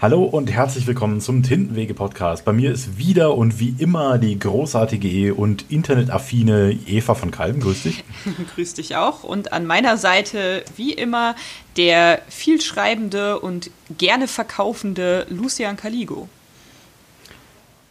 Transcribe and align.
Hallo 0.00 0.22
und 0.22 0.48
herzlich 0.48 0.86
willkommen 0.86 1.20
zum 1.20 1.42
Tintenwege-Podcast. 1.42 2.44
Bei 2.44 2.52
mir 2.52 2.70
ist 2.70 2.98
wieder 2.98 3.34
und 3.34 3.58
wie 3.58 3.74
immer 3.78 4.18
die 4.18 4.38
großartige 4.38 5.34
und 5.34 5.64
internetaffine 5.72 6.70
Eva 6.86 7.16
von 7.16 7.32
Kalben. 7.32 7.60
Grüß 7.60 7.82
dich. 7.82 8.04
Grüß 8.54 8.74
dich 8.74 8.94
auch. 8.94 9.24
Und 9.24 9.52
an 9.52 9.66
meiner 9.66 9.96
Seite, 9.96 10.62
wie 10.76 10.92
immer, 10.92 11.34
der 11.76 12.22
vielschreibende 12.28 13.40
und 13.40 13.72
gerne 13.98 14.28
verkaufende 14.28 15.26
Lucian 15.30 15.76
Caligo. 15.76 16.28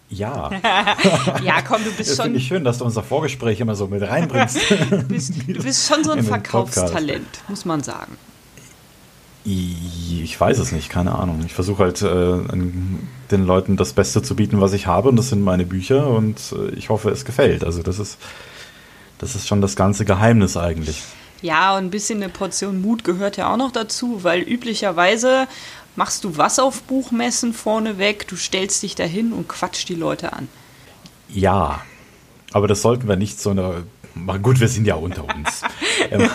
Ja. 0.09 0.49
ja, 1.43 1.61
komm, 1.61 1.83
du 1.83 1.91
bist 1.91 2.11
das 2.11 2.15
schon. 2.15 2.23
Finde 2.23 2.39
ich 2.39 2.47
schön, 2.47 2.63
dass 2.63 2.77
du 2.77 2.85
unser 2.85 3.03
Vorgespräch 3.03 3.59
immer 3.59 3.75
so 3.75 3.87
mit 3.87 4.01
reinbringst. 4.01 4.59
bist, 5.09 5.33
du 5.45 5.61
bist 5.61 5.85
schon 5.85 6.05
so 6.05 6.11
ein 6.11 6.23
Verkaufstalent, 6.23 7.41
muss 7.49 7.65
man 7.65 7.83
sagen. 7.83 8.15
Ich 9.49 10.37
weiß 10.37 10.59
es 10.59 10.73
nicht, 10.73 10.89
keine 10.89 11.15
Ahnung. 11.15 11.41
Ich 11.45 11.53
versuche 11.53 11.83
halt 11.83 12.01
äh, 12.01 12.37
den 13.31 13.45
Leuten 13.45 13.77
das 13.77 13.93
Beste 13.93 14.21
zu 14.21 14.35
bieten, 14.35 14.59
was 14.59 14.73
ich 14.73 14.87
habe, 14.87 15.07
und 15.07 15.15
das 15.15 15.29
sind 15.29 15.41
meine 15.41 15.65
Bücher, 15.65 16.07
und 16.07 16.37
äh, 16.51 16.75
ich 16.75 16.89
hoffe, 16.89 17.11
es 17.11 17.23
gefällt. 17.23 17.63
Also 17.63 17.81
das 17.81 17.97
ist, 17.97 18.17
das 19.19 19.35
ist 19.35 19.47
schon 19.47 19.61
das 19.61 19.77
ganze 19.77 20.03
Geheimnis 20.03 20.57
eigentlich. 20.57 21.01
Ja, 21.41 21.77
und 21.77 21.85
ein 21.85 21.89
bisschen 21.91 22.21
eine 22.21 22.29
Portion 22.29 22.81
Mut 22.81 23.05
gehört 23.05 23.37
ja 23.37 23.53
auch 23.53 23.55
noch 23.55 23.71
dazu, 23.71 24.23
weil 24.25 24.41
üblicherweise 24.41 25.47
machst 25.95 26.25
du 26.25 26.35
was 26.35 26.59
auf 26.59 26.83
Buchmessen 26.83 27.53
vorneweg, 27.53 28.27
du 28.27 28.35
stellst 28.35 28.83
dich 28.83 28.95
dahin 28.95 29.31
und 29.31 29.47
quatsch 29.47 29.87
die 29.87 29.95
Leute 29.95 30.33
an. 30.33 30.49
Ja, 31.29 31.81
aber 32.51 32.67
das 32.67 32.81
sollten 32.81 33.07
wir 33.07 33.15
nicht 33.15 33.39
so 33.39 33.51
eine. 33.51 33.83
Gut, 34.41 34.59
wir 34.59 34.67
sind 34.67 34.85
ja 34.85 34.95
unter 34.95 35.23
uns. 35.23 35.61
ähm, 36.11 36.29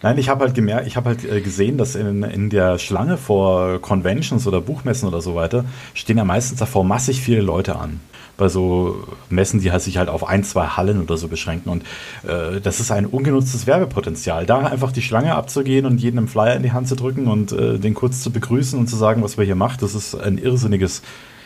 Nein, 0.00 0.16
ich 0.18 0.28
habe 0.28 0.44
halt 0.44 0.54
gemerkt, 0.54 0.86
ich 0.86 0.96
habe 0.96 1.10
halt 1.10 1.24
äh, 1.24 1.40
gesehen, 1.40 1.76
dass 1.76 1.96
in, 1.96 2.22
in 2.22 2.50
der 2.50 2.78
Schlange 2.78 3.16
vor 3.16 3.80
Conventions 3.80 4.46
oder 4.46 4.60
Buchmessen 4.60 5.08
oder 5.08 5.20
so 5.20 5.34
weiter 5.34 5.64
stehen 5.94 6.18
ja 6.18 6.24
meistens 6.24 6.60
davor 6.60 6.84
massig 6.84 7.20
viele 7.20 7.40
Leute 7.40 7.76
an. 7.76 8.00
Bei 8.36 8.48
so 8.48 9.04
Messen, 9.30 9.60
die 9.60 9.72
halt 9.72 9.82
sich 9.82 9.98
halt 9.98 10.08
auf 10.08 10.24
ein, 10.24 10.44
zwei 10.44 10.68
Hallen 10.68 11.02
oder 11.02 11.16
so 11.16 11.26
beschränken. 11.26 11.70
Und 11.70 11.82
äh, 12.22 12.60
das 12.60 12.78
ist 12.78 12.92
ein 12.92 13.06
ungenutztes 13.06 13.66
Werbepotenzial. 13.66 14.46
Da 14.46 14.60
einfach 14.60 14.92
die 14.92 15.02
Schlange 15.02 15.34
abzugehen 15.34 15.86
und 15.86 16.00
jedem 16.00 16.18
einen 16.18 16.28
Flyer 16.28 16.54
in 16.54 16.62
die 16.62 16.70
Hand 16.70 16.86
zu 16.86 16.94
drücken 16.94 17.26
und 17.26 17.50
äh, 17.50 17.78
den 17.80 17.94
kurz 17.94 18.22
zu 18.22 18.30
begrüßen 18.30 18.78
und 18.78 18.86
zu 18.86 18.94
sagen, 18.94 19.24
was 19.24 19.38
wir 19.38 19.44
hier 19.44 19.56
macht, 19.56 19.82
das 19.82 19.96
ist 19.96 20.14
ein 20.14 20.38
irrsinniges 20.38 21.02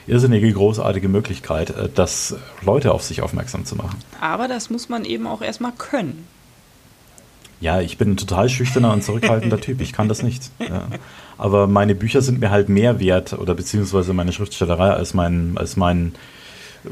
irrsinnige, 0.07 0.53
großartige 0.53 1.09
Möglichkeit, 1.09 1.71
äh, 1.71 1.89
das 1.95 2.37
Leute 2.61 2.93
auf 2.93 3.03
sich 3.03 3.23
aufmerksam 3.23 3.65
zu 3.65 3.77
machen. 3.77 3.99
Aber 4.21 4.49
das 4.49 4.69
muss 4.69 4.91
man 4.91 5.07
eben 5.07 5.27
auch 5.27 5.41
erstmal 5.41 5.73
können. 5.73 6.27
Ja, 7.63 7.81
ich 7.81 7.97
bin 7.97 8.11
ein 8.11 8.17
total 8.17 8.49
schüchterner 8.49 8.93
und 8.93 9.05
zurückhaltender 9.05 9.61
Typ. 9.61 9.81
Ich 9.81 9.93
kann 9.93 10.09
das 10.09 10.25
nicht. 10.25 10.51
Ja. 10.59 10.89
Aber 11.39 11.69
meine 11.69 11.95
Bücher 11.95 12.21
sind 12.21 12.41
mir 12.41 12.51
halt 12.51 12.69
mehr 12.69 12.99
wert 12.99 13.35
oder 13.35 13.55
beziehungsweise 13.55 14.13
meine 14.13 14.33
Schriftstellerei 14.33 14.91
als 14.91 15.15
mein, 15.15 15.53
als 15.55 15.77
mein, 15.77 16.13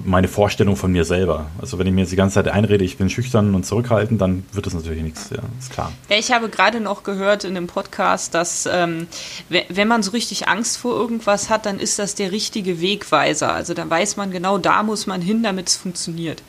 meine 0.05 0.29
Vorstellung 0.29 0.77
von 0.77 0.93
mir 0.93 1.05
selber. 1.05 1.47
Also 1.61 1.81
wenn 1.81 1.89
ich 1.89 1.93
mir 1.93 2.03
jetzt 2.03 2.13
die 2.13 2.17
ganze 2.17 2.35
Zeit 2.35 2.47
einrede, 2.47 2.85
ich 2.85 2.99
bin 2.99 3.11
schüchtern 3.11 3.57
und 3.57 3.67
zurückhaltend, 3.67 4.21
dann 4.21 4.45
wird 4.53 4.65
das 4.65 4.75
natürlich 4.75 5.03
nichts. 5.03 5.31
Ja, 5.31 5.43
ist 5.59 5.73
klar. 5.73 5.91
Ja, 6.09 6.17
ich 6.17 6.31
habe 6.31 6.49
gerade 6.49 6.79
noch 6.81 7.03
gehört 7.03 7.43
in 7.43 7.57
dem 7.57 7.67
Podcast, 7.67 8.35
dass 8.35 8.69
ähm, 8.73 9.09
wenn 9.49 9.89
man 9.89 10.05
so 10.05 10.13
richtig 10.13 10.47
Angst 10.47 10.79
vor 10.79 10.95
irgendwas 10.95 11.51
hat, 11.51 11.67
dann 11.67 11.81
ist 11.81 11.99
das 11.99 12.15
der 12.15 12.31
richtige 12.31 12.81
Wegweiser. 12.81 13.53
Also 13.53 13.75
dann 13.75 13.91
weiß 13.91 14.17
man 14.17 14.31
genau, 14.31 14.57
da 14.57 14.85
muss 14.85 15.09
man 15.09 15.21
hin, 15.21 15.43
damit 15.43 15.67
es 15.67 15.77
funktioniert. 15.77 16.45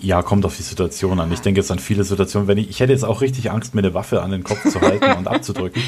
Ja, 0.00 0.22
kommt 0.22 0.44
auf 0.46 0.56
die 0.56 0.62
Situation 0.62 1.20
an. 1.20 1.30
Ich 1.32 1.40
denke 1.40 1.60
jetzt 1.60 1.70
an 1.70 1.78
viele 1.78 2.04
Situationen, 2.04 2.48
wenn 2.48 2.58
ich, 2.58 2.70
ich 2.70 2.80
hätte 2.80 2.92
jetzt 2.92 3.04
auch 3.04 3.20
richtig 3.20 3.50
Angst, 3.50 3.74
mir 3.74 3.80
eine 3.80 3.94
Waffe 3.94 4.22
an 4.22 4.30
den 4.30 4.44
Kopf 4.44 4.68
zu 4.70 4.80
halten 4.80 5.12
und 5.12 5.28
abzudrücken. 5.28 5.82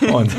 Und 0.12 0.32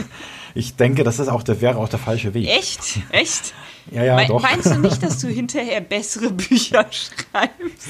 ich 0.55 0.75
denke, 0.75 1.03
das 1.03 1.19
ist 1.19 1.29
auch 1.29 1.41
der, 1.41 1.61
wäre 1.61 1.77
auch 1.77 1.87
der 1.87 1.99
falsche 1.99 2.33
Weg. 2.33 2.49
Echt? 2.49 2.99
Echt? 3.11 3.53
Ja, 3.91 4.03
ja, 4.03 4.15
Me 4.15 4.27
doch. 4.27 4.41
Meinst 4.41 4.67
du 4.67 4.79
nicht, 4.79 5.01
dass 5.01 5.19
du 5.19 5.27
hinterher 5.29 5.79
bessere 5.81 6.31
Bücher 6.31 6.85
schreibst? 6.91 7.87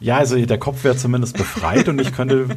ja, 0.00 0.16
also 0.16 0.36
der 0.36 0.58
Kopf 0.58 0.84
wäre 0.84 0.96
zumindest 0.96 1.36
befreit 1.36 1.88
und 1.88 2.00
ich 2.00 2.12
könnte. 2.12 2.48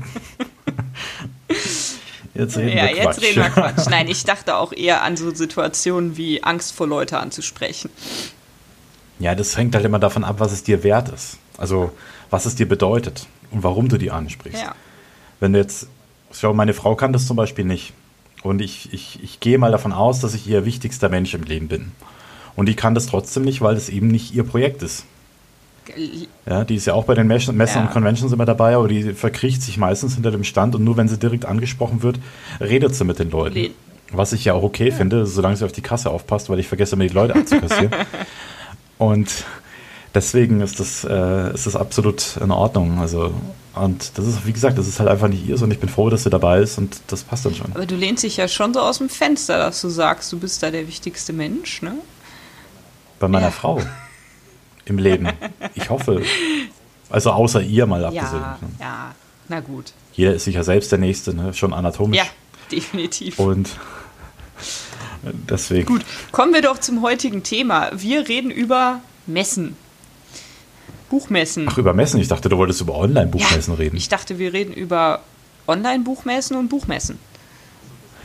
Jetzt 2.34 2.58
reden 2.58 2.78
ja, 2.78 2.84
wir 2.84 2.94
Quatsch. 2.94 2.98
jetzt 2.98 3.22
reden 3.24 3.36
wir 3.38 3.50
Quatsch. 3.50 3.90
Nein, 3.90 4.08
ich 4.08 4.24
dachte 4.24 4.58
auch 4.58 4.72
eher 4.72 5.02
an 5.02 5.18
so 5.18 5.34
Situationen 5.34 6.18
wie 6.18 6.44
Angst 6.44 6.76
vor 6.76 6.86
Leute 6.88 7.20
anzusprechen. 7.20 7.90
Ja, 9.20 9.36
das 9.36 9.58
hängt 9.58 9.76
halt 9.76 9.86
immer 9.86 10.00
davon 10.00 10.24
ab, 10.24 10.36
was 10.40 10.52
es 10.52 10.64
dir 10.64 10.84
wert 10.84 11.10
ist. 11.10 11.38
Also, 11.58 11.92
was 12.30 12.46
es 12.46 12.56
dir 12.56 12.68
bedeutet 12.68 13.28
und 13.52 13.64
warum 13.64 13.90
du 13.90 13.98
die 13.98 14.12
ansprichst. 14.12 14.62
Ja. 14.62 14.76
Wenn 15.40 15.54
du 15.54 15.60
jetzt, 15.60 15.88
schau, 16.32 16.54
meine 16.54 16.74
Frau 16.74 16.96
kann 16.96 17.14
das 17.14 17.26
zum 17.26 17.38
Beispiel 17.38 17.66
nicht. 17.66 17.94
Und 18.44 18.62
ich, 18.62 18.94
ich, 18.94 19.22
ich 19.24 19.40
gehe 19.40 19.58
mal 19.58 19.72
davon 19.72 19.92
aus, 19.92 20.20
dass 20.20 20.34
ich 20.34 20.48
ihr 20.48 20.66
wichtigster 20.66 21.10
Mensch 21.10 21.34
im 21.34 21.44
Leben 21.44 21.68
bin. 21.68 21.92
Und 22.56 22.68
die 22.68 22.76
kann 22.76 22.96
das 22.96 23.08
trotzdem 23.08 23.44
nicht, 23.44 23.62
weil 23.62 23.76
es 23.76 23.90
eben 23.90 24.08
nicht 24.08 24.34
ihr 24.34 24.44
Projekt 24.44 24.84
ist. 24.84 25.06
Ja, 26.46 26.66
die 26.66 26.76
ist 26.76 26.86
ja 26.86 26.94
auch 26.94 27.06
bei 27.06 27.14
den 27.16 27.28
Messen 27.28 27.58
ja. 27.58 27.82
und 27.82 27.92
Conventions 27.92 28.32
immer 28.34 28.46
dabei, 28.46 28.76
aber 28.76 28.88
die 28.88 29.14
verkriecht 29.14 29.62
sich 29.62 29.78
meistens 29.78 30.16
hinter 30.16 30.32
dem 30.32 30.44
Stand 30.44 30.76
und 30.76 30.84
nur 30.84 30.98
wenn 30.98 31.08
sie 31.08 31.18
direkt 31.18 31.46
angesprochen 31.46 32.04
wird, 32.04 32.20
redet 32.60 32.94
sie 32.94 33.06
mit 33.06 33.20
den 33.20 33.32
Leuten. 33.32 33.56
Le 33.56 33.70
Was 34.12 34.34
ich 34.34 34.44
ja 34.44 34.54
auch 34.54 34.64
okay 34.64 34.90
ja. 34.90 34.96
finde, 34.96 35.26
solange 35.26 35.56
sie 35.56 35.64
auf 35.64 35.72
die 35.72 35.82
Kasse 35.82 36.10
aufpasst, 36.10 36.50
weil 36.50 36.60
ich 36.60 36.68
vergesse 36.68 36.96
immer 36.96 37.08
die 37.08 37.14
Leute 37.14 37.36
abzukassieren. 37.36 37.92
Und 38.98 39.46
deswegen 40.14 40.62
ist 40.62 40.80
das, 40.80 41.04
äh, 41.04 41.54
ist 41.54 41.68
das 41.68 41.76
absolut 41.76 42.38
in 42.38 42.52
Ordnung. 42.52 43.00
Also, 43.00 43.34
und 43.76 44.18
das 44.18 44.26
ist, 44.26 44.46
wie 44.46 44.54
gesagt, 44.54 44.78
das 44.78 44.88
ist 44.88 45.00
halt 45.00 45.10
einfach 45.10 45.28
nicht 45.28 45.48
ihr, 45.48 45.62
und 45.62 45.72
ich 45.72 45.80
bin 45.80 45.90
froh, 45.90 46.10
dass 46.10 46.24
sie 46.24 46.30
dabei 46.30 46.62
ist 46.62 46.78
und 46.78 47.00
das 47.08 47.24
passt 47.24 47.46
dann 47.46 47.56
schon. 47.56 47.72
Aber 47.74 47.86
du 47.86 47.96
lehnst 47.96 48.24
dich 48.24 48.38
ja 48.38 48.48
schon 48.48 48.74
so 48.74 48.82
aus 48.82 48.98
dem 48.98 49.10
Fenster, 49.10 49.58
dass 49.58 49.82
du 49.82 49.90
sagst, 49.90 50.32
du 50.32 50.40
bist 50.40 50.64
da 50.64 50.72
der 50.72 50.88
wichtigste 50.88 51.34
Mensch, 51.34 51.82
ne? 51.82 51.94
Bei 53.20 53.28
meiner 53.28 53.48
ja. 53.48 53.52
Frau 53.52 53.82
im 54.86 54.98
Leben. 54.98 55.30
Ich 55.76 55.90
hoffe. 55.90 56.22
Also 57.10 57.32
außer 57.32 57.62
ihr 57.62 57.86
mal 57.86 58.04
abgesehen. 58.04 58.42
Ja, 58.42 58.58
ne? 58.62 58.70
ja, 58.80 59.16
na 59.48 59.60
gut. 59.60 59.94
Jeder 60.14 60.34
ist 60.34 60.44
sicher 60.44 60.64
selbst 60.64 60.92
der 60.92 61.00
Nächste, 61.00 61.34
ne? 61.34 61.54
schon 61.54 61.74
anatomisch. 61.74 62.18
Ja, 62.18 62.26
definitiv. 62.72 63.40
Und 63.40 63.70
Deswegen. 65.50 65.86
Gut, 65.86 66.02
kommen 66.32 66.54
wir 66.54 66.62
doch 66.62 66.80
zum 66.80 67.02
heutigen 67.02 67.44
Thema. 67.44 67.92
Wir 67.94 68.28
reden 68.28 68.52
über 68.52 69.02
Messen. 69.26 69.76
Buchmessen. 71.10 71.68
Ach, 71.70 71.78
über 71.78 71.94
Messen? 71.94 72.20
Ich 72.20 72.28
dachte, 72.28 72.50
du 72.50 72.58
wolltest 72.58 72.82
über 72.82 72.96
Online-Buchmessen 72.96 73.74
ja, 73.74 73.80
reden. 73.80 73.98
Ich 73.98 74.10
dachte, 74.10 74.40
wir 74.40 74.54
reden 74.54 74.74
über 74.74 75.22
Online-Buchmessen 75.68 76.58
und 76.58 76.70
Buchmessen. 76.70 77.18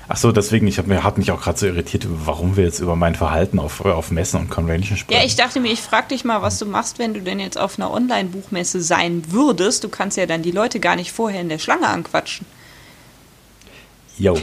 Ach 0.09 0.17
so, 0.17 0.33
deswegen, 0.33 0.67
ich 0.67 0.79
habe 0.79 1.03
hab 1.03 1.17
mich 1.17 1.31
auch 1.31 1.41
gerade 1.41 1.59
so 1.59 1.67
irritiert, 1.67 2.07
warum 2.09 2.57
wir 2.57 2.65
jetzt 2.65 2.81
über 2.81 2.97
mein 2.97 3.15
Verhalten 3.15 3.59
auf, 3.59 3.85
auf 3.85 4.11
Messen 4.11 4.41
und 4.41 4.51
Convention 4.51 4.99
sprechen. 4.99 5.21
Ja, 5.21 5.27
ich 5.27 5.37
dachte 5.37 5.61
mir, 5.61 5.73
ich 5.73 5.81
frage 5.81 6.09
dich 6.09 6.25
mal, 6.25 6.43
was 6.43 6.59
du 6.59 6.67
machst, 6.67 6.99
wenn 6.99 7.15
du 7.15 7.23
denn 7.23 7.39
jetzt 7.39 7.57
auf 7.57 7.79
einer 7.79 7.91
Online-Buchmesse 7.91 8.83
sein 8.83 9.23
würdest. 9.29 9.85
Du 9.85 9.89
kannst 9.89 10.17
ja 10.17 10.27
dann 10.27 10.43
die 10.43 10.51
Leute 10.51 10.81
gar 10.81 10.97
nicht 10.97 11.13
vorher 11.13 11.41
in 11.41 11.49
der 11.49 11.59
Schlange 11.59 11.87
anquatschen. 11.87 12.47
Jo, 14.19 14.39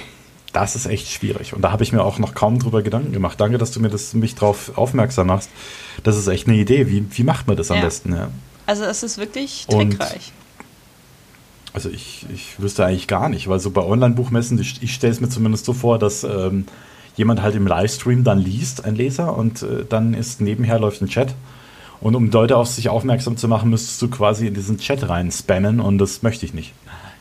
das 0.53 0.75
ist 0.75 0.85
echt 0.85 1.07
schwierig. 1.11 1.53
Und 1.53 1.61
da 1.61 1.71
habe 1.71 1.83
ich 1.83 1.91
mir 1.91 2.03
auch 2.03 2.19
noch 2.19 2.33
kaum 2.33 2.59
drüber 2.59 2.81
Gedanken 2.81 3.11
gemacht. 3.11 3.39
Danke, 3.39 3.57
dass 3.57 3.71
du 3.71 3.79
mir 3.79 3.89
das, 3.89 4.13
mich 4.13 4.35
darauf 4.35 4.77
aufmerksam 4.77 5.27
machst. 5.27 5.49
Das 6.03 6.17
ist 6.17 6.27
echt 6.27 6.47
eine 6.47 6.57
Idee. 6.57 6.87
Wie, 6.89 7.05
wie 7.11 7.23
macht 7.23 7.47
man 7.47 7.55
das 7.55 7.71
am 7.71 7.77
ja. 7.77 7.83
besten? 7.83 8.13
Ja. 8.13 8.29
Also 8.65 8.83
es 8.83 9.03
ist 9.03 9.17
wirklich 9.17 9.67
trickreich. 9.67 10.13
Und 10.13 10.39
also 11.73 11.89
ich, 11.89 12.25
ich 12.33 12.59
wüsste 12.59 12.85
eigentlich 12.85 13.07
gar 13.07 13.29
nicht, 13.29 13.47
weil 13.47 13.59
so 13.59 13.69
bei 13.69 13.83
Online-Buchmessen, 13.83 14.59
ich, 14.59 14.81
ich 14.81 14.93
stelle 14.93 15.13
es 15.13 15.21
mir 15.21 15.29
zumindest 15.29 15.65
so 15.65 15.73
vor, 15.73 15.99
dass 15.99 16.23
ähm, 16.23 16.65
jemand 17.15 17.41
halt 17.41 17.55
im 17.55 17.67
Livestream 17.67 18.23
dann 18.23 18.39
liest, 18.39 18.85
ein 18.85 18.95
Leser, 18.95 19.37
und 19.37 19.61
äh, 19.61 19.85
dann 19.87 20.13
ist 20.13 20.41
nebenher 20.41 20.79
läuft 20.79 21.01
ein 21.01 21.07
Chat. 21.07 21.35
Und 22.01 22.15
um 22.15 22.31
Leute 22.31 22.57
auf 22.57 22.67
sich 22.67 22.89
aufmerksam 22.89 23.37
zu 23.37 23.47
machen, 23.47 23.69
müsstest 23.69 24.01
du 24.01 24.07
quasi 24.09 24.47
in 24.47 24.53
diesen 24.53 24.77
Chat 24.77 25.09
rein 25.09 25.31
spammen 25.31 25.79
und 25.79 25.97
das 25.97 26.23
möchte 26.23 26.45
ich 26.45 26.53
nicht. 26.53 26.73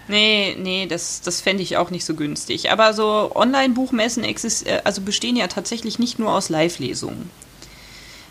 Nee, 0.09 0.57
nee, 0.59 0.87
das, 0.87 1.21
das 1.21 1.41
fände 1.41 1.63
ich 1.63 1.77
auch 1.77 1.91
nicht 1.91 2.05
so 2.05 2.15
günstig. 2.15 2.73
Aber 2.73 2.95
so 2.95 3.31
Online-Buchmessen 3.35 4.25
äh, 4.25 4.81
also 4.85 5.03
bestehen 5.03 5.37
ja 5.37 5.47
tatsächlich 5.47 5.99
nicht 5.99 6.19
nur 6.19 6.33
aus 6.33 6.49
Live-Lesungen. 6.49 7.31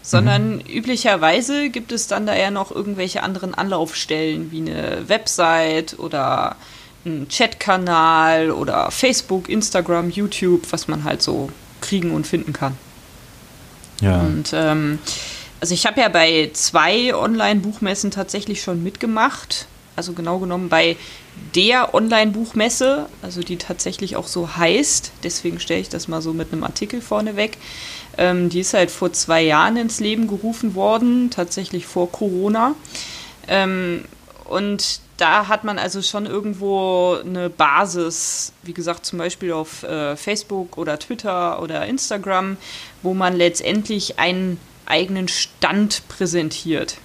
Sondern 0.01 0.55
mhm. 0.55 0.61
üblicherweise 0.61 1.69
gibt 1.69 1.91
es 1.91 2.07
dann 2.07 2.25
da 2.25 2.35
ja 2.35 2.49
noch 2.49 2.71
irgendwelche 2.71 3.23
anderen 3.23 3.53
Anlaufstellen 3.53 4.51
wie 4.51 4.61
eine 4.61 5.07
Website 5.07 5.99
oder 5.99 6.55
ein 7.05 7.27
Chatkanal 7.29 8.51
oder 8.51 8.89
Facebook, 8.89 9.49
Instagram, 9.49 10.09
YouTube, 10.09 10.71
was 10.71 10.87
man 10.87 11.03
halt 11.03 11.21
so 11.21 11.49
kriegen 11.81 12.11
und 12.11 12.25
finden 12.25 12.53
kann. 12.53 12.77
Ja. 14.01 14.21
Und 14.21 14.51
ähm, 14.53 14.99
also 15.59 15.73
ich 15.73 15.85
habe 15.85 16.01
ja 16.01 16.09
bei 16.09 16.51
zwei 16.53 17.15
Online-Buchmessen 17.15 18.11
tatsächlich 18.11 18.61
schon 18.61 18.83
mitgemacht. 18.83 19.67
Also 19.97 20.13
genau 20.13 20.37
genommen 20.39 20.69
bei 20.69 20.95
der 21.55 21.93
Online-Buchmesse, 21.93 23.07
also 23.21 23.41
die 23.41 23.57
tatsächlich 23.57 24.15
auch 24.15 24.27
so 24.27 24.55
heißt, 24.55 25.11
deswegen 25.23 25.59
stelle 25.59 25.81
ich 25.81 25.89
das 25.89 26.07
mal 26.07 26.21
so 26.21 26.33
mit 26.33 26.53
einem 26.53 26.63
Artikel 26.63 27.01
vorneweg. 27.01 27.57
Ähm, 28.17 28.49
die 28.49 28.61
ist 28.61 28.73
halt 28.73 28.91
vor 28.91 29.11
zwei 29.11 29.41
Jahren 29.41 29.75
ins 29.75 29.99
Leben 29.99 30.27
gerufen 30.27 30.75
worden, 30.75 31.29
tatsächlich 31.31 31.85
vor 31.85 32.11
Corona. 32.11 32.75
Ähm, 33.47 34.05
und 34.45 35.01
da 35.17 35.47
hat 35.47 35.63
man 35.63 35.79
also 35.79 36.01
schon 36.01 36.25
irgendwo 36.25 37.15
eine 37.15 37.49
Basis, 37.49 38.53
wie 38.63 38.73
gesagt, 38.73 39.05
zum 39.05 39.17
Beispiel 39.17 39.51
auf 39.51 39.83
äh, 39.83 40.15
Facebook 40.15 40.77
oder 40.77 40.99
Twitter 40.99 41.61
oder 41.61 41.85
Instagram, 41.85 42.57
wo 43.01 43.13
man 43.13 43.35
letztendlich 43.35 44.19
einen 44.19 44.59
eigenen 44.85 45.27
Stand 45.27 46.07
präsentiert. 46.07 46.97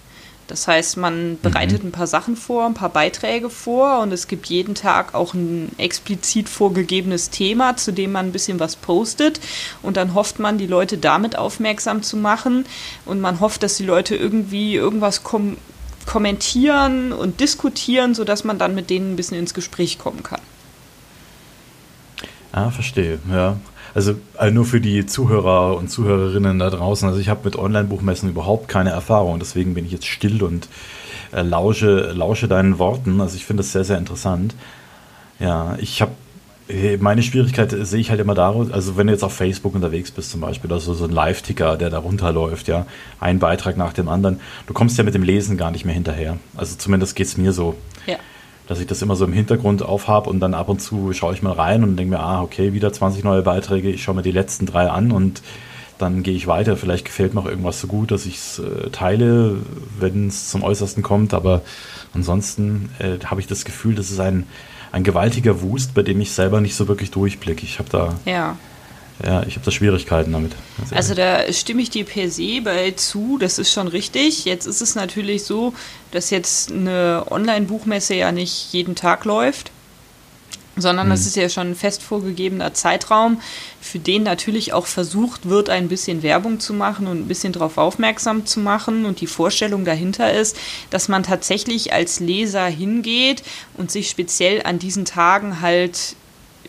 Das 0.49 0.69
heißt, 0.69 0.97
man 0.97 1.39
bereitet 1.41 1.83
mhm. 1.83 1.89
ein 1.89 1.93
paar 1.93 2.07
Sachen 2.07 2.37
vor, 2.37 2.67
ein 2.67 2.75
paar 2.75 2.89
Beiträge 2.89 3.49
vor 3.49 4.01
und 4.01 4.13
es 4.13 4.29
gibt 4.29 4.47
jeden 4.47 4.75
Tag 4.75 5.15
auch 5.15 5.35
ein 5.35 5.71
explizit 5.79 6.49
vorgegebenes 6.49 7.31
Thema, 7.31 7.77
zu 7.77 7.93
dem 7.93 8.13
man 8.13 8.27
ein 8.27 8.33
bisschen 8.33 8.61
was 8.61 8.77
postet 8.77 9.41
und 9.83 9.97
dann 9.97 10.15
hofft 10.15 10.39
man, 10.39 10.59
die 10.59 10.67
Leute 10.67 10.99
damit 10.99 11.37
aufmerksam 11.37 12.03
zu 12.03 12.17
machen 12.17 12.67
und 13.05 13.21
man 13.21 13.41
hofft, 13.41 13.63
dass 13.63 13.77
die 13.77 13.85
Leute 13.85 14.17
irgendwie 14.17 14.75
irgendwas 14.75 15.23
kom 15.23 15.57
kommentieren 16.05 17.13
und 17.13 17.39
diskutieren, 17.39 18.17
sodass 18.17 18.43
man 18.43 18.59
dann 18.59 18.75
mit 18.75 18.91
denen 18.91 19.13
ein 19.13 19.17
bisschen 19.17 19.39
ins 19.39 19.55
Gespräch 19.55 20.01
kommen 20.01 20.25
kann. 20.25 20.41
Ah, 22.51 22.71
verstehe, 22.71 23.21
ja. 23.31 23.57
Also, 23.95 24.15
also 24.37 24.55
nur 24.55 24.65
für 24.65 24.81
die 24.81 25.07
Zuhörer 25.07 25.77
und 25.77 25.89
Zuhörerinnen 25.89 26.59
da 26.59 26.71
draußen. 26.71 27.09
Also 27.09 27.21
ich 27.21 27.29
habe 27.29 27.41
mit 27.45 27.57
Online-Buchmessen 27.57 28.29
überhaupt 28.29 28.69
keine 28.69 28.91
Erfahrung. 28.91 29.39
Deswegen 29.39 29.75
bin 29.75 29.85
ich 29.85 29.93
jetzt 29.93 30.07
still 30.07 30.43
und 30.43 30.69
äh, 31.33 31.43
lausche, 31.43 32.13
lausche 32.13 32.49
deinen 32.49 32.79
Worten. 32.79 33.21
Also 33.21 33.37
ich 33.37 33.45
finde 33.45 33.63
das 33.63 33.73
sehr, 33.73 33.85
sehr 33.85 33.99
interessant. 33.99 34.55
Ja, 35.41 35.77
ich 35.79 36.01
habe 36.01 36.13
äh, 36.69 36.97
meine 36.97 37.23
Schwierigkeit 37.23 37.71
sehe 37.71 38.01
ich 38.01 38.11
halt 38.11 38.21
immer 38.21 38.35
daraus, 38.35 38.71
also 38.71 38.97
wenn 38.97 39.09
du 39.09 39.13
jetzt 39.13 39.25
auf 39.25 39.35
Facebook 39.35 39.75
unterwegs 39.75 40.11
bist 40.11 40.31
zum 40.31 40.41
Beispiel, 40.41 40.73
also 40.73 40.95
so 40.95 41.05
ein 41.05 41.11
Live-Ticker, 41.11 41.77
der 41.77 41.91
da 41.91 41.99
runterläuft, 41.99 42.69
ja, 42.69 42.87
ein 43.19 43.41
Beitrag 43.41 43.77
nach 43.77 43.93
dem 43.93 44.09
anderen, 44.09 44.41
du 44.67 44.73
kommst 44.73 44.97
ja 44.99 45.05
mit 45.05 45.15
dem 45.15 45.23
Lesen 45.23 45.57
gar 45.57 45.71
nicht 45.71 45.85
mehr 45.85 45.95
hinterher. 45.95 46.39
Also 46.57 46.77
zumindest 46.77 47.17
geht 47.17 47.27
es 47.27 47.37
mir 47.37 47.53
so. 47.53 47.75
Ja 48.07 48.17
dass 48.69 48.81
ich 48.81 48.87
das 48.87 49.03
immer 49.03 49.17
so 49.17 49.25
im 49.25 49.33
Hintergrund 49.33 49.83
aufhab 49.83 50.27
und 50.27 50.41
dann 50.41 50.55
ab 50.55 50.69
und 50.69 50.81
zu 50.81 51.13
schaue 51.13 51.35
ich 51.35 51.43
mal 51.43 51.53
rein 51.53 51.83
und 51.83 51.97
denke 51.97 52.17
mir, 52.17 52.21
ah, 52.21 52.43
okay, 52.43 52.73
wieder 52.73 52.93
20 52.93 53.25
neue 53.25 53.43
Beiträge, 53.43 53.91
ich 53.91 54.03
schaue 54.03 54.15
mir 54.15 54.23
die 54.23 54.31
letzten 54.31 54.67
drei 54.67 54.89
an 54.89 55.13
und 55.13 55.43
dann 55.99 56.23
gehe 56.23 56.35
ich 56.35 56.47
weiter. 56.47 56.77
Vielleicht 56.77 57.05
gefällt 57.05 57.35
mir 57.35 57.41
auch 57.41 57.47
irgendwas 57.47 57.81
so 57.81 57.87
gut, 57.87 58.11
dass 58.11 58.27
ich 58.27 58.37
es 58.37 58.59
äh, 58.59 58.91
teile, 58.91 59.59
wenn 59.99 60.29
es 60.29 60.49
zum 60.49 60.63
Äußersten 60.63 61.03
kommt, 61.03 61.35
aber 61.35 61.63
ansonsten 62.15 62.91
äh, 62.99 63.25
habe 63.25 63.41
ich 63.41 63.47
das 63.47 63.65
Gefühl, 63.65 63.95
das 63.95 64.11
ist 64.11 64.21
ein, 64.21 64.47
ein 64.91 65.05
gewaltiger 65.05 65.63
Wust, 65.63 65.95
bei 65.95 66.03
dem 66.03 66.21
ich 66.21 66.33
selber 66.33 66.61
nicht 66.61 66.75
so 66.75 66.89
wirklich 66.89 67.11
durchblicke. 67.11 67.65
Ich 67.65 67.79
habe 67.79 67.89
da 67.91 68.15
ja 68.25 68.57
ja, 69.25 69.43
ich 69.45 69.55
habe 69.55 69.65
da 69.65 69.71
Schwierigkeiten 69.71 70.33
damit. 70.33 70.53
Also 70.91 71.15
da 71.15 71.53
stimme 71.53 71.83
ich 71.83 71.91
dir 71.91 72.05
per 72.05 72.31
se 72.31 72.61
bei 72.63 72.93
zu, 72.93 73.39
das 73.39 73.59
ist 73.59 73.73
schon 73.73 73.89
richtig. 73.89 74.45
Jetzt 74.45 74.67
ist 74.67 74.81
es 74.81 74.95
natürlich 74.95 75.45
so, 75.45 75.75
dass 76.11 76.31
jetzt 76.31 76.73
eine 76.73 77.25
Online-Buchmesse 77.31 78.15
ja 78.15 78.33
nicht 78.33 78.73
jeden 78.73 78.95
Tag 78.95 79.25
läuft, 79.25 79.71
sondern 80.77 81.11
das 81.11 81.21
hm. 81.21 81.27
ist 81.27 81.37
ja 81.37 81.49
schon 81.49 81.69
ein 81.69 81.75
fest 81.75 82.03
vorgegebener 82.03 82.75
Zeitraum, 82.75 83.41
für 83.81 83.99
den 83.99 84.23
natürlich 84.23 84.73
auch 84.73 84.87
versucht 84.87 85.49
wird, 85.49 85.69
ein 85.69 85.89
bisschen 85.89 86.23
Werbung 86.23 86.61
zu 86.61 86.73
machen 86.73 87.07
und 87.07 87.21
ein 87.21 87.29
bisschen 87.29 87.53
darauf 87.53 87.79
aufmerksam 87.79 88.47
zu 88.47 88.61
machen. 88.61 89.05
Und 89.05 89.21
die 89.21 89.27
Vorstellung 89.27 89.85
dahinter 89.85 90.33
ist, 90.33 90.57
dass 90.91 91.09
man 91.09 91.23
tatsächlich 91.23 91.93
als 91.93 92.21
Leser 92.21 92.67
hingeht 92.67 93.43
und 93.75 93.91
sich 93.91 94.09
speziell 94.09 94.63
an 94.63 94.79
diesen 94.79 95.05
Tagen 95.05 95.61
halt 95.61 96.17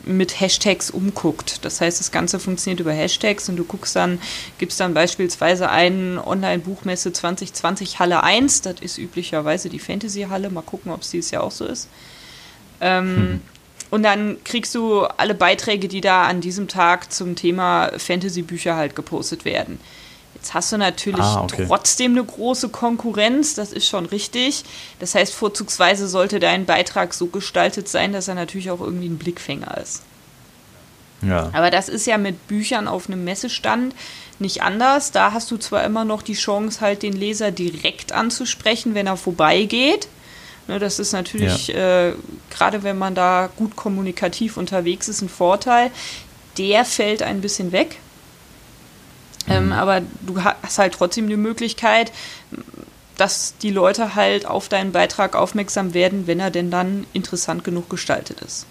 mit 0.05 0.39
Hashtags 0.39 0.89
umguckt. 0.89 1.63
Das 1.63 1.81
heißt, 1.81 1.99
das 1.99 2.11
Ganze 2.11 2.39
funktioniert 2.39 2.79
über 2.79 2.91
Hashtags 2.91 3.49
und 3.49 3.55
du 3.55 3.63
guckst 3.63 3.95
dann, 3.95 4.19
gibst 4.57 4.79
dann 4.79 4.93
beispielsweise 4.93 5.69
einen 5.69 6.19
Online-Buchmesse 6.19 7.13
2020 7.13 7.99
Halle 7.99 8.23
1, 8.23 8.61
das 8.61 8.75
ist 8.81 8.97
üblicherweise 8.97 9.69
die 9.69 9.79
Fantasy-Halle, 9.79 10.49
mal 10.49 10.61
gucken, 10.61 10.91
ob 10.91 11.01
es 11.01 11.11
dieses 11.11 11.31
Jahr 11.31 11.43
auch 11.43 11.51
so 11.51 11.65
ist. 11.65 11.89
Ähm, 12.81 13.15
hm. 13.15 13.41
Und 13.91 14.03
dann 14.03 14.43
kriegst 14.43 14.73
du 14.73 15.01
alle 15.03 15.35
Beiträge, 15.35 15.87
die 15.87 16.01
da 16.01 16.23
an 16.23 16.41
diesem 16.41 16.67
Tag 16.67 17.13
zum 17.13 17.35
Thema 17.35 17.91
Fantasy-Bücher 17.95 18.75
halt 18.75 18.95
gepostet 18.95 19.45
werden. 19.45 19.79
Jetzt 20.35 20.53
hast 20.53 20.71
du 20.71 20.77
natürlich 20.77 21.21
ah, 21.21 21.43
okay. 21.43 21.65
trotzdem 21.67 22.13
eine 22.13 22.23
große 22.23 22.69
Konkurrenz, 22.69 23.53
das 23.55 23.71
ist 23.71 23.87
schon 23.87 24.05
richtig. 24.05 24.63
Das 24.99 25.15
heißt, 25.15 25.33
vorzugsweise 25.33 26.07
sollte 26.07 26.39
dein 26.39 26.65
Beitrag 26.65 27.13
so 27.13 27.27
gestaltet 27.27 27.87
sein, 27.87 28.13
dass 28.13 28.27
er 28.27 28.35
natürlich 28.35 28.71
auch 28.71 28.81
irgendwie 28.81 29.07
ein 29.07 29.17
Blickfänger 29.17 29.77
ist. 29.77 30.01
Ja. 31.21 31.49
Aber 31.53 31.71
das 31.71 31.87
ist 31.87 32.05
ja 32.05 32.17
mit 32.17 32.47
Büchern 32.47 32.87
auf 32.87 33.07
einem 33.07 33.23
Messestand 33.23 33.95
nicht 34.39 34.61
anders. 34.61 35.11
Da 35.11 35.31
hast 35.31 35.49
du 35.51 35.57
zwar 35.57 35.83
immer 35.83 36.05
noch 36.05 36.21
die 36.21 36.33
Chance, 36.33 36.81
halt 36.81 37.03
den 37.03 37.13
Leser 37.13 37.51
direkt 37.51 38.11
anzusprechen, 38.11 38.93
wenn 38.95 39.07
er 39.07 39.17
vorbeigeht. 39.17 40.07
Ne, 40.67 40.79
das 40.79 40.99
ist 40.99 41.11
natürlich, 41.11 41.67
ja. 41.67 42.09
äh, 42.09 42.13
gerade 42.49 42.83
wenn 42.83 42.97
man 42.97 43.15
da 43.15 43.49
gut 43.55 43.75
kommunikativ 43.75 44.57
unterwegs 44.57 45.07
ist, 45.07 45.21
ein 45.21 45.29
Vorteil. 45.29 45.91
Der 46.57 46.85
fällt 46.85 47.23
ein 47.23 47.41
bisschen 47.41 47.71
weg. 47.71 47.97
Ähm, 49.47 49.67
mhm. 49.67 49.71
aber 49.73 50.01
du 50.21 50.43
hast 50.43 50.79
halt 50.79 50.93
trotzdem 50.93 51.27
die 51.27 51.35
Möglichkeit, 51.35 52.11
dass 53.17 53.55
die 53.61 53.71
Leute 53.71 54.15
halt 54.15 54.45
auf 54.45 54.69
deinen 54.69 54.91
Beitrag 54.91 55.35
aufmerksam 55.35 55.93
werden, 55.93 56.27
wenn 56.27 56.39
er 56.39 56.51
denn 56.51 56.71
dann 56.71 57.05
interessant 57.13 57.63
genug 57.63 57.89
gestaltet 57.89 58.41
ist. 58.41 58.65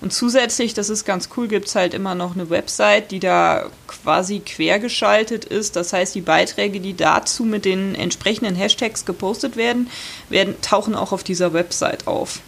Und 0.00 0.12
zusätzlich, 0.12 0.74
das 0.74 0.90
ist 0.90 1.04
ganz 1.04 1.28
cool, 1.36 1.48
gibt 1.48 1.66
es 1.66 1.74
halt 1.74 1.92
immer 1.92 2.14
noch 2.14 2.34
eine 2.34 2.50
Website, 2.50 3.10
die 3.10 3.18
da 3.18 3.66
quasi 3.88 4.38
quergeschaltet 4.38 5.44
ist. 5.44 5.74
Das 5.74 5.92
heißt, 5.92 6.14
die 6.14 6.20
Beiträge, 6.20 6.78
die 6.78 6.96
dazu 6.96 7.42
mit 7.42 7.64
den 7.64 7.96
entsprechenden 7.96 8.54
Hashtags 8.54 9.04
gepostet 9.04 9.56
werden, 9.56 9.90
werden 10.28 10.54
tauchen 10.62 10.94
auch 10.94 11.10
auf 11.10 11.24
dieser 11.24 11.52
Website 11.52 12.06
auf 12.06 12.38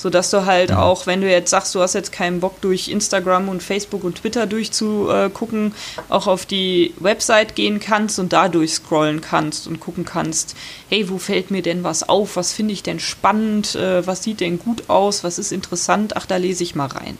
sodass 0.00 0.30
du 0.30 0.46
halt 0.46 0.70
ja. 0.70 0.80
auch, 0.80 1.06
wenn 1.06 1.20
du 1.20 1.30
jetzt 1.30 1.50
sagst, 1.50 1.74
du 1.74 1.80
hast 1.80 1.92
jetzt 1.92 2.10
keinen 2.10 2.40
Bock 2.40 2.58
durch 2.62 2.88
Instagram 2.88 3.50
und 3.50 3.62
Facebook 3.62 4.02
und 4.02 4.16
Twitter 4.16 4.46
durchzugucken, 4.46 5.74
auch 6.08 6.26
auf 6.26 6.46
die 6.46 6.94
Website 6.98 7.54
gehen 7.54 7.80
kannst 7.80 8.18
und 8.18 8.32
da 8.32 8.48
durchscrollen 8.48 9.20
kannst 9.20 9.66
und 9.66 9.78
gucken 9.78 10.06
kannst, 10.06 10.56
hey, 10.88 11.10
wo 11.10 11.18
fällt 11.18 11.50
mir 11.50 11.60
denn 11.60 11.84
was 11.84 12.08
auf, 12.08 12.36
was 12.36 12.54
finde 12.54 12.72
ich 12.72 12.82
denn 12.82 12.98
spannend, 12.98 13.74
äh, 13.74 14.06
was 14.06 14.22
sieht 14.22 14.40
denn 14.40 14.58
gut 14.58 14.88
aus, 14.88 15.22
was 15.22 15.38
ist 15.38 15.52
interessant, 15.52 16.16
ach, 16.16 16.24
da 16.24 16.36
lese 16.36 16.64
ich 16.64 16.74
mal 16.74 16.86
rein. 16.86 17.18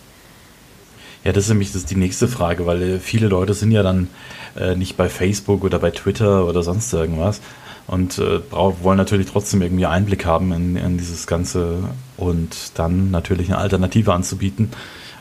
Ja, 1.23 1.33
das 1.33 1.44
ist 1.44 1.50
nämlich 1.50 1.73
das 1.73 1.83
ist 1.83 1.91
die 1.91 1.97
nächste 1.97 2.29
Frage, 2.29 2.65
weil 2.65 2.83
äh, 2.83 2.99
viele 2.99 3.29
Leute 3.29 3.53
sind 3.53 3.73
ja 3.73 3.83
dann 3.83 4.09
äh, 4.56 4.75
nicht 4.75 4.97
bei 4.97 5.11
Facebook 5.11 5.65
oder 5.65 5.79
bei 5.79 5.91
Twitter 5.91 6.47
oder 6.47 6.62
sonst 6.62 6.91
irgendwas, 6.94 7.43
und 7.90 8.19
äh, 8.19 8.40
wollen 8.52 8.96
natürlich 8.96 9.26
trotzdem 9.26 9.62
irgendwie 9.62 9.87
Einblick 9.87 10.25
haben 10.25 10.52
in, 10.52 10.76
in, 10.76 10.96
dieses 10.96 11.26
Ganze 11.26 11.78
und 12.16 12.78
dann 12.78 13.10
natürlich 13.10 13.48
eine 13.48 13.58
Alternative 13.58 14.14
anzubieten. 14.14 14.70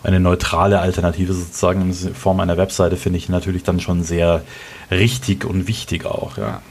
Eine 0.03 0.19
neutrale 0.19 0.79
Alternative 0.79 1.33
sozusagen 1.33 1.81
in 1.81 1.93
Form 2.13 2.39
einer 2.39 2.57
Webseite 2.57 2.95
finde 2.95 3.17
ich 3.17 3.27
natürlich 3.27 3.63
dann 3.63 3.79
schon 3.79 4.03
sehr 4.03 4.43
richtig 4.91 5.45
und 5.45 5.67
wichtig 5.67 6.05
auch, 6.05 6.37
ja. 6.37 6.61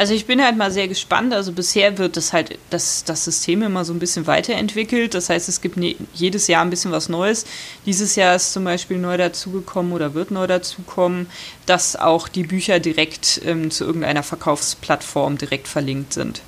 Also 0.00 0.14
ich 0.14 0.26
bin 0.26 0.40
halt 0.40 0.56
mal 0.56 0.70
sehr 0.70 0.86
gespannt. 0.86 1.34
Also 1.34 1.52
bisher 1.52 1.98
wird 1.98 2.16
das 2.16 2.32
halt 2.32 2.56
das, 2.70 3.02
das 3.02 3.24
System 3.24 3.62
immer 3.62 3.84
so 3.84 3.92
ein 3.92 3.98
bisschen 3.98 4.28
weiterentwickelt. 4.28 5.12
Das 5.12 5.28
heißt, 5.28 5.48
es 5.48 5.60
gibt 5.60 5.76
ne, 5.76 5.96
jedes 6.14 6.46
Jahr 6.46 6.62
ein 6.62 6.70
bisschen 6.70 6.92
was 6.92 7.08
Neues. 7.08 7.44
Dieses 7.84 8.14
Jahr 8.14 8.36
ist 8.36 8.52
zum 8.52 8.62
Beispiel 8.62 8.98
neu 8.98 9.16
dazugekommen 9.16 9.92
oder 9.92 10.14
wird 10.14 10.30
neu 10.30 10.46
dazukommen, 10.46 11.26
dass 11.66 11.96
auch 11.96 12.28
die 12.28 12.44
Bücher 12.44 12.78
direkt 12.78 13.40
ähm, 13.44 13.72
zu 13.72 13.84
irgendeiner 13.84 14.22
Verkaufsplattform 14.22 15.36
direkt 15.36 15.66
verlinkt 15.66 16.12
sind. 16.12 16.42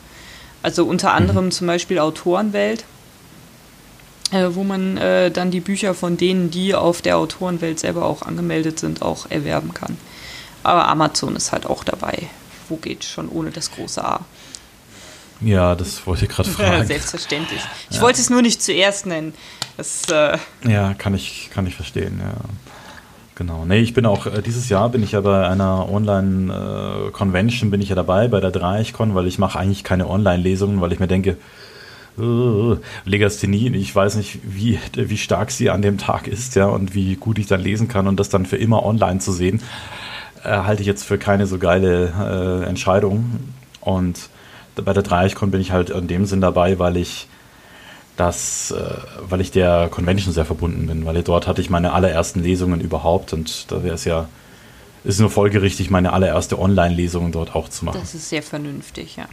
Also 0.62 0.84
unter 0.84 1.12
anderem 1.12 1.46
mhm. 1.46 1.50
zum 1.50 1.66
Beispiel 1.66 1.98
Autorenwelt, 1.98 2.84
äh, 4.30 4.46
wo 4.50 4.62
man 4.62 4.96
äh, 4.96 5.32
dann 5.32 5.50
die 5.50 5.60
Bücher 5.60 5.94
von 5.94 6.16
denen, 6.16 6.52
die 6.52 6.76
auf 6.76 7.02
der 7.02 7.18
Autorenwelt 7.18 7.80
selber 7.80 8.04
auch 8.04 8.22
angemeldet 8.22 8.78
sind, 8.78 9.02
auch 9.02 9.28
erwerben 9.28 9.74
kann. 9.74 9.96
Aber 10.62 10.86
Amazon 10.86 11.34
ist 11.34 11.50
halt 11.50 11.66
auch 11.66 11.82
dabei 11.82 12.28
wo 12.70 12.76
geht 12.76 13.04
schon 13.04 13.28
ohne 13.28 13.50
das 13.50 13.70
große 13.72 14.02
A? 14.02 14.20
Ja, 15.40 15.74
das 15.74 16.06
wollte 16.06 16.24
ich 16.24 16.30
gerade 16.30 16.48
fragen. 16.50 16.86
Selbstverständlich. 16.86 17.60
Ich 17.90 17.96
ja. 17.96 18.02
wollte 18.02 18.20
es 18.20 18.30
nur 18.30 18.42
nicht 18.42 18.62
zuerst 18.62 19.06
nennen. 19.06 19.34
Das, 19.76 20.04
äh 20.10 20.38
ja, 20.68 20.94
kann 20.94 21.14
ich, 21.14 21.50
kann 21.52 21.66
ich 21.66 21.74
verstehen, 21.74 22.20
ja. 22.22 22.34
Genau. 23.34 23.64
Nee, 23.64 23.78
ich 23.78 23.94
bin 23.94 24.04
auch, 24.04 24.26
äh, 24.26 24.42
dieses 24.42 24.68
Jahr 24.68 24.90
bin 24.90 25.02
ich 25.02 25.12
ja 25.12 25.22
bei 25.22 25.48
einer 25.48 25.90
Online-Convention 25.90 27.68
äh, 27.68 27.70
bin 27.70 27.80
ich 27.80 27.88
ja 27.88 27.94
dabei, 27.94 28.28
bei 28.28 28.40
der 28.40 28.50
Dreichcon, 28.50 29.14
weil 29.14 29.26
ich 29.26 29.38
mache 29.38 29.58
eigentlich 29.58 29.82
keine 29.82 30.08
Online-Lesungen, 30.08 30.82
weil 30.82 30.92
ich 30.92 31.00
mir 31.00 31.06
denke, 31.06 31.38
uh, 32.18 32.76
Legasthenie, 33.06 33.74
ich 33.76 33.94
weiß 33.94 34.16
nicht, 34.16 34.40
wie, 34.42 34.78
wie 34.92 35.16
stark 35.16 35.52
sie 35.52 35.70
an 35.70 35.80
dem 35.80 35.96
Tag 35.96 36.28
ist, 36.28 36.54
ja, 36.54 36.66
und 36.66 36.94
wie 36.94 37.16
gut 37.16 37.38
ich 37.38 37.46
dann 37.46 37.62
lesen 37.62 37.88
kann 37.88 38.08
und 38.08 38.20
das 38.20 38.28
dann 38.28 38.44
für 38.44 38.58
immer 38.58 38.84
online 38.84 39.20
zu 39.20 39.32
sehen 39.32 39.62
äh, 40.44 40.48
halte 40.48 40.82
ich 40.82 40.86
jetzt 40.86 41.04
für 41.04 41.18
keine 41.18 41.46
so 41.46 41.58
geile 41.58 42.62
äh, 42.64 42.68
Entscheidung. 42.68 43.52
Und 43.80 44.28
bei 44.76 44.92
der 44.92 45.02
Dreieichkon 45.02 45.50
bin 45.50 45.60
ich 45.60 45.72
halt 45.72 45.90
in 45.90 46.06
dem 46.08 46.26
Sinn 46.26 46.40
dabei, 46.40 46.78
weil 46.78 46.96
ich 46.96 47.28
das, 48.16 48.70
äh, 48.70 48.80
weil 49.28 49.40
ich 49.40 49.50
der 49.50 49.88
Convention 49.90 50.32
sehr 50.32 50.44
verbunden 50.44 50.86
bin, 50.86 51.06
weil 51.06 51.22
dort 51.22 51.46
hatte 51.46 51.60
ich 51.60 51.70
meine 51.70 51.92
allerersten 51.92 52.42
Lesungen 52.42 52.80
überhaupt 52.80 53.32
und 53.32 53.70
da 53.72 53.82
wäre 53.82 53.94
es 53.94 54.04
ja, 54.04 54.28
ist 55.04 55.20
nur 55.20 55.30
folgerichtig, 55.30 55.90
meine 55.90 56.12
allererste 56.12 56.58
Online-Lesung 56.58 57.32
dort 57.32 57.54
auch 57.54 57.68
zu 57.68 57.86
machen. 57.86 57.98
Das 58.00 58.14
ist 58.14 58.28
sehr 58.28 58.42
vernünftig, 58.42 59.16
ja. 59.16 59.26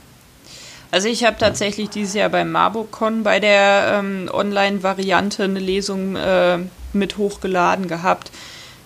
Also 0.90 1.10
ich 1.10 1.26
habe 1.26 1.36
tatsächlich 1.38 1.90
dieses 1.90 2.14
Jahr 2.14 2.30
beim 2.30 2.50
MarboCon 2.50 3.24
bei 3.24 3.42
der 3.42 4.00
ähm, 4.00 4.30
Online-Variante 4.32 5.44
eine 5.44 5.60
Lesung 5.60 6.16
äh, 6.16 6.60
mit 6.94 7.18
hochgeladen 7.18 7.90
gehabt. 7.90 8.32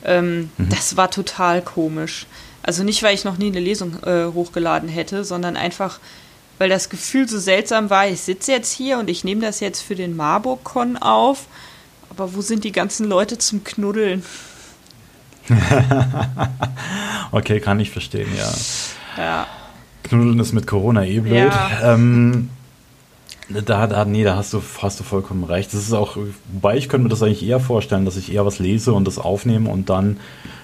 Ähm, 0.06 0.50
mhm. 0.58 0.70
Das 0.70 0.98
war 0.98 1.12
total 1.12 1.62
komisch. 1.62 2.26
Also 2.64 2.84
nicht, 2.84 3.02
weil 3.04 3.16
ich 3.16 3.24
noch 3.24 3.38
nie 3.38 3.48
eine 3.48 3.60
Lesung 3.60 4.02
äh, 4.04 4.26
hochgeladen 4.34 4.88
hätte, 4.88 5.24
sondern 5.24 5.58
einfach, 5.58 6.00
weil 6.60 6.70
das 6.70 6.90
Gefühl 6.90 7.28
so 7.28 7.40
seltsam 7.40 7.90
war, 7.90 8.08
ich 8.08 8.22
sitze 8.22 8.52
jetzt 8.52 8.72
hier 8.72 9.00
und 9.00 9.10
ich 9.10 9.24
nehme 9.24 9.42
das 9.42 9.60
jetzt 9.60 9.82
für 9.82 9.96
den 9.96 10.16
MarboCon 10.16 10.98
auf, 10.98 11.48
aber 12.10 12.36
wo 12.36 12.42
sind 12.42 12.64
die 12.64 12.72
ganzen 12.72 13.08
Leute 13.08 13.38
zum 13.38 13.64
Knuddeln? 13.64 14.24
okay, 17.32 17.60
kann 17.60 17.80
ich 17.80 17.90
verstehen, 17.90 18.30
ja. 18.38 18.52
Ja. 19.18 19.48
Knuddeln 20.04 20.40
ist 20.40 20.54
mit 20.54 20.68
Corona 20.68 21.04
eh 21.04 21.20
blöd. 21.20 21.52
Ja. 21.52 21.94
Ähm, 21.96 22.50
da, 23.66 23.88
da, 23.88 24.06
nee, 24.06 24.24
da 24.24 24.36
hast 24.36 24.54
du, 24.54 24.62
hast 24.82 25.00
du 25.00 25.04
vollkommen 25.04 25.44
recht. 25.44 25.74
Das 25.74 25.82
ist 25.82 25.94
auch, 25.94 26.18
wobei 26.52 26.78
ich 26.78 26.90
könnte 26.90 27.04
mir 27.04 27.10
das 27.10 27.24
eigentlich 27.24 27.46
eher 27.46 27.60
vorstellen, 27.60 28.06
dass 28.06 28.18
ich 28.18 28.34
eher 28.34 28.46
was 28.46 28.60
lese 28.60 28.94
und 28.94 29.06
das 29.06 29.18
aufnehme 29.18 29.70
und 29.70 29.90
dann 29.90 30.18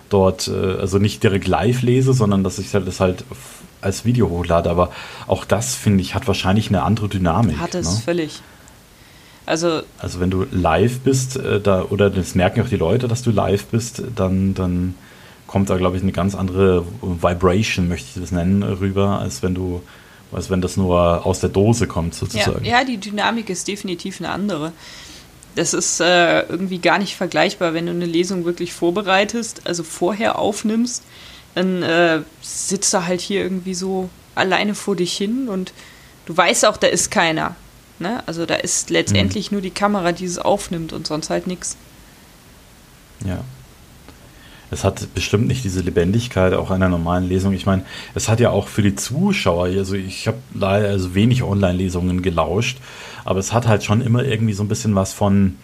dort, 0.09 0.47
äh, 0.47 0.79
also 0.79 0.97
nicht 0.97 1.23
direkt 1.23 1.47
live 1.47 1.81
lese, 1.81 2.13
sondern 2.13 2.43
dass 2.43 2.59
ich 2.59 2.71
das 2.71 2.99
halt 2.99 3.23
als 3.81 4.05
Video 4.05 4.29
hochlade. 4.29 4.69
Aber 4.69 4.91
auch 5.27 5.45
das, 5.45 5.75
finde 5.75 6.01
ich, 6.01 6.15
hat 6.15 6.27
wahrscheinlich 6.27 6.69
eine 6.69 6.83
andere 6.83 7.09
Dynamik. 7.09 7.59
Hat 7.59 7.75
es 7.75 7.95
ne? 7.95 8.01
völlig. 8.03 8.41
Also, 9.45 9.81
also 9.97 10.19
wenn 10.19 10.29
du 10.29 10.45
live 10.51 10.99
bist, 10.99 11.37
äh, 11.37 11.61
da, 11.61 11.83
oder 11.83 12.09
das 12.09 12.35
merken 12.35 12.61
auch 12.61 12.69
die 12.69 12.75
Leute, 12.75 13.07
dass 13.07 13.23
du 13.23 13.31
live 13.31 13.65
bist, 13.67 14.03
dann, 14.15 14.53
dann 14.53 14.95
kommt 15.47 15.69
da, 15.69 15.77
glaube 15.77 15.95
ich, 15.95 16.03
eine 16.03 16.11
ganz 16.11 16.35
andere 16.35 16.83
Vibration, 17.01 17.87
möchte 17.87 18.09
ich 18.13 18.21
das 18.21 18.31
nennen, 18.31 18.61
rüber, 18.61 19.19
als 19.19 19.41
wenn 19.43 19.55
du, 19.55 19.81
als 20.31 20.49
wenn 20.49 20.61
das 20.61 20.77
nur 20.77 21.25
aus 21.25 21.39
der 21.39 21.49
Dose 21.49 21.87
kommt, 21.87 22.15
sozusagen. 22.15 22.65
Ja, 22.65 22.79
ja 22.79 22.85
die 22.85 22.97
Dynamik 22.97 23.49
ist 23.49 23.67
definitiv 23.67 24.19
eine 24.19 24.29
andere. 24.29 24.73
Das 25.55 25.73
ist 25.73 25.99
äh, 25.99 26.41
irgendwie 26.41 26.79
gar 26.79 26.99
nicht 26.99 27.15
vergleichbar, 27.15 27.73
wenn 27.73 27.87
du 27.87 27.91
eine 27.91 28.05
Lesung 28.05 28.45
wirklich 28.45 28.73
vorbereitest, 28.73 29.61
also 29.65 29.83
vorher 29.83 30.37
aufnimmst, 30.37 31.03
dann 31.55 31.81
äh, 31.81 32.21
sitzt 32.41 32.93
du 32.93 33.05
halt 33.05 33.21
hier 33.21 33.41
irgendwie 33.41 33.73
so 33.73 34.09
alleine 34.35 34.75
vor 34.75 34.95
dich 34.95 35.17
hin 35.17 35.49
und 35.49 35.73
du 36.27 36.37
weißt 36.37 36.65
auch, 36.65 36.77
da 36.77 36.87
ist 36.87 37.09
keiner. 37.09 37.55
Ne? 37.97 38.21
Also 38.27 38.45
da 38.45 38.55
ist 38.55 38.91
letztendlich 38.91 39.49
mhm. 39.49 39.55
nur 39.55 39.61
die 39.63 39.71
Kamera, 39.71 40.11
die 40.11 40.25
es 40.25 40.37
aufnimmt 40.37 40.93
und 40.93 41.07
sonst 41.07 41.31
halt 41.31 41.47
nichts. 41.47 41.75
Ja. 43.25 43.43
Es 44.69 44.83
hat 44.83 45.13
bestimmt 45.13 45.47
nicht 45.47 45.63
diese 45.63 45.81
Lebendigkeit 45.81 46.53
auch 46.53 46.71
einer 46.71 46.89
normalen 46.89 47.27
Lesung. 47.27 47.53
Ich 47.53 47.65
meine, 47.65 47.83
es 48.15 48.27
hat 48.27 48.39
ja 48.39 48.49
auch 48.49 48.67
für 48.67 48.81
die 48.81 48.95
Zuschauer, 48.95 49.65
also 49.65 49.95
ich 49.95 50.27
habe 50.27 50.37
leider 50.53 50.89
also 50.89 51.15
wenig 51.15 51.43
Online-Lesungen 51.43 52.21
gelauscht, 52.21 52.79
aber 53.23 53.39
es 53.39 53.53
hat 53.53 53.67
halt 53.67 53.83
schon 53.83 54.01
immer 54.01 54.23
irgendwie 54.23 54.53
so 54.53 54.63
ein 54.63 54.67
bisschen 54.67 54.93
was 54.93 55.13
von, 55.13 55.55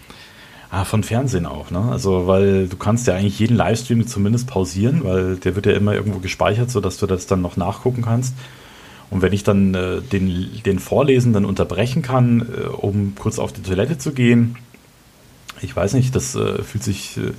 ah, 0.71 0.85
von 0.85 1.03
Fernsehen 1.03 1.45
auch, 1.45 1.69
ne? 1.69 1.89
Also, 1.91 2.27
weil 2.27 2.67
du 2.67 2.77
kannst 2.77 3.07
ja 3.07 3.15
eigentlich 3.15 3.39
jeden 3.39 3.57
Livestream 3.57 4.07
zumindest 4.07 4.47
pausieren, 4.47 5.03
weil 5.03 5.35
der 5.35 5.55
wird 5.55 5.65
ja 5.65 5.73
immer 5.73 5.93
irgendwo 5.93 6.19
gespeichert, 6.19 6.71
sodass 6.71 6.97
du 6.97 7.05
das 7.05 7.27
dann 7.27 7.41
noch 7.41 7.57
nachgucken 7.57 8.03
kannst. 8.03 8.33
Und 9.09 9.21
wenn 9.21 9.33
ich 9.33 9.43
dann 9.43 9.75
äh, 9.75 10.01
den, 10.01 10.49
den 10.65 10.79
Vorlesenden 10.79 11.45
unterbrechen 11.45 12.01
kann, 12.01 12.41
äh, 12.41 12.67
um 12.67 13.13
kurz 13.15 13.37
auf 13.37 13.53
die 13.53 13.61
Toilette 13.61 13.97
zu 13.97 14.13
gehen, 14.13 14.55
ich 15.61 15.75
weiß 15.75 15.93
nicht, 15.93 16.15
das 16.15 16.35
äh, 16.35 16.63
fühlt 16.63 16.83
sich 16.83 17.17
äh, 17.17 17.31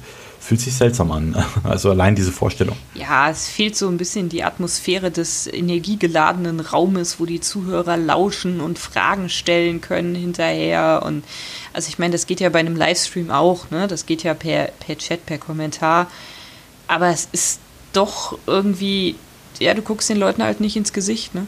fühlt 0.45 0.61
sich 0.61 0.75
seltsam 0.75 1.11
an. 1.11 1.35
Also 1.65 1.91
allein 1.91 2.15
diese 2.15 2.31
Vorstellung. 2.31 2.77
Ja, 2.95 3.31
es 3.31 3.49
fehlt 3.49 3.75
so 3.75 3.89
ein 3.89 3.97
bisschen 3.97 4.29
die 4.29 4.45
Atmosphäre 4.45 5.11
des 5.11 5.47
energiegeladenen 5.47 6.61
Raumes, 6.61 7.19
wo 7.19 7.25
die 7.25 7.41
Zuhörer 7.41 7.97
lauschen 7.97 8.61
und 8.61 8.79
Fragen 8.79 9.31
stellen 9.31 9.81
können 9.81 10.15
hinterher. 10.15 11.03
Und 11.05 11.25
also 11.73 11.89
ich 11.89 11.99
meine, 11.99 12.13
das 12.13 12.27
geht 12.27 12.41
ja 12.41 12.51
bei 12.51 12.59
einem 12.59 12.77
Livestream 12.77 13.31
auch, 13.31 13.71
ne? 13.71 13.89
Das 13.89 14.05
geht 14.05 14.23
ja 14.23 14.35
per, 14.35 14.67
per 14.79 14.99
Chat, 14.99 15.25
per 15.25 15.39
Kommentar. 15.39 16.11
Aber 16.87 17.09
es 17.09 17.29
ist 17.33 17.61
doch 17.95 18.39
irgendwie, 18.47 19.17
ja, 19.59 19.73
du 19.73 19.81
guckst 19.81 20.11
den 20.11 20.19
Leuten 20.19 20.43
halt 20.43 20.61
nicht 20.61 20.77
ins 20.77 20.93
Gesicht, 20.93 21.35
ne? 21.35 21.47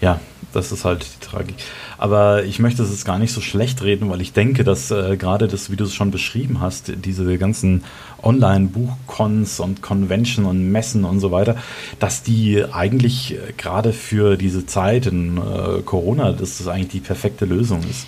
Ja, 0.00 0.20
das 0.52 0.72
ist 0.72 0.84
halt 0.84 1.04
die 1.04 1.26
Tragik. 1.26 1.54
Aber 1.98 2.44
ich 2.44 2.58
möchte 2.58 2.82
es 2.82 3.04
gar 3.04 3.18
nicht 3.18 3.32
so 3.32 3.40
schlecht 3.40 3.82
reden, 3.82 4.10
weil 4.10 4.20
ich 4.20 4.32
denke, 4.32 4.64
dass 4.64 4.90
äh, 4.90 5.16
gerade 5.16 5.48
das, 5.48 5.70
wie 5.70 5.76
du 5.76 5.84
es 5.84 5.94
schon 5.94 6.10
beschrieben 6.10 6.60
hast, 6.60 6.92
diese 7.04 7.38
ganzen 7.38 7.84
Online-Buchcons 8.22 9.60
und 9.60 9.82
Convention 9.82 10.44
und 10.44 10.70
Messen 10.70 11.04
und 11.04 11.20
so 11.20 11.30
weiter, 11.30 11.56
dass 11.98 12.22
die 12.22 12.64
eigentlich 12.72 13.34
äh, 13.34 13.52
gerade 13.56 13.92
für 13.92 14.36
diese 14.36 14.66
Zeit 14.66 15.06
in 15.06 15.38
äh, 15.38 15.82
Corona, 15.82 16.32
dass 16.32 16.58
das 16.58 16.68
eigentlich 16.68 16.88
die 16.88 17.00
perfekte 17.00 17.44
Lösung 17.44 17.80
ist. 17.88 18.06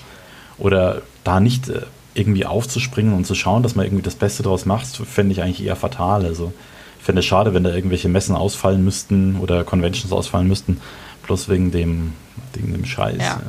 Oder 0.58 1.02
da 1.24 1.40
nicht 1.40 1.68
äh, 1.68 1.82
irgendwie 2.14 2.46
aufzuspringen 2.46 3.14
und 3.14 3.26
zu 3.26 3.34
schauen, 3.34 3.62
dass 3.62 3.74
man 3.74 3.86
irgendwie 3.86 4.02
das 4.02 4.14
Beste 4.14 4.42
daraus 4.42 4.66
macht, 4.66 4.86
fände 4.86 5.32
ich 5.32 5.42
eigentlich 5.42 5.64
eher 5.64 5.76
fatal. 5.76 6.24
Also 6.24 6.52
ich 6.98 7.04
fände 7.04 7.20
es 7.20 7.26
schade, 7.26 7.54
wenn 7.54 7.64
da 7.64 7.74
irgendwelche 7.74 8.08
Messen 8.08 8.36
ausfallen 8.36 8.84
müssten 8.84 9.36
oder 9.40 9.64
Conventions 9.64 10.12
ausfallen 10.12 10.46
müssten, 10.46 10.80
bloß 11.26 11.48
wegen 11.48 11.70
dem, 11.70 12.12
wegen 12.54 12.72
dem 12.72 12.84
Scheiß. 12.84 13.18
Ja. 13.18 13.40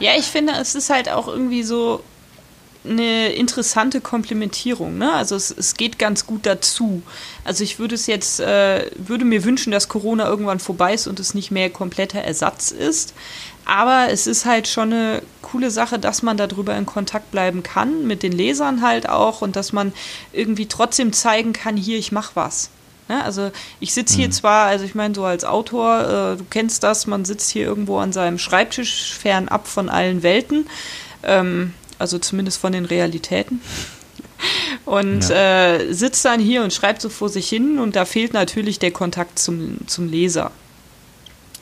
ja, 0.00 0.12
ich 0.18 0.26
finde, 0.26 0.54
es 0.60 0.74
ist 0.74 0.90
halt 0.90 1.08
auch 1.08 1.28
irgendwie 1.28 1.62
so 1.62 2.02
eine 2.84 3.32
interessante 3.32 4.00
Komplementierung. 4.00 4.98
Ne? 4.98 5.12
Also 5.12 5.36
es, 5.36 5.50
es 5.50 5.74
geht 5.74 5.98
ganz 5.98 6.26
gut 6.26 6.46
dazu. 6.46 7.02
Also 7.44 7.64
ich 7.64 7.78
würde 7.78 7.94
es 7.94 8.06
jetzt, 8.06 8.40
äh, 8.40 8.90
würde 8.96 9.24
mir 9.24 9.44
wünschen, 9.44 9.70
dass 9.70 9.88
Corona 9.88 10.26
irgendwann 10.26 10.60
vorbei 10.60 10.94
ist 10.94 11.06
und 11.06 11.20
es 11.20 11.34
nicht 11.34 11.50
mehr 11.50 11.70
kompletter 11.70 12.20
Ersatz 12.20 12.70
ist. 12.70 13.14
Aber 13.64 14.10
es 14.10 14.26
ist 14.26 14.46
halt 14.46 14.66
schon 14.66 14.92
eine 14.92 15.22
coole 15.42 15.70
Sache, 15.70 15.98
dass 15.98 16.22
man 16.22 16.36
darüber 16.36 16.74
in 16.76 16.86
Kontakt 16.86 17.30
bleiben 17.30 17.62
kann, 17.62 18.06
mit 18.06 18.22
den 18.22 18.32
Lesern 18.32 18.80
halt 18.80 19.08
auch 19.08 19.42
und 19.42 19.56
dass 19.56 19.72
man 19.72 19.92
irgendwie 20.32 20.66
trotzdem 20.66 21.12
zeigen 21.12 21.52
kann, 21.52 21.76
hier, 21.76 21.98
ich 21.98 22.12
mach 22.12 22.34
was. 22.34 22.70
Ne? 23.08 23.24
Also 23.24 23.50
ich 23.80 23.92
sitze 23.94 24.16
hier 24.16 24.28
mhm. 24.28 24.32
zwar, 24.32 24.66
also 24.66 24.84
ich 24.84 24.94
meine 24.94 25.14
so 25.14 25.24
als 25.24 25.44
Autor, 25.44 26.00
äh, 26.00 26.36
du 26.36 26.44
kennst 26.50 26.82
das, 26.82 27.06
man 27.06 27.24
sitzt 27.24 27.50
hier 27.50 27.64
irgendwo 27.64 27.98
an 27.98 28.12
seinem 28.12 28.38
Schreibtisch 28.38 29.14
fernab 29.14 29.66
von 29.66 29.88
allen 29.88 30.22
Welten, 30.22 30.68
ähm, 31.22 31.74
also 31.98 32.18
zumindest 32.18 32.58
von 32.58 32.72
den 32.72 32.84
Realitäten. 32.84 33.60
Und 34.84 35.28
ja. 35.28 35.74
äh, 35.74 35.92
sitzt 35.92 36.24
dann 36.24 36.40
hier 36.40 36.62
und 36.62 36.72
schreibt 36.72 37.02
so 37.02 37.08
vor 37.08 37.28
sich 37.28 37.48
hin 37.48 37.78
und 37.78 37.96
da 37.96 38.04
fehlt 38.04 38.32
natürlich 38.32 38.78
der 38.78 38.92
Kontakt 38.92 39.38
zum, 39.38 39.78
zum 39.86 40.08
Leser. 40.08 40.52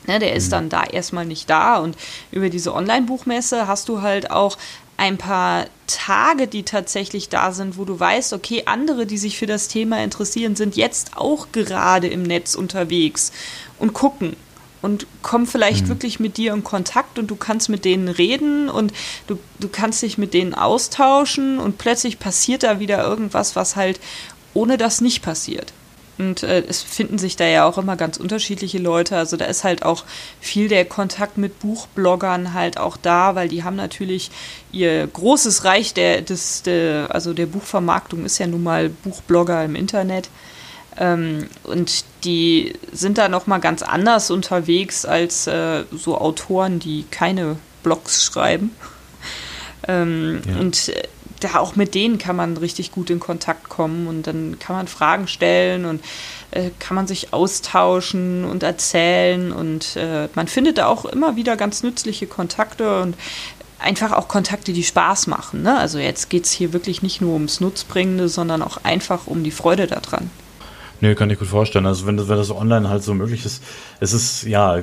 Ne, 0.05 0.19
der 0.19 0.33
ist 0.33 0.47
mhm. 0.47 0.51
dann 0.51 0.69
da 0.69 0.83
erstmal 0.85 1.25
nicht 1.25 1.49
da 1.49 1.77
und 1.77 1.97
über 2.31 2.49
diese 2.49 2.73
Online-Buchmesse 2.73 3.67
hast 3.67 3.89
du 3.89 4.01
halt 4.01 4.31
auch 4.31 4.57
ein 4.97 5.17
paar 5.17 5.67
Tage, 5.85 6.47
die 6.47 6.63
tatsächlich 6.63 7.29
da 7.29 7.51
sind, 7.51 7.77
wo 7.77 7.85
du 7.85 7.99
weißt, 7.99 8.33
okay, 8.33 8.63
andere, 8.65 9.05
die 9.05 9.17
sich 9.17 9.37
für 9.37 9.45
das 9.45 9.67
Thema 9.67 10.03
interessieren, 10.03 10.55
sind 10.55 10.75
jetzt 10.75 11.15
auch 11.15 11.51
gerade 11.51 12.07
im 12.07 12.23
Netz 12.23 12.55
unterwegs 12.55 13.31
und 13.79 13.93
gucken 13.93 14.35
und 14.81 15.07
kommen 15.21 15.47
vielleicht 15.47 15.85
mhm. 15.85 15.89
wirklich 15.89 16.19
mit 16.19 16.37
dir 16.37 16.53
in 16.53 16.63
Kontakt 16.63 17.19
und 17.19 17.27
du 17.27 17.35
kannst 17.35 17.69
mit 17.69 17.85
denen 17.85 18.07
reden 18.07 18.69
und 18.69 18.91
du, 19.27 19.39
du 19.59 19.69
kannst 19.69 20.01
dich 20.01 20.17
mit 20.17 20.33
denen 20.33 20.53
austauschen 20.53 21.59
und 21.59 21.77
plötzlich 21.77 22.19
passiert 22.19 22.63
da 22.63 22.79
wieder 22.79 23.03
irgendwas, 23.03 23.55
was 23.55 23.75
halt 23.75 23.99
ohne 24.53 24.77
das 24.77 25.01
nicht 25.01 25.21
passiert. 25.21 25.73
Und 26.17 26.43
äh, 26.43 26.63
es 26.67 26.81
finden 26.81 27.17
sich 27.17 27.35
da 27.35 27.45
ja 27.45 27.65
auch 27.65 27.77
immer 27.77 27.95
ganz 27.95 28.17
unterschiedliche 28.17 28.79
Leute. 28.79 29.15
Also 29.15 29.37
da 29.37 29.45
ist 29.45 29.63
halt 29.63 29.83
auch 29.83 30.03
viel 30.39 30.67
der 30.67 30.85
Kontakt 30.85 31.37
mit 31.37 31.59
Buchbloggern 31.59 32.53
halt 32.53 32.79
auch 32.79 32.97
da, 32.97 33.35
weil 33.35 33.49
die 33.49 33.63
haben 33.63 33.75
natürlich 33.75 34.31
ihr 34.71 35.05
großes 35.05 35.63
Reich 35.63 35.93
der, 35.93 36.21
des, 36.21 36.63
der, 36.63 37.09
also 37.09 37.33
der 37.33 37.45
Buchvermarktung 37.45 38.25
ist 38.25 38.39
ja 38.39 38.47
nun 38.47 38.63
mal 38.63 38.89
Buchblogger 38.89 39.63
im 39.63 39.75
Internet. 39.75 40.29
Ähm, 40.99 41.47
und 41.63 42.05
die 42.23 42.73
sind 42.91 43.19
da 43.19 43.29
nochmal 43.29 43.59
ganz 43.59 43.83
anders 43.83 44.31
unterwegs 44.31 45.05
als 45.05 45.45
äh, 45.45 45.83
so 45.91 46.17
Autoren, 46.17 46.79
die 46.79 47.05
keine 47.11 47.57
Blogs 47.83 48.23
schreiben. 48.23 48.71
Ähm, 49.89 50.41
ja. 50.45 50.59
Und 50.59 50.89
äh, 50.89 51.03
da 51.39 51.59
auch 51.59 51.75
mit 51.75 51.95
denen 51.95 52.17
kann 52.17 52.35
man 52.35 52.57
richtig 52.57 52.91
gut 52.91 53.09
in 53.09 53.19
Kontakt 53.19 53.69
kommen 53.69 54.07
und 54.07 54.27
dann 54.27 54.57
kann 54.59 54.75
man 54.75 54.87
Fragen 54.87 55.27
stellen 55.27 55.85
und 55.85 56.03
äh, 56.51 56.71
kann 56.79 56.95
man 56.95 57.07
sich 57.07 57.33
austauschen 57.33 58.45
und 58.45 58.63
erzählen 58.63 59.51
und 59.51 59.95
äh, 59.95 60.29
man 60.35 60.47
findet 60.47 60.77
da 60.77 60.87
auch 60.87 61.05
immer 61.05 61.35
wieder 61.35 61.57
ganz 61.57 61.83
nützliche 61.83 62.27
Kontakte 62.27 63.01
und 63.01 63.15
einfach 63.79 64.11
auch 64.11 64.27
Kontakte, 64.27 64.73
die 64.73 64.83
Spaß 64.83 65.27
machen. 65.27 65.61
Ne? 65.61 65.77
Also 65.77 65.99
jetzt 65.99 66.29
geht 66.29 66.45
es 66.45 66.51
hier 66.51 66.73
wirklich 66.73 67.01
nicht 67.01 67.21
nur 67.21 67.33
ums 67.33 67.59
Nutzbringende, 67.59 68.29
sondern 68.29 68.61
auch 68.61 68.77
einfach 68.83 69.27
um 69.27 69.43
die 69.43 69.51
Freude 69.51 69.87
daran. 69.87 70.29
Nee, 70.99 71.13
kann 71.15 71.29
ich 71.29 71.37
gut 71.37 71.47
vorstellen. 71.47 71.85
Also 71.85 72.07
wenn 72.07 72.17
das, 72.17 72.27
wenn 72.27 72.37
das 72.37 72.51
online 72.51 72.89
halt 72.89 73.03
so 73.03 73.13
möglich 73.13 73.45
ist, 73.45 73.63
es 73.99 74.13
ist 74.13 74.43
ja 74.43 74.81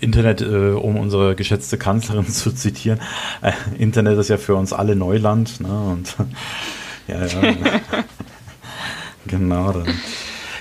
Internet, 0.00 0.40
äh, 0.40 0.72
um 0.72 0.96
unsere 0.96 1.34
geschätzte 1.34 1.78
Kanzlerin 1.78 2.26
zu 2.28 2.52
zitieren. 2.52 3.00
Äh, 3.42 3.52
Internet 3.78 4.18
ist 4.18 4.28
ja 4.28 4.36
für 4.36 4.54
uns 4.54 4.72
alle 4.72 4.94
Neuland, 4.94 5.60
ne? 5.60 5.68
Und 5.68 6.16
ja, 7.08 7.26
ja. 7.26 7.54
genau. 9.26 9.72
Dann. 9.72 9.94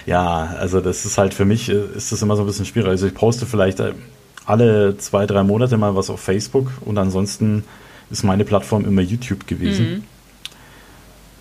Ja, 0.05 0.55
also 0.59 0.79
das 0.81 1.05
ist 1.05 1.17
halt 1.17 1.33
für 1.33 1.45
mich 1.45 1.69
äh, 1.69 1.83
ist 1.95 2.11
das 2.11 2.21
immer 2.21 2.35
so 2.35 2.43
ein 2.43 2.47
bisschen 2.47 2.65
schwierig. 2.65 2.89
Also 2.89 3.07
ich 3.07 3.13
poste 3.13 3.45
vielleicht 3.45 3.79
äh, 3.79 3.93
alle 4.45 4.97
zwei, 4.97 5.25
drei 5.25 5.43
Monate 5.43 5.77
mal 5.77 5.95
was 5.95 6.09
auf 6.09 6.21
Facebook 6.21 6.71
und 6.85 6.97
ansonsten 6.97 7.65
ist 8.09 8.23
meine 8.23 8.45
Plattform 8.45 8.85
immer 8.85 9.01
YouTube 9.01 9.45
gewesen. 9.47 9.89
Mhm. 9.89 10.03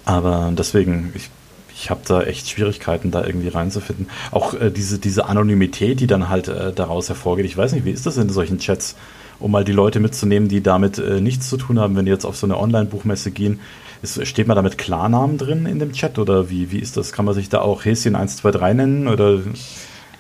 Aber 0.05 0.53
deswegen, 0.57 1.13
ich, 1.15 1.31
ich 1.79 1.91
habe 1.91 2.01
da 2.07 2.23
echt 2.23 2.49
Schwierigkeiten, 2.49 3.11
da 3.11 3.25
irgendwie 3.25 3.49
reinzufinden. 3.49 4.09
Auch 4.31 4.55
äh, 4.55 4.71
diese, 4.71 4.99
diese 4.99 5.27
Anonymität, 5.27 6.01
die 6.01 6.07
dann 6.07 6.29
halt 6.29 6.49
äh, 6.49 6.73
daraus 6.73 7.09
hervorgeht. 7.09 7.45
Ich 7.45 7.57
weiß 7.57 7.73
nicht, 7.73 7.85
wie 7.85 7.91
ist 7.91 8.07
das 8.07 8.17
in 8.17 8.31
solchen 8.31 8.59
Chats, 8.59 8.97
um 9.39 9.51
mal 9.51 9.65
die 9.65 9.73
Leute 9.73 10.01
mitzunehmen, 10.01 10.49
die 10.49 10.63
damit 10.63 10.99
äh, 10.99 11.21
nichts 11.21 11.51
zu 11.51 11.59
tun 11.59 11.79
haben, 11.79 11.95
wenn 11.95 12.07
die 12.07 12.11
jetzt 12.11 12.25
auf 12.25 12.37
so 12.37 12.47
eine 12.47 12.59
Online-Buchmesse 12.59 13.31
gehen. 13.31 13.61
Ist, 14.03 14.27
steht 14.27 14.47
man 14.47 14.57
da 14.57 14.63
mit 14.63 14.79
Klarnamen 14.79 15.37
drin 15.37 15.67
in 15.67 15.79
dem 15.79 15.93
Chat 15.93 16.19
oder 16.19 16.49
wie, 16.49 16.71
wie 16.73 16.79
ist 16.79 16.97
das? 16.97 17.13
Kann 17.13 17.27
man 17.27 17.35
sich 17.35 17.51
da 17.51 17.61
auch 17.61 17.85
Häschen 17.85 18.17
123 18.17 18.75
nennen 18.75 19.09
oder 19.09 19.41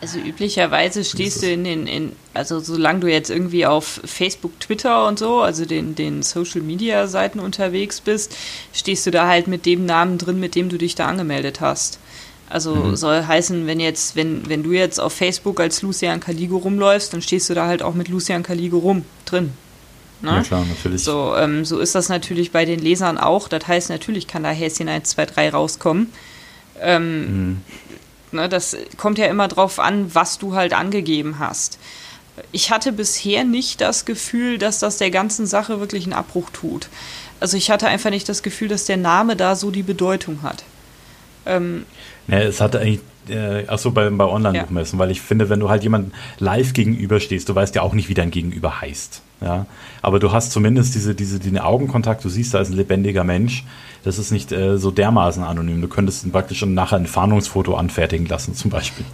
also 0.00 0.18
üblicherweise 0.18 1.04
stehst 1.04 1.42
du 1.42 1.50
in 1.50 1.64
den, 1.64 1.86
in, 1.86 2.12
also 2.34 2.60
solange 2.60 3.00
du 3.00 3.06
jetzt 3.10 3.30
irgendwie 3.30 3.64
auf 3.64 4.00
Facebook, 4.04 4.60
Twitter 4.60 5.06
und 5.06 5.18
so, 5.18 5.40
also 5.40 5.64
den, 5.64 5.94
den 5.94 6.22
Social 6.22 6.60
Media 6.60 7.06
Seiten 7.06 7.40
unterwegs 7.40 8.02
bist, 8.02 8.36
stehst 8.74 9.06
du 9.06 9.10
da 9.10 9.26
halt 9.26 9.48
mit 9.48 9.64
dem 9.64 9.86
Namen 9.86 10.18
drin, 10.18 10.38
mit 10.38 10.54
dem 10.54 10.68
du 10.68 10.76
dich 10.76 10.94
da 10.94 11.06
angemeldet 11.06 11.60
hast. 11.60 11.98
Also 12.48 12.74
mhm. 12.74 12.96
soll 12.96 13.24
heißen, 13.26 13.66
wenn 13.66 13.80
jetzt, 13.80 14.16
wenn, 14.16 14.48
wenn 14.48 14.62
du 14.62 14.72
jetzt 14.72 15.00
auf 15.00 15.12
Facebook 15.12 15.60
als 15.60 15.82
Lucian 15.82 16.20
Caligo 16.20 16.58
rumläufst, 16.58 17.12
dann 17.12 17.22
stehst 17.22 17.48
du 17.48 17.54
da 17.54 17.66
halt 17.66 17.82
auch 17.82 17.94
mit 17.94 18.08
Lucian 18.08 18.42
Caligo 18.42 18.78
rum 18.78 19.04
drin. 19.24 19.52
Ne? 20.20 20.30
Ja 20.30 20.42
klar, 20.42 20.64
natürlich. 20.64 21.02
So, 21.02 21.34
ähm, 21.36 21.64
so 21.64 21.78
ist 21.78 21.94
das 21.94 22.08
natürlich 22.08 22.52
bei 22.52 22.64
den 22.64 22.80
Lesern 22.80 23.18
auch. 23.18 23.48
Das 23.48 23.66
heißt, 23.66 23.90
natürlich 23.90 24.26
kann 24.26 24.42
da 24.42 24.50
Häschen 24.50 24.88
1, 24.88 25.10
2, 25.10 25.26
3 25.26 25.50
rauskommen. 25.50 26.12
Ähm, 26.80 27.20
mhm. 27.20 27.60
Ne, 28.36 28.48
das 28.48 28.76
kommt 28.96 29.18
ja 29.18 29.26
immer 29.26 29.48
drauf 29.48 29.80
an, 29.80 30.14
was 30.14 30.38
du 30.38 30.54
halt 30.54 30.72
angegeben 30.72 31.38
hast. 31.38 31.78
Ich 32.52 32.70
hatte 32.70 32.92
bisher 32.92 33.44
nicht 33.44 33.80
das 33.80 34.04
Gefühl, 34.04 34.58
dass 34.58 34.78
das 34.78 34.98
der 34.98 35.10
ganzen 35.10 35.46
Sache 35.46 35.80
wirklich 35.80 36.04
einen 36.04 36.12
Abbruch 36.12 36.50
tut. 36.50 36.88
Also 37.40 37.56
ich 37.56 37.70
hatte 37.70 37.88
einfach 37.88 38.10
nicht 38.10 38.28
das 38.28 38.42
Gefühl, 38.42 38.68
dass 38.68 38.84
der 38.84 38.98
Name 38.98 39.36
da 39.36 39.56
so 39.56 39.70
die 39.70 39.82
Bedeutung 39.82 40.42
hat. 40.42 40.64
Ähm, 41.46 41.86
ja, 42.28 42.40
es 42.40 42.60
hatte 42.60 42.80
eigentlich 42.80 43.00
äh, 43.28 43.66
achso, 43.66 43.90
bei, 43.90 44.08
bei 44.10 44.24
Online-Buchmessen, 44.24 44.98
ja. 44.98 45.04
weil 45.04 45.10
ich 45.10 45.20
finde, 45.20 45.48
wenn 45.48 45.60
du 45.60 45.68
halt 45.68 45.82
jemanden 45.82 46.12
live 46.38 46.72
gegenüberstehst, 46.72 47.48
du 47.48 47.54
weißt 47.54 47.74
ja 47.74 47.82
auch 47.82 47.94
nicht, 47.94 48.08
wie 48.08 48.14
dein 48.14 48.30
Gegenüber 48.30 48.80
heißt. 48.80 49.22
Ja, 49.40 49.66
aber 50.00 50.18
du 50.18 50.32
hast 50.32 50.52
zumindest 50.52 50.94
diese, 50.94 51.14
diese, 51.14 51.38
den 51.38 51.58
Augenkontakt, 51.58 52.24
du 52.24 52.28
siehst 52.28 52.54
da 52.54 52.58
als 52.58 52.70
ein 52.70 52.76
lebendiger 52.76 53.24
Mensch. 53.24 53.64
Das 54.04 54.18
ist 54.18 54.30
nicht 54.30 54.52
äh, 54.52 54.78
so 54.78 54.90
dermaßen 54.90 55.42
anonym. 55.42 55.80
Du 55.80 55.88
könntest 55.88 56.30
praktisch 56.32 56.58
schon 56.58 56.74
nachher 56.74 56.96
ein 56.96 57.06
Fahndungsfoto 57.06 57.74
anfertigen 57.74 58.26
lassen, 58.26 58.54
zum 58.54 58.70
Beispiel. 58.70 59.04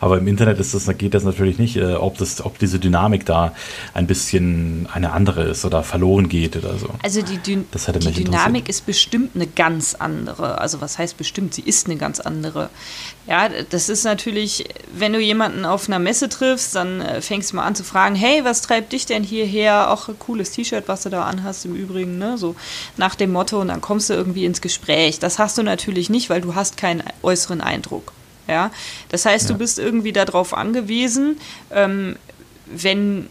Aber 0.00 0.18
im 0.18 0.26
Internet 0.26 0.58
ist 0.58 0.74
das, 0.74 0.88
geht 0.98 1.14
das 1.14 1.24
natürlich 1.24 1.58
nicht, 1.58 1.76
äh, 1.76 1.94
ob, 1.94 2.18
das, 2.18 2.44
ob 2.44 2.58
diese 2.58 2.78
Dynamik 2.78 3.24
da 3.26 3.54
ein 3.94 4.06
bisschen 4.06 4.88
eine 4.92 5.12
andere 5.12 5.44
ist 5.44 5.64
oder 5.64 5.82
verloren 5.82 6.28
geht 6.28 6.56
oder 6.56 6.76
so. 6.78 6.88
Also 7.02 7.22
die, 7.22 7.38
Dün 7.38 7.64
die 7.72 8.24
Dynamik 8.24 8.68
ist 8.68 8.86
bestimmt 8.86 9.34
eine 9.34 9.46
ganz 9.46 9.94
andere. 9.94 10.58
Also 10.60 10.80
was 10.80 10.98
heißt 10.98 11.16
bestimmt? 11.16 11.54
Sie 11.54 11.62
ist 11.62 11.86
eine 11.86 11.96
ganz 11.96 12.20
andere. 12.20 12.70
Ja, 13.26 13.48
das 13.70 13.88
ist 13.88 14.04
natürlich, 14.04 14.66
wenn 14.94 15.14
du 15.14 15.20
jemanden 15.20 15.64
auf 15.64 15.88
einer 15.88 15.98
Messe 15.98 16.28
triffst, 16.28 16.74
dann 16.76 17.00
äh, 17.00 17.22
fängst 17.22 17.52
du 17.52 17.56
mal 17.56 17.64
an 17.64 17.74
zu 17.74 17.84
fragen, 17.84 18.14
hey, 18.14 18.44
was 18.44 18.60
treibt 18.60 18.92
dich 18.92 19.06
denn 19.06 19.22
hierher? 19.22 19.90
Auch 19.90 20.08
ein 20.08 20.18
cooles 20.18 20.50
T-Shirt, 20.50 20.84
was 20.88 21.04
du 21.04 21.08
da 21.08 21.24
anhast 21.24 21.64
im 21.64 21.74
Übrigen, 21.74 22.18
ne? 22.18 22.36
So 22.36 22.54
nach 22.96 23.14
dem 23.14 23.32
Motto 23.32 23.60
und 23.60 23.68
dann 23.68 23.80
kommst 23.80 24.10
du 24.10 24.14
irgendwie 24.14 24.33
ins 24.42 24.60
Gespräch. 24.60 25.18
Das 25.18 25.38
hast 25.38 25.58
du 25.58 25.62
natürlich 25.62 26.10
nicht, 26.10 26.30
weil 26.30 26.40
du 26.40 26.54
hast 26.54 26.76
keinen 26.76 27.02
äußeren 27.22 27.60
Eindruck. 27.60 28.12
Ja, 28.48 28.70
das 29.08 29.24
heißt, 29.24 29.48
ja. 29.48 29.52
du 29.52 29.58
bist 29.58 29.78
irgendwie 29.78 30.12
darauf 30.12 30.54
angewiesen, 30.54 31.38
ähm, 31.70 32.16
wenn 32.66 33.28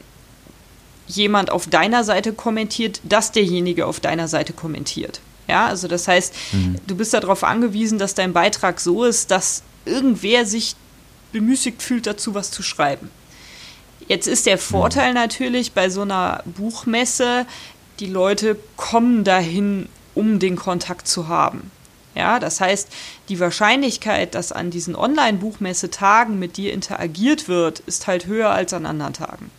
jemand 1.08 1.52
auf 1.52 1.68
deiner 1.68 2.04
Seite 2.04 2.34
kommentiert, 2.34 3.02
dass 3.04 3.32
derjenige 3.32 3.86
auf 3.86 4.00
deiner 4.00 4.28
Seite 4.28 4.54
kommentiert. 4.54 5.20
Ja, 5.48 5.68
also 5.68 5.88
das 5.88 6.08
heißt, 6.08 6.34
mhm. 6.54 6.76
du 6.88 6.96
bist 6.96 7.14
darauf 7.14 7.44
angewiesen, 7.44 8.00
dass 8.00 8.16
dein 8.16 8.34
Beitrag 8.34 8.80
so 8.80 9.04
ist, 9.04 9.30
dass 9.30 9.64
irgendwer 9.86 10.46
sich 10.46 10.76
bemüßigt 11.32 11.82
fühlt, 11.82 12.08
dazu 12.08 12.34
was 12.34 12.52
zu 12.52 12.64
schreiben. 12.64 13.12
Jetzt 14.08 14.28
ist 14.28 14.46
der 14.46 14.58
Vorteil 14.58 15.10
mhm. 15.10 15.16
natürlich 15.16 15.74
bei 15.74 15.90
so 15.90 16.02
einer 16.02 16.44
Buchmesse, 16.46 17.46
die 18.00 18.08
Leute 18.08 18.58
kommen 18.76 19.24
dahin, 19.24 19.88
um 20.16 20.40
den 20.40 20.56
Kontakt 20.56 21.08
zu 21.08 21.28
haben. 21.28 21.72
Ja, 22.16 22.40
das 22.40 22.62
heißt, 22.62 22.90
die 23.30 23.40
Wahrscheinlichkeit, 23.40 24.36
dass 24.36 24.52
an 24.52 24.70
diesen 24.70 24.96
Online-Buchmesse-Tagen 24.96 26.38
mit 26.38 26.58
dir 26.58 26.72
interagiert 26.74 27.48
wird, 27.48 27.80
ist 27.82 28.06
halt 28.06 28.28
höher 28.28 28.52
als 28.52 28.74
an 28.74 28.86
anderen 28.86 29.14
Tagen. 29.14 29.50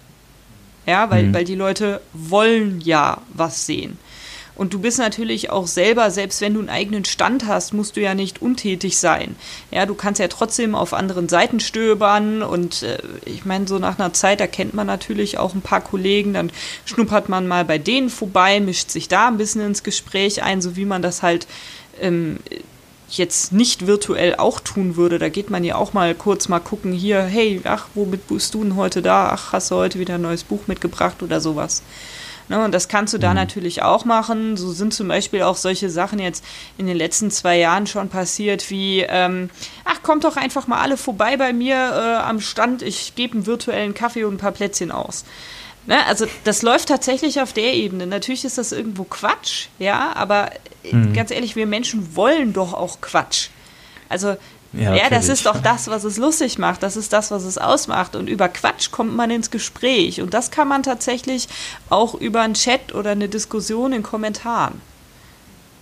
Ja, 0.86 1.10
weil, 1.10 1.24
mhm. 1.24 1.34
weil 1.34 1.44
die 1.44 1.54
Leute 1.54 2.00
wollen 2.12 2.80
ja 2.80 3.18
was 3.32 3.66
sehen. 3.66 3.98
Und 4.56 4.72
du 4.72 4.78
bist 4.78 4.98
natürlich 4.98 5.50
auch 5.50 5.66
selber, 5.66 6.10
selbst 6.10 6.40
wenn 6.40 6.54
du 6.54 6.60
einen 6.60 6.68
eigenen 6.68 7.04
Stand 7.04 7.46
hast, 7.46 7.72
musst 7.72 7.96
du 7.96 8.00
ja 8.00 8.14
nicht 8.14 8.40
untätig 8.40 8.98
sein. 8.98 9.34
Ja, 9.70 9.84
du 9.84 9.94
kannst 9.94 10.20
ja 10.20 10.28
trotzdem 10.28 10.74
auf 10.74 10.94
anderen 10.94 11.28
Seiten 11.28 11.58
stöbern 11.58 12.42
und 12.42 12.82
äh, 12.84 12.98
ich 13.24 13.44
meine, 13.44 13.66
so 13.66 13.78
nach 13.78 13.98
einer 13.98 14.12
Zeit, 14.12 14.40
da 14.40 14.46
kennt 14.46 14.74
man 14.74 14.86
natürlich 14.86 15.38
auch 15.38 15.54
ein 15.54 15.62
paar 15.62 15.80
Kollegen, 15.80 16.34
dann 16.34 16.52
schnuppert 16.84 17.28
man 17.28 17.48
mal 17.48 17.64
bei 17.64 17.78
denen 17.78 18.10
vorbei, 18.10 18.60
mischt 18.60 18.90
sich 18.90 19.08
da 19.08 19.28
ein 19.28 19.38
bisschen 19.38 19.60
ins 19.60 19.82
Gespräch 19.82 20.42
ein, 20.42 20.62
so 20.62 20.76
wie 20.76 20.84
man 20.84 21.02
das 21.02 21.22
halt 21.22 21.48
ähm, 22.00 22.38
jetzt 23.10 23.52
nicht 23.52 23.86
virtuell 23.86 24.36
auch 24.36 24.60
tun 24.60 24.96
würde. 24.96 25.18
Da 25.18 25.28
geht 25.28 25.50
man 25.50 25.64
ja 25.64 25.76
auch 25.76 25.92
mal 25.92 26.14
kurz 26.14 26.48
mal 26.48 26.60
gucken, 26.60 26.92
hier, 26.92 27.22
hey, 27.22 27.60
ach, 27.64 27.86
womit 27.94 28.28
bist 28.28 28.54
du 28.54 28.62
denn 28.62 28.76
heute 28.76 29.02
da? 29.02 29.30
Ach, 29.32 29.52
hast 29.52 29.70
du 29.70 29.76
heute 29.76 29.98
wieder 29.98 30.14
ein 30.14 30.22
neues 30.22 30.44
Buch 30.44 30.66
mitgebracht 30.66 31.22
oder 31.22 31.40
sowas. 31.40 31.82
Ne, 32.48 32.62
und 32.62 32.72
das 32.72 32.88
kannst 32.88 33.14
du 33.14 33.18
da 33.18 33.30
mhm. 33.30 33.36
natürlich 33.36 33.82
auch 33.82 34.04
machen. 34.04 34.56
So 34.56 34.70
sind 34.72 34.92
zum 34.92 35.08
Beispiel 35.08 35.42
auch 35.42 35.56
solche 35.56 35.88
Sachen 35.88 36.18
jetzt 36.18 36.44
in 36.76 36.86
den 36.86 36.96
letzten 36.96 37.30
zwei 37.30 37.58
Jahren 37.58 37.86
schon 37.86 38.10
passiert, 38.10 38.70
wie, 38.70 39.00
ähm, 39.00 39.48
ach, 39.84 40.02
kommt 40.02 40.24
doch 40.24 40.36
einfach 40.36 40.66
mal 40.66 40.80
alle 40.80 40.98
vorbei 40.98 41.38
bei 41.38 41.54
mir 41.54 41.76
äh, 41.76 42.22
am 42.22 42.40
Stand, 42.40 42.82
ich 42.82 43.14
gebe 43.14 43.34
einen 43.34 43.46
virtuellen 43.46 43.94
Kaffee 43.94 44.24
und 44.24 44.34
ein 44.34 44.38
paar 44.38 44.52
Plätzchen 44.52 44.92
aus. 44.92 45.24
Ne, 45.86 46.04
also 46.06 46.26
das 46.44 46.62
läuft 46.62 46.88
tatsächlich 46.88 47.40
auf 47.40 47.52
der 47.52 47.74
Ebene. 47.74 48.06
Natürlich 48.06 48.44
ist 48.44 48.58
das 48.58 48.72
irgendwo 48.72 49.04
Quatsch, 49.04 49.68
ja, 49.78 50.12
aber 50.14 50.50
äh, 50.82 50.94
mhm. 50.94 51.14
ganz 51.14 51.30
ehrlich, 51.30 51.56
wir 51.56 51.66
Menschen 51.66 52.14
wollen 52.14 52.52
doch 52.52 52.74
auch 52.74 53.00
Quatsch. 53.00 53.48
Also 54.10 54.36
ja, 54.76 54.94
ja 54.94 55.10
das 55.10 55.28
ist 55.28 55.46
doch 55.46 55.60
das, 55.60 55.88
was 55.88 56.04
es 56.04 56.16
lustig 56.16 56.58
macht. 56.58 56.82
Das 56.82 56.96
ist 56.96 57.12
das, 57.12 57.30
was 57.30 57.44
es 57.44 57.58
ausmacht. 57.58 58.16
Und 58.16 58.28
über 58.28 58.48
Quatsch 58.48 58.90
kommt 58.90 59.14
man 59.14 59.30
ins 59.30 59.50
Gespräch. 59.50 60.20
Und 60.20 60.34
das 60.34 60.50
kann 60.50 60.68
man 60.68 60.82
tatsächlich 60.82 61.48
auch 61.90 62.14
über 62.14 62.42
einen 62.42 62.54
Chat 62.54 62.94
oder 62.94 63.10
eine 63.10 63.28
Diskussion 63.28 63.92
in 63.92 64.02
Kommentaren. 64.02 64.80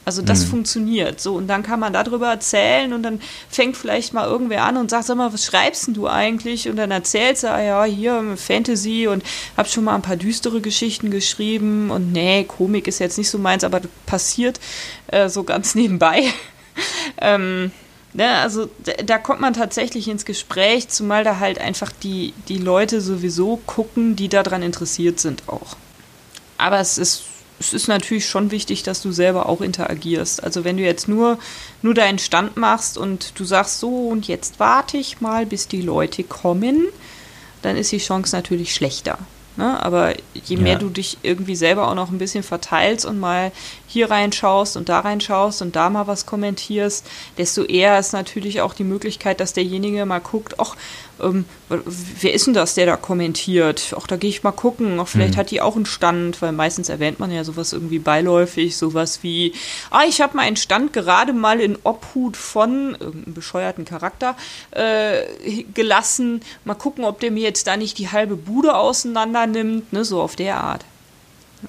Also 0.05 0.21
das 0.21 0.47
mhm. 0.47 0.51
funktioniert 0.51 1.21
so 1.21 1.37
und 1.37 1.47
dann 1.47 1.63
kann 1.63 1.79
man 1.79 1.93
darüber 1.93 2.29
erzählen 2.29 2.93
und 2.93 3.05
dann 3.05 3.21
fängt 3.49 3.77
vielleicht 3.77 4.13
mal 4.13 4.27
irgendwer 4.27 4.65
an 4.65 4.77
und 4.77 4.91
sagt, 4.91 5.05
sag 5.05 5.17
mal, 5.17 5.33
was 5.33 5.45
schreibst 5.45 5.87
denn 5.87 5.95
du 5.95 6.09
eigentlich? 6.09 6.69
Und 6.69 6.75
dann 6.75 6.91
erzählst 6.91 7.45
du, 7.45 7.53
ah 7.53 7.63
ja, 7.63 7.85
hier 7.85 8.37
Fantasy 8.37 9.07
und 9.07 9.23
hab 9.57 9.69
schon 9.69 9.85
mal 9.85 9.95
ein 9.95 10.03
paar 10.03 10.17
düstere 10.17 10.61
Geschichten 10.61 11.13
geschrieben 11.13 11.93
und 11.93 12.11
nee, 12.11 12.43
Komik 12.43 12.89
ist 12.89 12.99
jetzt 12.99 13.17
nicht 13.17 13.31
so 13.31 13.39
meins, 13.39 13.63
aber 13.63 13.81
passiert 14.05 14.59
äh, 15.07 15.29
so 15.29 15.45
ganz 15.45 15.77
nebenbei. 15.77 16.25
ähm, 17.21 17.71
Ne, 18.15 18.29
also 18.29 18.69
da 19.07 19.17
kommt 19.17 19.41
man 19.41 19.55
tatsächlich 19.55 20.07
ins 20.07 20.27
Gespräch, 20.27 20.89
zumal 20.89 21.25
da 21.25 21.39
halt 21.39 21.59
einfach 21.59 21.91
die, 22.03 22.35
die 22.49 22.59
Leute 22.59 23.01
sowieso 23.01 23.59
gucken, 23.67 24.17
die 24.17 24.29
daran 24.29 24.63
interessiert 24.63 25.19
sind 25.19 25.45
auch. 25.47 25.77
Aber 26.59 26.79
es 26.79 26.99
ist, 26.99 27.23
es 27.59 27.73
ist 27.73 27.89
natürlich 27.89 28.27
schon 28.27 28.51
wichtig, 28.51 28.83
dass 28.83 29.01
du 29.01 29.13
selber 29.13 29.49
auch 29.49 29.63
interagierst. 29.63 30.45
Also 30.45 30.63
wenn 30.63 30.77
du 30.77 30.83
jetzt 30.83 31.09
nur, 31.09 31.39
nur 31.81 31.95
deinen 31.95 32.19
Stand 32.19 32.59
machst 32.59 32.99
und 32.99 33.39
du 33.39 33.45
sagst 33.45 33.81
so 33.81 34.09
und 34.09 34.29
jetzt 34.29 34.61
warte 34.61 34.99
ich 34.99 35.23
mal, 35.23 35.47
bis 35.47 35.67
die 35.69 35.81
Leute 35.81 36.23
kommen, 36.23 36.85
dann 37.63 37.79
ist 37.79 37.93
die 37.93 37.99
Chance 37.99 38.37
natürlich 38.37 38.75
schlechter. 38.75 39.19
Ne? 39.57 39.83
Aber 39.83 40.15
je 40.33 40.57
mehr 40.57 40.75
ja. 40.75 40.79
du 40.79 40.89
dich 40.89 41.19
irgendwie 41.23 41.57
selber 41.57 41.89
auch 41.89 41.95
noch 41.95 42.11
ein 42.11 42.19
bisschen 42.19 42.43
verteilst 42.43 43.05
und 43.05 43.21
mal 43.21 43.53
hier 43.87 44.11
reinschaust 44.11 44.77
und 44.79 44.89
da 44.89 45.01
reinschaust 45.01 45.61
und 45.61 45.77
da 45.77 45.91
mal 45.91 46.07
was 46.07 46.25
kommentierst, 46.25 47.07
desto 47.37 47.65
eher 47.65 47.99
ist 47.99 48.13
natürlich 48.13 48.63
auch 48.63 48.73
die 48.73 48.85
Möglichkeit, 48.85 49.41
dass 49.41 49.53
derjenige 49.53 50.07
mal 50.07 50.21
guckt, 50.21 50.59
ach, 50.59 50.75
ähm, 51.23 51.45
wer 51.69 52.35
ist 52.35 52.47
denn 52.47 52.55
das, 52.55 52.75
der 52.75 52.87
da 52.87 52.97
kommentiert? 52.97 53.95
Ach, 53.99 54.07
da 54.07 54.17
gehe 54.17 54.31
ich 54.31 54.43
mal 54.43 54.53
gucken. 54.53 54.99
Ach, 55.01 55.09
vielleicht 55.09 55.35
mhm. 55.35 55.39
hat 55.39 55.51
die 55.51 55.61
auch 55.61 55.77
einen 55.77 55.87
Stand, 55.87 56.43
weil 56.43 56.53
meistens 56.53 56.89
erwähnt 56.89 57.21
man 57.21 57.31
ja 57.31 57.45
sowas 57.45 57.73
irgendwie 57.73 57.99
beiläufig, 57.99 58.77
sowas 58.77 59.23
wie, 59.23 59.53
ah, 59.91 60.03
ich 60.09 60.21
habe 60.21 60.37
meinen 60.37 60.57
Stand 60.57 60.93
gerade 60.93 61.33
mal 61.33 61.61
in 61.61 61.79
Obhut 61.85 62.37
von 62.37 62.97
irgendeinem 62.99 63.35
bescheuerten 63.35 63.85
Charakter 63.85 64.37
äh, 64.73 65.23
gelassen. 65.75 66.41
Mal 66.65 66.75
gucken, 66.75 67.05
ob 67.05 67.21
der 67.21 67.31
mir 67.31 67.43
jetzt 67.43 67.67
da 67.67 67.77
nicht 67.77 67.99
die 67.99 68.11
halbe 68.11 68.37
Bude 68.37 68.75
auseinander 68.75 69.47
nimmt, 69.47 69.93
ne, 69.93 70.05
so 70.05 70.21
auf 70.21 70.37
der 70.37 70.59
Art. 70.59 70.85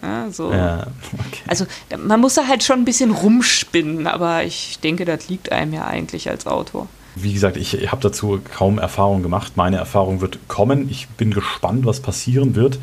Ja, 0.02 0.32
so. 0.32 0.52
ja, 0.52 0.88
okay. 1.14 1.42
Also 1.48 1.66
man 1.98 2.20
muss 2.20 2.34
da 2.34 2.48
halt 2.48 2.64
schon 2.64 2.80
ein 2.80 2.86
bisschen 2.86 3.12
rumspinnen, 3.12 4.08
aber 4.08 4.44
ich 4.44 4.80
denke, 4.80 5.06
das 5.06 5.30
liegt 5.30 5.52
einem 5.52 5.74
ja 5.74 5.86
eigentlich 5.86 6.30
als 6.30 6.48
Autor. 6.48 6.88
Wie 7.16 7.34
gesagt, 7.34 7.58
ich 7.58 7.92
habe 7.92 8.02
dazu 8.02 8.40
kaum 8.56 8.80
Erfahrung 8.80 9.22
gemacht. 9.22 9.54
Meine 9.56 9.78
Erfahrung 9.78 10.22
wird 10.22 10.48
kommen. 10.48 10.90
Ich 10.90 11.08
bin 11.10 11.32
gespannt, 11.32 11.86
was 11.86 12.00
passieren 12.00 12.56
wird 12.56 12.80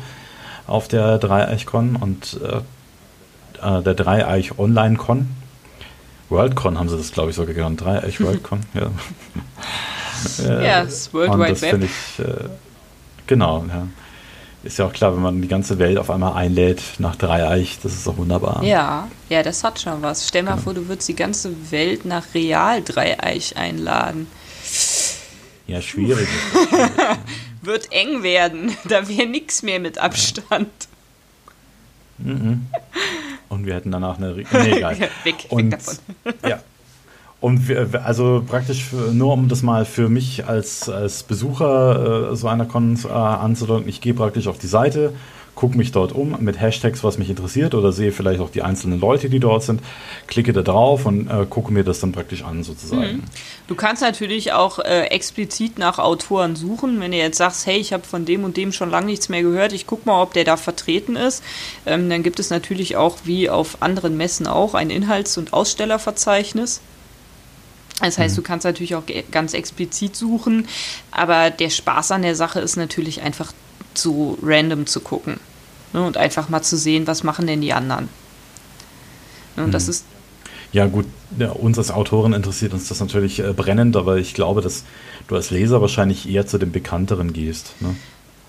auf 0.67 0.87
der 0.87 1.17
Dreieichcon 1.17 1.97
und 1.97 2.39
äh, 2.41 3.77
äh 3.77 3.83
der 3.83 3.93
Dreieich 3.93 4.57
Online 4.57 4.95
Con. 4.95 5.29
Worldcon 6.29 6.79
haben 6.79 6.87
sie 6.87 6.95
das, 6.95 7.11
glaube 7.11 7.31
ich, 7.31 7.35
sogar 7.35 7.53
genannt. 7.53 7.81
Dreieich 7.81 8.21
Worldcon. 8.21 8.61
ja. 8.73 8.89
ja, 10.61 10.83
das 10.83 11.13
World 11.13 11.33
Wide 11.33 11.61
Web. 11.61 11.83
Ich, 11.83 12.25
äh, 12.25 12.49
genau, 13.27 13.65
ja. 13.67 13.87
Ist 14.63 14.77
ja 14.77 14.85
auch 14.85 14.93
klar, 14.93 15.15
wenn 15.15 15.23
man 15.23 15.41
die 15.41 15.47
ganze 15.47 15.79
Welt 15.79 15.97
auf 15.97 16.11
einmal 16.11 16.33
einlädt 16.33 16.81
nach 16.99 17.15
Dreieich, 17.15 17.79
das 17.81 17.93
ist 17.93 18.05
doch 18.05 18.17
wunderbar. 18.17 18.63
Ja, 18.63 19.07
ja, 19.27 19.41
das 19.41 19.63
hat 19.63 19.79
schon 19.79 20.03
was. 20.03 20.27
Stell 20.27 20.43
mal 20.43 20.51
ja. 20.51 20.57
vor, 20.57 20.75
du 20.75 20.87
würdest 20.87 21.07
die 21.07 21.15
ganze 21.15 21.71
Welt 21.71 22.05
nach 22.05 22.25
Real 22.35 22.83
Dreieich 22.83 23.57
einladen. 23.57 24.27
Ja, 25.65 25.81
schwierig. 25.81 26.27
Wird 27.63 27.91
eng 27.91 28.23
werden. 28.23 28.75
Da 28.87 29.07
wäre 29.07 29.27
nichts 29.27 29.63
mehr 29.63 29.79
mit 29.79 29.97
Abstand. 29.97 30.69
Mhm. 32.19 32.67
Und 33.49 33.65
wir 33.65 33.75
hätten 33.75 33.91
danach 33.91 34.17
eine. 34.17 34.35
Nee, 34.51 34.77
egal. 34.77 34.99
weg, 35.23 35.35
Und, 35.49 35.71
weg 35.71 35.79
davon. 35.79 35.97
Ja, 36.47 36.59
und 37.41 37.67
wir, 37.67 38.05
also 38.05 38.43
praktisch 38.47 38.93
nur 39.11 39.33
um 39.33 39.49
das 39.49 39.63
mal 39.63 39.83
für 39.83 40.09
mich 40.09 40.45
als, 40.45 40.87
als 40.87 41.23
Besucher 41.23 42.31
äh, 42.31 42.35
so 42.35 42.47
einer 42.47 42.65
Con 42.65 42.97
äh, 43.03 43.07
anzudeuten, 43.11 43.89
ich 43.89 43.99
gehe 43.99 44.13
praktisch 44.13 44.47
auf 44.47 44.59
die 44.59 44.67
Seite, 44.67 45.11
gucke 45.55 45.75
mich 45.75 45.91
dort 45.91 46.11
um 46.11 46.37
mit 46.39 46.61
Hashtags, 46.61 47.03
was 47.03 47.17
mich 47.17 47.31
interessiert 47.31 47.73
oder 47.73 47.91
sehe 47.91 48.11
vielleicht 48.11 48.41
auch 48.41 48.51
die 48.51 48.61
einzelnen 48.61 48.99
Leute, 48.99 49.27
die 49.27 49.39
dort 49.39 49.63
sind, 49.63 49.81
klicke 50.27 50.53
da 50.53 50.61
drauf 50.61 51.07
und 51.07 51.29
äh, 51.29 51.47
gucke 51.49 51.73
mir 51.73 51.83
das 51.83 51.99
dann 51.99 52.11
praktisch 52.11 52.43
an 52.43 52.63
sozusagen. 52.63 53.17
Mhm. 53.17 53.23
Du 53.67 53.73
kannst 53.73 54.03
natürlich 54.03 54.53
auch 54.53 54.77
äh, 54.77 55.05
explizit 55.07 55.79
nach 55.79 55.97
Autoren 55.97 56.55
suchen, 56.55 56.99
wenn 56.99 57.11
du 57.11 57.17
jetzt 57.17 57.37
sagst, 57.37 57.65
hey, 57.65 57.77
ich 57.77 57.91
habe 57.91 58.03
von 58.03 58.23
dem 58.23 58.43
und 58.43 58.55
dem 58.55 58.71
schon 58.71 58.91
lange 58.91 59.07
nichts 59.07 59.29
mehr 59.29 59.41
gehört, 59.41 59.73
ich 59.73 59.87
gucke 59.87 60.07
mal, 60.07 60.21
ob 60.21 60.33
der 60.33 60.43
da 60.43 60.57
vertreten 60.57 61.15
ist. 61.15 61.43
Ähm, 61.87 62.07
dann 62.07 62.21
gibt 62.21 62.39
es 62.39 62.51
natürlich 62.51 62.97
auch, 62.97 63.17
wie 63.23 63.49
auf 63.49 63.81
anderen 63.81 64.15
Messen 64.15 64.45
auch, 64.45 64.75
ein 64.75 64.91
Inhalts- 64.91 65.39
und 65.39 65.53
Ausstellerverzeichnis 65.53 66.81
das 68.01 68.17
heißt, 68.17 68.37
du 68.37 68.41
mhm. 68.41 68.45
kannst 68.45 68.65
natürlich 68.65 68.95
auch 68.95 69.03
ganz 69.31 69.53
explizit 69.53 70.15
suchen, 70.15 70.67
aber 71.11 71.49
der 71.49 71.69
Spaß 71.69 72.11
an 72.11 72.21
der 72.21 72.35
Sache 72.35 72.59
ist 72.59 72.77
natürlich 72.77 73.21
einfach 73.21 73.53
so 73.93 74.37
random 74.41 74.85
zu 74.85 75.01
gucken 75.01 75.39
ne, 75.93 76.05
und 76.05 76.17
einfach 76.17 76.49
mal 76.49 76.61
zu 76.61 76.77
sehen, 76.77 77.07
was 77.07 77.23
machen 77.23 77.47
denn 77.47 77.61
die 77.61 77.73
anderen. 77.73 78.09
Ne, 79.55 79.63
und 79.63 79.69
mhm. 79.69 79.73
das 79.73 79.87
ist 79.87 80.05
ja, 80.73 80.85
gut, 80.85 81.05
ja, 81.37 81.49
uns 81.49 81.77
als 81.77 81.91
Autoren 81.91 82.31
interessiert 82.33 82.73
uns 82.73 82.87
das 82.87 83.01
natürlich 83.01 83.39
äh, 83.39 83.51
brennend, 83.51 83.97
aber 83.97 84.17
ich 84.17 84.33
glaube, 84.33 84.61
dass 84.61 84.85
du 85.27 85.35
als 85.35 85.51
Leser 85.51 85.81
wahrscheinlich 85.81 86.29
eher 86.29 86.47
zu 86.47 86.57
den 86.57 86.71
Bekannteren 86.71 87.33
gehst. 87.33 87.73
Ne? 87.81 87.95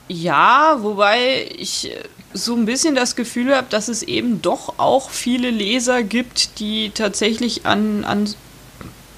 Ja, 0.08 0.78
wobei 0.82 1.48
ich 1.56 1.90
äh, 1.90 1.96
so 2.32 2.54
ein 2.54 2.64
bisschen 2.64 2.94
das 2.94 3.16
Gefühl 3.16 3.54
habe, 3.54 3.66
dass 3.70 3.88
es 3.88 4.04
eben 4.04 4.40
doch 4.40 4.78
auch 4.78 5.10
viele 5.10 5.50
Leser 5.50 6.04
gibt, 6.04 6.60
die 6.60 6.90
tatsächlich 6.90 7.66
an, 7.66 8.04
an 8.04 8.32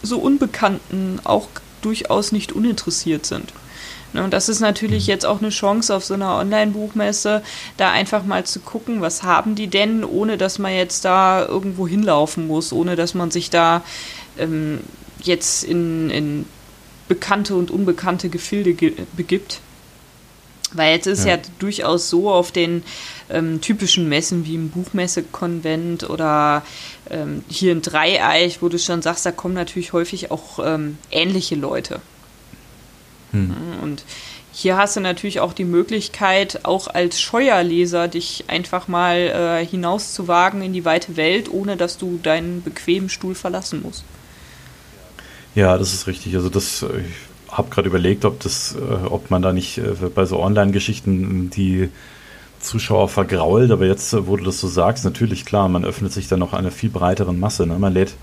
so 0.05 0.19
Unbekannten 0.19 1.21
auch 1.25 1.49
durchaus 1.83 2.33
nicht 2.33 2.53
uninteressiert 2.53 3.27
sind. 3.27 3.53
Ne, 4.15 4.23
und 4.23 4.33
das 4.33 4.49
ist 4.49 4.61
natürlich 4.61 5.05
mhm. 5.05 5.11
jetzt 5.11 5.27
auch 5.27 5.41
eine 5.41 5.51
Chance 5.51 5.95
auf 5.95 6.05
so 6.05 6.15
einer 6.15 6.37
Online-Buchmesse, 6.37 7.43
da 7.77 7.91
einfach 7.91 8.25
mal 8.25 8.45
zu 8.45 8.61
gucken, 8.61 9.01
was 9.01 9.25
haben 9.25 9.57
die 9.57 9.67
denn, 9.67 10.05
ohne 10.05 10.39
dass 10.39 10.59
man 10.59 10.73
jetzt 10.73 11.05
da 11.05 11.45
irgendwo 11.45 11.87
hinlaufen 11.87 12.47
muss, 12.47 12.73
ohne 12.73 12.95
dass 12.95 13.15
man 13.15 13.33
sich 13.33 13.51
da 13.51 13.83
ähm, 14.39 14.81
jetzt 15.21 15.65
in, 15.65 16.11
in 16.11 16.47
bekannte 17.09 17.57
und 17.57 17.71
unbekannte 17.71 18.29
Gefilde 18.29 18.75
begibt. 19.17 19.61
Weil 20.77 20.95
jetzt 20.95 21.07
ist 21.07 21.25
ja, 21.25 21.37
ja 21.37 21.43
durchaus 21.59 22.11
so 22.11 22.31
auf 22.31 22.53
den 22.53 22.83
ähm, 23.31 23.61
typischen 23.61 24.09
Messen 24.09 24.45
wie 24.47 24.55
im 24.55 24.71
Buchmessekonvent 24.71 26.09
oder 26.09 26.63
ähm, 27.11 27.45
hier 27.49 27.73
in 27.73 27.83
Dreieich, 27.83 28.63
wo 28.63 28.69
du 28.69 28.79
schon 28.79 29.03
sagst, 29.03 29.25
da 29.27 29.33
kommen 29.33 29.55
natürlich 29.55 29.93
häufig 29.93 30.31
auch 30.31 30.59
ähm, 30.65 30.99
ähnliche 31.11 31.55
Leute. 31.55 32.01
Hm. 33.33 33.55
Und 33.83 34.05
hier 34.53 34.77
hast 34.77 34.97
du 34.97 35.01
natürlich 35.01 35.41
auch 35.41 35.53
die 35.53 35.65
Möglichkeit, 35.65 36.61
auch 36.65 36.87
als 36.87 37.21
Scheuerleser 37.21 38.07
dich 38.07 38.45
einfach 38.47 38.87
mal 38.87 39.17
äh, 39.17 39.67
hinauszuwagen 39.67 40.63
in 40.63 40.73
die 40.73 40.85
weite 40.85 41.17
Welt, 41.17 41.51
ohne 41.51 41.77
dass 41.77 41.99
du 41.99 42.21
deinen 42.23 42.63
bequemen 42.63 43.09
Stuhl 43.09 43.35
verlassen 43.35 43.83
musst. 43.83 44.05
Ja, 45.57 45.77
das 45.77 45.93
ist 45.93 46.07
richtig. 46.07 46.37
Also 46.37 46.49
das, 46.51 46.83
ich 46.83 47.34
habe 47.55 47.71
gerade 47.71 47.89
überlegt, 47.89 48.25
ob 48.25 48.41
das, 48.41 48.77
äh, 48.77 49.07
ob 49.07 49.31
man 49.31 49.41
da 49.41 49.53
nicht 49.53 49.79
äh, 49.79 49.95
bei 50.15 50.27
so 50.27 50.41
Online-Geschichten 50.41 51.51
die 51.51 51.89
Zuschauer 52.61 53.09
vergrault, 53.09 53.71
aber 53.71 53.87
jetzt, 53.87 54.13
äh, 54.13 54.27
wo 54.27 54.37
du 54.37 54.45
das 54.45 54.61
so 54.61 54.69
sagst, 54.69 55.05
natürlich 55.05 55.45
klar, 55.45 55.69
man 55.69 55.85
öffnet 55.85 56.13
sich 56.13 56.29
dann 56.29 56.41
noch 56.41 56.53
einer 56.53 56.71
viel 56.71 56.91
breiteren 56.91 57.39
Masse. 57.39 57.67
Ne? 57.67 57.79
Man 57.79 57.95
lädt 57.95 58.15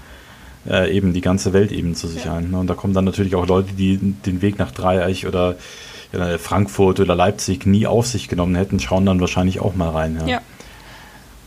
äh, 0.70 0.96
eben 0.96 1.14
die 1.14 1.22
ganze 1.22 1.54
Welt 1.54 1.72
eben 1.72 1.96
zu 1.96 2.08
sich 2.08 2.26
ja. 2.26 2.36
ein. 2.36 2.52
Ne? 2.52 2.60
Und 2.60 2.68
da 2.68 2.74
kommen 2.74 2.94
dann 2.94 3.06
natürlich 3.06 3.36
auch 3.36 3.48
Leute, 3.48 3.74
die 3.74 3.98
den 3.98 4.42
Weg 4.42 4.60
nach 4.60 4.72
Dreieich 4.72 5.26
oder 5.26 5.56
ja, 6.12 6.38
Frankfurt 6.38 7.00
oder 7.00 7.16
Leipzig 7.16 7.66
nie 7.66 7.88
auf 7.88 8.08
sich 8.08 8.28
genommen 8.28 8.56
hätten, 8.56 8.80
schauen 8.80 9.06
dann 9.06 9.22
wahrscheinlich 9.22 9.62
auch 9.62 9.76
mal 9.76 9.90
rein. 9.90 10.22
Ja. 10.28 10.42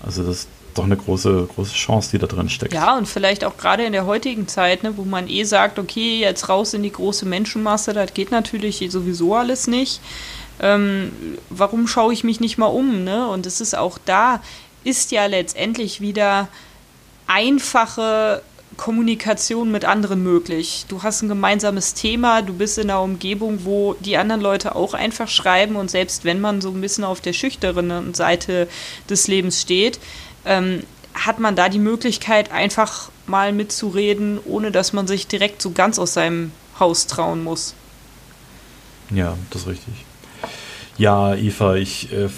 Also 0.02 0.24
das 0.24 0.48
doch 0.74 0.84
eine 0.84 0.96
große, 0.96 1.48
große 1.54 1.74
Chance, 1.74 2.10
die 2.12 2.18
da 2.18 2.26
drin 2.26 2.48
steckt. 2.48 2.74
Ja, 2.74 2.96
und 2.96 3.08
vielleicht 3.08 3.44
auch 3.44 3.56
gerade 3.56 3.84
in 3.84 3.92
der 3.92 4.06
heutigen 4.06 4.48
Zeit, 4.48 4.82
ne, 4.82 4.96
wo 4.96 5.04
man 5.04 5.28
eh 5.28 5.44
sagt, 5.44 5.78
okay, 5.78 6.20
jetzt 6.20 6.48
raus 6.48 6.74
in 6.74 6.82
die 6.82 6.92
große 6.92 7.26
Menschenmasse, 7.26 7.92
das 7.92 8.14
geht 8.14 8.30
natürlich 8.30 8.84
sowieso 8.90 9.34
alles 9.34 9.66
nicht 9.66 10.00
ähm, 10.60 11.12
warum 11.50 11.86
schaue 11.86 12.12
ich 12.12 12.24
mich 12.24 12.40
nicht 12.40 12.58
mal 12.58 12.66
um? 12.66 13.04
Ne? 13.04 13.28
Und 13.28 13.46
es 13.46 13.60
ist 13.60 13.76
auch 13.76 13.98
da, 14.04 14.40
ist 14.84 15.12
ja 15.12 15.26
letztendlich 15.26 16.00
wieder 16.00 16.48
einfache 17.26 18.42
Kommunikation 18.76 19.70
mit 19.70 19.84
anderen 19.84 20.22
möglich. 20.22 20.84
Du 20.88 21.02
hast 21.02 21.22
ein 21.22 21.28
gemeinsames 21.28 21.94
Thema, 21.94 22.42
du 22.42 22.52
bist 22.52 22.76
in 22.78 22.90
einer 22.90 23.02
Umgebung, 23.02 23.60
wo 23.64 23.94
die 24.00 24.16
anderen 24.16 24.40
Leute 24.40 24.74
auch 24.74 24.94
einfach 24.94 25.28
schreiben 25.28 25.76
und 25.76 25.90
selbst 25.90 26.24
wenn 26.24 26.40
man 26.40 26.60
so 26.60 26.70
ein 26.70 26.80
bisschen 26.80 27.04
auf 27.04 27.20
der 27.20 27.32
schüchternen 27.32 28.14
Seite 28.14 28.68
des 29.08 29.28
Lebens 29.28 29.60
steht, 29.60 30.00
ähm, 30.44 30.82
hat 31.14 31.38
man 31.38 31.56
da 31.56 31.68
die 31.68 31.78
Möglichkeit, 31.78 32.52
einfach 32.52 33.10
mal 33.26 33.52
mitzureden, 33.52 34.38
ohne 34.44 34.70
dass 34.70 34.92
man 34.92 35.06
sich 35.06 35.26
direkt 35.26 35.62
so 35.62 35.70
ganz 35.70 35.98
aus 35.98 36.14
seinem 36.14 36.50
Haus 36.78 37.06
trauen 37.06 37.44
muss. 37.44 37.74
Ja, 39.10 39.36
das 39.50 39.62
ist 39.62 39.68
richtig. 39.68 39.94
Ja, 40.96 41.34
Eva, 41.34 41.74
ich 41.74 42.12
äh, 42.12 42.28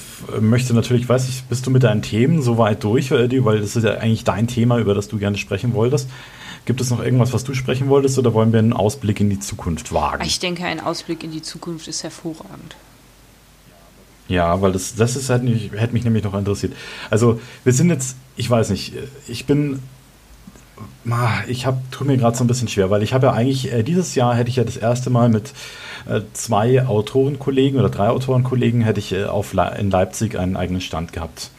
möchte 0.40 0.73
natürlich, 0.73 1.09
weiß 1.09 1.29
ich, 1.29 1.45
bist 1.45 1.66
du 1.66 1.71
mit 1.71 1.83
deinen 1.83 2.03
Themen 2.03 2.42
so 2.42 2.57
weit 2.57 2.85
durch, 2.85 3.11
äh, 3.11 3.45
weil 3.45 3.61
das 3.61 3.77
ist 3.77 3.85
ja 3.85 3.95
eigentlich 3.95 4.25
dein 4.25 4.47
Thema, 4.47 4.79
über 4.79 4.95
das 4.95 5.09
du 5.09 5.19
gerne 5.19 5.37
sprechen 5.37 5.75
wolltest. 5.75 6.09
Gibt 6.64 6.81
es 6.81 6.90
noch 6.90 7.03
irgendwas, 7.03 7.33
was 7.33 7.45
du 7.45 7.55
sprechen 7.55 7.88
wolltest, 7.88 8.19
oder 8.19 8.35
wollen 8.35 8.53
wir 8.53 8.59
einen 8.59 8.73
Ausblick 8.73 9.21
in 9.21 9.31
die 9.31 9.38
Zukunft 9.38 9.92
wagen? 9.92 10.25
Ich 10.25 10.40
denke, 10.40 10.64
ein 10.64 10.81
Ausblick 10.81 11.23
in 11.23 11.31
die 11.33 11.42
Zukunft 11.42 11.87
ist 11.87 12.03
hervorragend. 12.03 12.77
Ja, 14.28 14.60
weil 14.60 14.72
das, 14.72 14.96
das 14.96 15.16
ist, 15.16 15.28
hätte, 15.28 15.44
mich, 15.44 15.70
hätte 15.72 15.92
mich 15.92 16.04
nämlich 16.04 16.24
noch 16.24 16.34
interessiert. 16.34 16.72
Also, 17.10 17.40
wir 17.64 17.72
sind 17.72 17.90
jetzt, 17.90 18.16
ich 18.36 18.50
weiß 18.50 18.70
nicht, 18.70 18.94
ich 19.28 19.46
bin 19.46 19.80
ich 21.46 21.66
habe 21.66 21.78
tue 21.90 22.06
mir 22.06 22.16
gerade 22.16 22.36
so 22.36 22.44
ein 22.44 22.48
bisschen 22.48 22.68
schwer, 22.68 22.90
weil 22.90 23.02
ich 23.02 23.14
habe 23.14 23.26
ja 23.26 23.32
eigentlich 23.32 23.72
äh, 23.72 23.82
dieses 23.82 24.14
Jahr 24.14 24.34
hätte 24.34 24.50
ich 24.50 24.56
ja 24.56 24.64
das 24.64 24.76
erste 24.76 25.08
Mal 25.08 25.28
mit 25.28 25.52
äh, 26.06 26.20
zwei 26.32 26.86
Autorenkollegen 26.86 27.78
oder 27.78 27.88
drei 27.88 28.08
Autorenkollegen 28.08 28.82
hätte 28.82 29.00
ich 29.00 29.12
äh, 29.12 29.24
auf 29.24 29.52
Le 29.52 29.76
in 29.78 29.90
Leipzig 29.90 30.38
einen 30.38 30.56
eigenen 30.56 30.80
Stand 30.80 31.12
gehabt. 31.12 31.50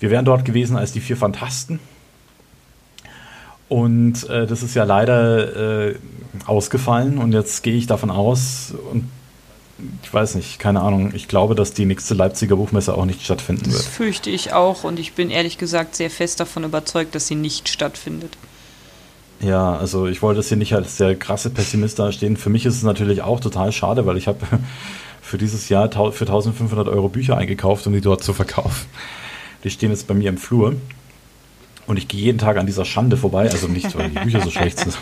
Wir 0.00 0.10
wären 0.10 0.24
dort 0.24 0.44
gewesen 0.44 0.76
als 0.76 0.92
die 0.92 1.00
vier 1.00 1.16
Fantasten. 1.16 1.78
Und 3.68 4.28
äh, 4.28 4.46
das 4.46 4.62
ist 4.62 4.74
ja 4.74 4.84
leider 4.84 5.88
äh, 5.88 5.94
ausgefallen 6.44 7.18
und 7.18 7.32
jetzt 7.32 7.62
gehe 7.62 7.74
ich 7.74 7.86
davon 7.86 8.10
aus 8.10 8.74
und 8.92 9.08
ich 10.02 10.12
weiß 10.12 10.36
nicht, 10.36 10.58
keine 10.58 10.80
Ahnung. 10.80 11.12
Ich 11.14 11.28
glaube, 11.28 11.54
dass 11.54 11.74
die 11.74 11.84
nächste 11.84 12.14
Leipziger 12.14 12.56
Buchmesse 12.56 12.94
auch 12.94 13.04
nicht 13.04 13.22
stattfinden 13.22 13.64
das 13.64 13.72
wird. 13.72 13.84
Das 13.84 13.92
fürchte 13.92 14.30
ich 14.30 14.52
auch 14.52 14.84
und 14.84 14.98
ich 14.98 15.12
bin 15.12 15.30
ehrlich 15.30 15.58
gesagt 15.58 15.96
sehr 15.96 16.10
fest 16.10 16.40
davon 16.40 16.64
überzeugt, 16.64 17.14
dass 17.14 17.26
sie 17.26 17.34
nicht 17.34 17.68
stattfindet. 17.68 18.36
Ja, 19.40 19.76
also 19.76 20.06
ich 20.06 20.22
wollte 20.22 20.38
das 20.38 20.48
hier 20.48 20.56
nicht 20.56 20.74
als 20.74 20.96
der 20.96 21.14
krasse 21.14 21.50
Pessimist 21.50 21.98
dastehen. 21.98 22.38
Für 22.38 22.48
mich 22.48 22.64
ist 22.64 22.76
es 22.76 22.82
natürlich 22.82 23.20
auch 23.20 23.38
total 23.40 23.70
schade, 23.70 24.06
weil 24.06 24.16
ich 24.16 24.28
habe 24.28 24.38
für 25.20 25.36
dieses 25.36 25.68
Jahr 25.68 25.90
für 25.90 26.24
1500 26.24 26.88
Euro 26.88 27.08
Bücher 27.08 27.36
eingekauft, 27.36 27.86
um 27.86 27.92
die 27.92 28.00
dort 28.00 28.24
zu 28.24 28.32
verkaufen. 28.32 28.86
Die 29.62 29.70
stehen 29.70 29.90
jetzt 29.90 30.06
bei 30.06 30.14
mir 30.14 30.30
im 30.30 30.38
Flur. 30.38 30.76
Und 31.86 31.98
ich 31.98 32.08
gehe 32.08 32.20
jeden 32.20 32.38
Tag 32.38 32.56
an 32.56 32.66
dieser 32.66 32.84
Schande 32.84 33.16
vorbei, 33.16 33.48
also 33.50 33.68
nicht, 33.68 33.96
weil 33.96 34.08
die 34.08 34.18
Bücher 34.18 34.40
so 34.40 34.50
schlecht 34.50 34.80
sind. 34.80 34.98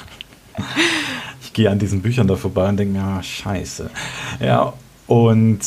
Gehe 1.54 1.70
an 1.70 1.78
diesen 1.78 2.02
Büchern 2.02 2.26
da 2.26 2.36
vorbei 2.36 2.68
und 2.68 2.76
denke 2.76 2.98
mir, 2.98 3.04
ah, 3.04 3.22
scheiße. 3.22 3.88
Ja, 4.40 4.74
und 5.06 5.60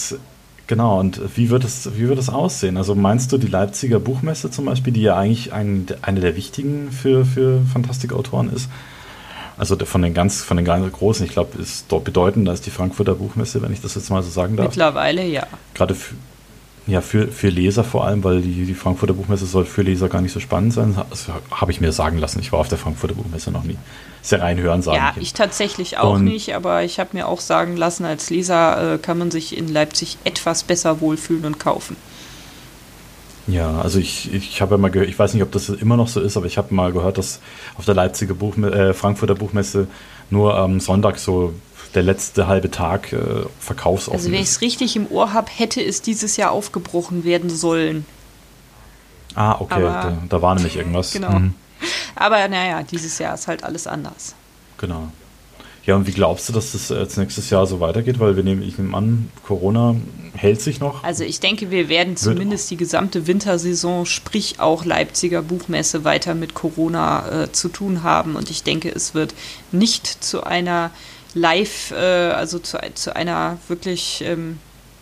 Genau, 0.67 0.99
und 0.99 1.37
wie 1.37 1.49
wird 1.49 1.63
es, 1.63 1.97
wie 1.97 2.09
wird 2.09 2.19
es 2.19 2.29
aussehen? 2.29 2.75
Also 2.75 2.93
meinst 2.93 3.31
du 3.31 3.37
die 3.37 3.47
Leipziger 3.47 4.01
Buchmesse 4.01 4.51
zum 4.51 4.65
Beispiel, 4.65 4.91
die 4.91 5.01
ja 5.01 5.15
eigentlich 5.15 5.53
ein, 5.53 5.85
eine 6.01 6.19
der 6.19 6.35
wichtigen 6.35 6.91
für, 6.91 7.23
für 7.23 7.61
Fantastikautoren 7.71 8.51
ist? 8.51 8.69
Also 9.57 9.77
von 9.77 10.01
den 10.01 10.13
ganz, 10.13 10.43
von 10.43 10.57
den 10.57 10.65
ganz 10.65 10.91
großen, 10.91 11.25
ich 11.25 11.31
glaube, 11.31 11.57
ist 11.57 11.85
dort 11.87 12.03
bedeutender 12.03 12.51
als 12.51 12.61
die 12.61 12.69
Frankfurter 12.69 13.15
Buchmesse, 13.15 13.61
wenn 13.61 13.71
ich 13.71 13.81
das 13.81 13.95
jetzt 13.95 14.09
mal 14.09 14.21
so 14.21 14.29
sagen 14.29 14.57
darf. 14.57 14.67
Mittlerweile 14.67 15.25
ja. 15.25 15.47
Gerade 15.73 15.95
für, 15.95 16.15
ja, 16.87 17.01
für, 17.01 17.27
für 17.27 17.49
Leser 17.49 17.83
vor 17.83 18.05
allem, 18.05 18.23
weil 18.23 18.41
die, 18.41 18.65
die 18.65 18.73
Frankfurter 18.73 19.13
Buchmesse 19.13 19.45
soll 19.45 19.65
für 19.65 19.81
Leser 19.81 20.07
gar 20.07 20.21
nicht 20.21 20.31
so 20.31 20.39
spannend 20.39 20.71
sein. 20.71 20.95
Das 21.09 21.27
habe 21.51 21.71
ich 21.71 21.81
mir 21.81 21.91
sagen 21.91 22.17
lassen. 22.17 22.39
Ich 22.39 22.53
war 22.53 22.59
auf 22.59 22.69
der 22.69 22.77
Frankfurter 22.77 23.13
Buchmesse 23.13 23.51
noch 23.51 23.63
nie. 23.63 23.77
Sehr 24.21 24.41
rein 24.41 24.57
hören 24.57 24.81
sagen. 24.81 24.97
Ja, 24.97 25.13
ich 25.21 25.33
tatsächlich 25.33 25.97
auch 25.97 26.15
Und 26.15 26.23
nicht, 26.23 26.55
aber 26.55 26.83
ich 26.83 26.99
habe 26.99 27.09
mir 27.11 27.27
auch 27.27 27.41
sagen 27.41 27.75
lassen, 27.75 28.05
als 28.05 28.29
Leser 28.29 28.93
äh, 28.93 28.97
kann 28.99 29.17
man 29.17 29.31
sich 29.31 29.57
in 29.57 29.67
Leipzig 29.67 30.17
etwas 30.23 30.63
besser 30.63 31.01
wohlfühlen 31.01 31.43
und 31.43 31.59
kaufen. 31.59 31.97
Ja, 33.47 33.79
also 33.81 33.99
ich, 33.99 34.33
ich 34.33 34.61
habe 34.61 34.75
ja 34.75 34.77
mal 34.77 34.91
gehört, 34.91 35.09
ich 35.09 35.19
weiß 35.19 35.33
nicht, 35.33 35.43
ob 35.43 35.51
das 35.51 35.69
immer 35.69 35.97
noch 35.97 36.07
so 36.07 36.21
ist, 36.21 36.37
aber 36.37 36.45
ich 36.45 36.57
habe 36.57 36.73
mal 36.73 36.93
gehört, 36.93 37.17
dass 37.17 37.41
auf 37.77 37.85
der 37.85 37.95
Leipziger 37.95 38.33
Buchme 38.33 38.71
äh, 38.71 38.93
Frankfurter 38.93 39.35
Buchmesse 39.35 39.87
nur 40.29 40.57
am 40.57 40.79
Sonntag 40.79 41.19
so 41.19 41.53
der 41.95 42.03
letzte 42.03 42.47
halbe 42.47 42.71
Tag 42.71 43.13
äh, 43.13 43.45
verkaufsoffen 43.59 44.13
Also 44.17 44.31
wenn 44.31 44.41
ich 44.41 44.49
es 44.49 44.61
richtig 44.61 44.95
im 44.95 45.09
Ohr 45.09 45.33
habe, 45.33 45.49
hätte 45.53 45.81
es 45.81 46.01
dieses 46.01 46.37
Jahr 46.37 46.51
aufgebrochen 46.51 47.23
werden 47.23 47.49
sollen. 47.49 48.05
Ah, 49.35 49.55
okay, 49.59 49.81
da, 49.81 50.17
da, 50.27 50.41
war 50.41 50.55
nämlich 50.55 50.75
irgendwas. 50.75 51.11
genau. 51.13 51.39
Mhm. 51.39 51.53
Aber 52.15 52.47
naja, 52.47 52.81
dieses 52.83 53.19
Jahr 53.19 53.35
ist 53.35 53.47
halt 53.47 53.63
alles 53.63 53.85
anders. 53.85 54.33
Genau. 54.77 55.09
Ja, 55.87 55.95
und 55.95 56.05
wie 56.05 56.11
glaubst 56.11 56.49
du, 56.49 56.53
dass 56.53 56.73
das 56.73 56.89
jetzt 56.89 57.17
nächstes 57.17 57.49
Jahr 57.49 57.65
so 57.65 57.79
weitergeht? 57.79 58.19
Weil 58.19 58.35
wir 58.35 58.43
nehmen, 58.43 58.61
ich 58.61 58.77
nehme 58.77 58.95
an, 58.97 59.31
Corona 59.45 59.95
hält 60.33 60.61
sich 60.61 60.81
noch. 60.81 61.01
Also 61.05 61.23
ich 61.23 61.39
denke, 61.39 61.71
wir 61.71 61.87
werden 61.87 62.17
zumindest 62.17 62.69
die 62.69 62.75
gesamte 62.75 63.25
Wintersaison, 63.25 64.05
sprich 64.05 64.59
auch 64.59 64.83
Leipziger 64.83 65.41
Buchmesse, 65.41 66.03
weiter 66.03 66.35
mit 66.35 66.53
Corona 66.53 67.43
äh, 67.43 67.51
zu 67.53 67.69
tun 67.69 68.03
haben. 68.03 68.35
Und 68.35 68.49
ich 68.49 68.63
denke, 68.63 68.89
es 68.93 69.13
wird 69.13 69.33
nicht 69.71 70.07
zu 70.07 70.43
einer 70.43 70.91
live, 71.33 71.91
äh, 71.91 71.95
also 71.95 72.59
zu, 72.59 72.77
zu 72.93 73.15
einer 73.15 73.57
wirklich 73.67 74.23
ähm, 74.25 74.59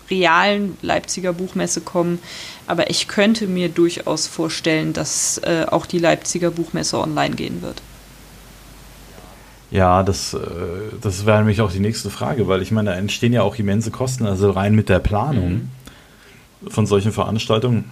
realen 0.09 0.77
Leipziger 0.81 1.33
Buchmesse 1.33 1.81
kommen. 1.81 2.19
Aber 2.67 2.89
ich 2.89 3.07
könnte 3.07 3.47
mir 3.47 3.69
durchaus 3.69 4.27
vorstellen, 4.27 4.93
dass 4.93 5.39
äh, 5.39 5.65
auch 5.69 5.85
die 5.85 5.99
Leipziger 5.99 6.51
Buchmesse 6.51 6.99
online 6.99 7.35
gehen 7.35 7.61
wird. 7.61 7.81
Ja, 9.71 10.03
das, 10.03 10.33
äh, 10.33 10.37
das 11.01 11.25
wäre 11.25 11.39
nämlich 11.39 11.61
auch 11.61 11.71
die 11.71 11.79
nächste 11.79 12.09
Frage, 12.09 12.47
weil 12.47 12.61
ich 12.61 12.71
meine, 12.71 12.91
da 12.91 12.95
entstehen 12.95 13.33
ja 13.33 13.41
auch 13.41 13.55
immense 13.57 13.91
Kosten, 13.91 14.25
also 14.25 14.51
rein 14.51 14.75
mit 14.75 14.89
der 14.89 14.99
Planung 14.99 15.69
mhm. 16.61 16.69
von 16.69 16.85
solchen 16.85 17.11
Veranstaltungen 17.11 17.91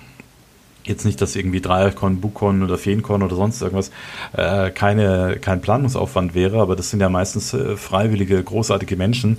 jetzt 0.85 1.05
nicht, 1.05 1.21
dass 1.21 1.35
irgendwie 1.35 1.61
Dreiercon, 1.61 2.19
Bookcon 2.19 2.63
oder 2.63 2.77
Feencon 2.77 3.23
oder 3.23 3.35
sonst 3.35 3.61
irgendwas 3.61 3.91
äh, 4.33 4.69
keine, 4.71 5.37
kein 5.39 5.61
Planungsaufwand 5.61 6.35
wäre, 6.35 6.59
aber 6.59 6.75
das 6.75 6.89
sind 6.89 6.99
ja 6.99 7.09
meistens 7.09 7.53
äh, 7.53 7.77
freiwillige, 7.77 8.41
großartige 8.43 8.95
Menschen, 8.95 9.37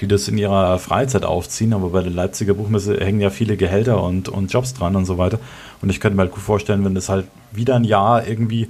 die 0.00 0.08
das 0.08 0.28
in 0.28 0.38
ihrer 0.38 0.78
Freizeit 0.78 1.24
aufziehen. 1.24 1.72
Aber 1.72 1.90
bei 1.90 2.02
der 2.02 2.12
Leipziger 2.12 2.54
Buchmesse 2.54 2.98
hängen 3.00 3.20
ja 3.20 3.30
viele 3.30 3.56
Gehälter 3.56 4.02
und, 4.02 4.28
und 4.28 4.52
Jobs 4.52 4.74
dran 4.74 4.96
und 4.96 5.04
so 5.04 5.18
weiter. 5.18 5.38
Und 5.82 5.90
ich 5.90 6.00
könnte 6.00 6.16
mir 6.16 6.22
halt 6.22 6.32
gut 6.32 6.42
vorstellen, 6.42 6.84
wenn 6.84 6.94
das 6.94 7.08
halt 7.08 7.26
wieder 7.52 7.76
ein 7.76 7.84
Jahr 7.84 8.26
irgendwie 8.26 8.68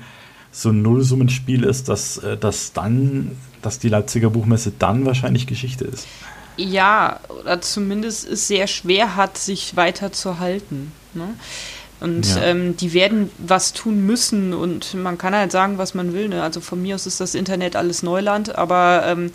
so 0.51 0.71
ein 0.71 0.83
Nullsummenspiel 0.83 1.65
ist, 1.65 1.89
dass, 1.89 2.19
äh, 2.19 2.37
dass 2.37 2.73
dann, 2.73 3.33
dass 3.63 3.79
die 3.79 3.89
Leipziger 3.89 4.31
Buchmesse 4.31 4.73
dann 4.79 5.05
wahrscheinlich 5.05 5.47
Geschichte 5.47 5.85
ist. 5.85 6.07
Ja, 6.57 7.21
oder 7.41 7.61
zumindest 7.61 8.29
es 8.29 8.49
sehr 8.49 8.67
schwer 8.67 9.15
hat, 9.15 9.39
sich 9.39 9.77
weiter 9.77 10.11
zu 10.11 10.41
halten. 10.41 10.91
Ne? 11.15 11.29
Und 12.01 12.27
ja. 12.29 12.43
ähm, 12.45 12.77
die 12.77 12.93
werden 12.93 13.31
was 13.39 13.73
tun 13.73 14.07
müssen 14.07 14.55
und 14.55 14.95
man 14.95 15.19
kann 15.19 15.35
halt 15.35 15.51
sagen, 15.51 15.79
was 15.79 15.95
man 15.95 16.13
will. 16.13 16.29
Ne? 16.29 16.43
Also 16.43 16.61
von 16.61 16.81
mir 16.81 16.95
aus 16.95 17.07
ist 17.07 17.21
das 17.21 17.35
Internet 17.35 17.75
alles 17.75 18.03
Neuland, 18.03 18.55
aber 18.57 19.03
ähm, 19.07 19.33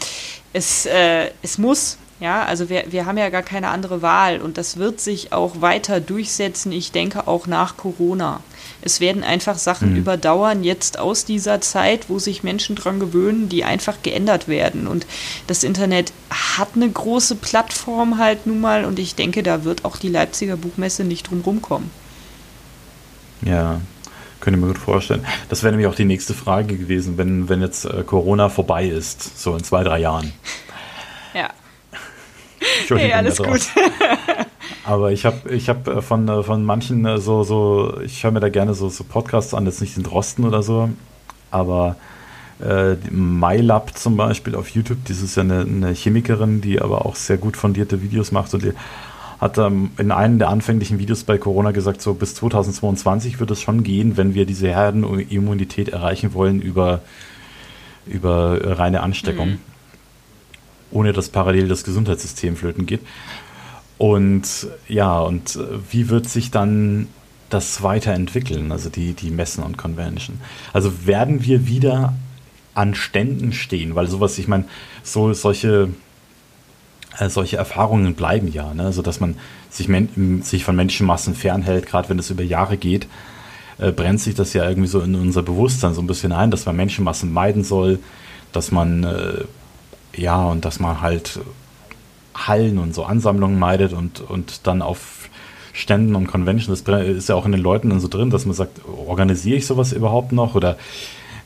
es, 0.54 0.86
äh, 0.86 1.32
es 1.42 1.58
muss. 1.58 1.98
Ja, 2.20 2.46
also 2.46 2.70
wir, 2.70 2.86
wir 2.90 3.06
haben 3.06 3.18
ja 3.18 3.30
gar 3.30 3.42
keine 3.42 3.68
andere 3.68 4.02
Wahl 4.02 4.40
und 4.40 4.58
das 4.58 4.78
wird 4.78 5.02
sich 5.02 5.34
auch 5.34 5.60
weiter 5.60 6.00
durchsetzen, 6.00 6.72
ich 6.72 6.94
denke 6.94 7.28
auch 7.28 7.48
nach 7.48 7.76
Corona. 7.76 8.40
Es 8.82 9.02
werden 9.02 9.24
einfach 9.24 9.58
Sachen 9.58 9.92
mhm. 9.92 9.98
überdauern 9.98 10.64
jetzt 10.64 11.00
aus 11.00 11.26
dieser 11.26 11.60
Zeit, 11.60 12.10
wo 12.10 12.20
sich 12.20 12.44
Menschen 12.44 12.78
dran 12.78 13.00
gewöhnen, 13.00 13.50
die 13.50 13.66
einfach 13.66 14.02
geändert 14.04 14.48
werden. 14.48 14.88
Und 14.88 15.06
das 15.48 15.66
Internet 15.66 16.14
hat 16.30 16.70
eine 16.76 16.90
große 16.90 17.36
Plattform 17.36 18.18
halt 18.20 18.46
nun 18.46 18.62
mal 18.62 18.86
und 18.86 19.00
ich 19.00 19.16
denke, 19.16 19.44
da 19.44 19.66
wird 19.66 19.84
auch 19.84 19.98
die 19.98 20.10
Leipziger 20.10 20.56
Buchmesse 20.56 21.04
nicht 21.04 21.30
drum 21.30 21.42
rumkommen. 21.42 21.90
Ja, 23.46 23.82
könnte 24.40 24.60
mir 24.60 24.68
gut 24.68 24.78
vorstellen. 24.78 25.26
Das 25.50 25.64
wäre 25.64 25.72
nämlich 25.72 25.88
auch 25.88 25.96
die 25.96 26.06
nächste 26.06 26.34
Frage 26.34 26.78
gewesen, 26.78 27.18
wenn, 27.18 27.50
wenn 27.50 27.62
jetzt 27.62 27.86
äh, 27.86 28.04
Corona 28.04 28.50
vorbei 28.50 28.86
ist, 28.86 29.40
so 29.40 29.56
in 29.56 29.64
zwei, 29.64 29.84
drei 29.84 30.00
Jahren. 30.00 30.34
Ja. 31.34 31.50
Entschuldigung. 32.80 33.12
Hey, 33.12 33.14
alles 33.14 33.38
gut. 33.38 33.62
Aber 34.86 35.12
ich 35.12 35.26
habe 35.26 35.50
ich 35.50 35.70
hab 35.70 35.88
äh, 35.88 36.02
von, 36.02 36.28
äh, 36.28 36.44
von 36.44 36.64
manchen 36.66 37.18
so, 37.20 37.44
so, 37.44 38.00
ich 38.04 38.24
höre 38.24 38.32
mir 38.32 38.40
da 38.42 38.50
gerne 38.50 38.74
so, 38.74 38.90
so 38.90 39.04
Podcasts 39.04 39.54
an, 39.54 39.66
jetzt 39.66 39.82
nicht 39.82 39.96
den 39.96 40.04
Drosten 40.04 40.46
oder 40.46 40.62
so, 40.62 40.90
aber 41.52 41.96
äh, 42.62 42.96
MyLab 43.10 43.98
zum 43.98 44.18
Beispiel 44.18 44.56
auf 44.56 44.70
YouTube, 44.70 45.00
das 45.08 45.22
ist 45.22 45.36
ja 45.36 45.44
eine, 45.44 45.62
eine 45.62 45.94
Chemikerin, 45.94 46.62
die 46.62 46.82
aber 46.82 47.06
auch 47.06 47.16
sehr 47.16 47.38
gut 47.38 47.58
fundierte 47.58 48.02
Videos 48.02 48.32
macht 48.32 48.54
und 48.54 48.64
die 48.64 48.74
hat 49.44 49.58
ähm, 49.58 49.92
in 49.98 50.12
einem 50.12 50.40
der 50.40 50.48
anfänglichen 50.48 51.00
Videos 51.00 51.26
bei 51.26 51.38
Corona 51.38 51.72
gesagt, 51.72 52.02
so 52.02 52.14
bis 52.14 52.34
2022 52.36 53.42
wird 53.42 53.52
es 53.52 53.62
schon 53.62 53.84
gehen, 53.84 54.16
wenn 54.16 54.34
wir 54.34 54.46
diese 54.46 54.70
Herdenimmunität 54.70 55.90
erreichen 55.90 56.34
wollen 56.34 56.62
über, 56.62 57.02
über 58.08 58.80
reine 58.80 59.02
Ansteckung, 59.02 59.50
mhm. 59.50 59.60
ohne 60.92 61.12
dass 61.12 61.28
parallel 61.28 61.68
das 61.68 61.84
Gesundheitssystem 61.84 62.56
flöten 62.56 62.86
geht. 62.86 63.02
Und 63.98 64.68
ja, 64.88 65.20
und 65.20 65.58
äh, 65.58 65.60
wie 65.92 66.08
wird 66.08 66.30
sich 66.30 66.50
dann 66.50 67.10
das 67.50 67.84
weiterentwickeln, 67.84 68.72
also 68.72 68.90
die, 68.90 69.12
die 69.12 69.30
Messen 69.30 69.62
und 69.62 69.78
Convention? 69.78 70.40
Also 70.72 71.06
werden 71.06 71.44
wir 71.44 71.68
wieder 71.68 72.14
an 72.76 72.96
Ständen 72.96 73.52
stehen, 73.52 73.94
weil 73.94 74.08
sowas, 74.08 74.38
ich 74.38 74.48
meine, 74.48 74.64
so 75.04 75.34
solche 75.34 75.90
äh, 77.20 77.30
solche 77.30 77.58
Erfahrungen 77.58 78.16
bleiben 78.16 78.52
ja, 78.52 78.74
ne? 78.74 78.84
also 78.84 79.02
dass 79.02 79.20
man 79.20 79.36
sich, 79.70 79.90
sich 80.42 80.64
von 80.64 80.76
Menschenmassen 80.76 81.36
fernhält, 81.36 81.88
gerade 81.88 82.10
wenn 82.10 82.20
es 82.20 82.30
über 82.30 82.44
Jahre 82.44 82.78
geht, 82.78 83.08
äh, 83.80 83.92
brennt 83.92 84.20
sich 84.20 84.36
das 84.36 84.54
ja 84.54 84.68
irgendwie 84.68 84.88
so 84.88 85.02
in 85.02 85.16
unser 85.16 85.44
Bewusstsein 85.44 85.94
so 85.94 86.02
ein 86.02 86.08
bisschen 86.08 86.32
ein, 86.32 86.52
dass 86.52 86.66
man 86.66 86.76
Menschenmassen 86.76 87.32
meiden 87.32 87.64
soll, 87.64 88.00
dass 88.52 88.72
man 88.72 89.04
äh, 89.04 89.44
ja 90.16 90.46
und 90.46 90.66
dass 90.66 90.80
man 90.80 91.02
halt 91.02 91.40
Hallen 92.36 92.80
und 92.80 92.96
so 92.96 93.04
Ansammlungen 93.04 93.60
meidet 93.60 93.94
und, 93.94 94.22
und 94.22 94.66
dann 94.66 94.82
auf 94.82 95.30
Ständen 95.72 96.16
und 96.16 96.28
Conventions, 96.28 96.84
das 96.84 97.08
ist 97.08 97.30
ja 97.30 97.36
auch 97.36 97.46
in 97.46 97.52
den 97.52 97.62
Leuten 97.62 97.90
dann 97.90 98.00
so 98.00 98.08
drin, 98.08 98.30
dass 98.30 98.46
man 98.46 98.54
sagt, 98.54 98.82
organisiere 98.86 99.58
ich 99.58 99.66
sowas 99.66 99.92
überhaupt 99.92 100.32
noch 100.32 100.54
oder 100.54 100.78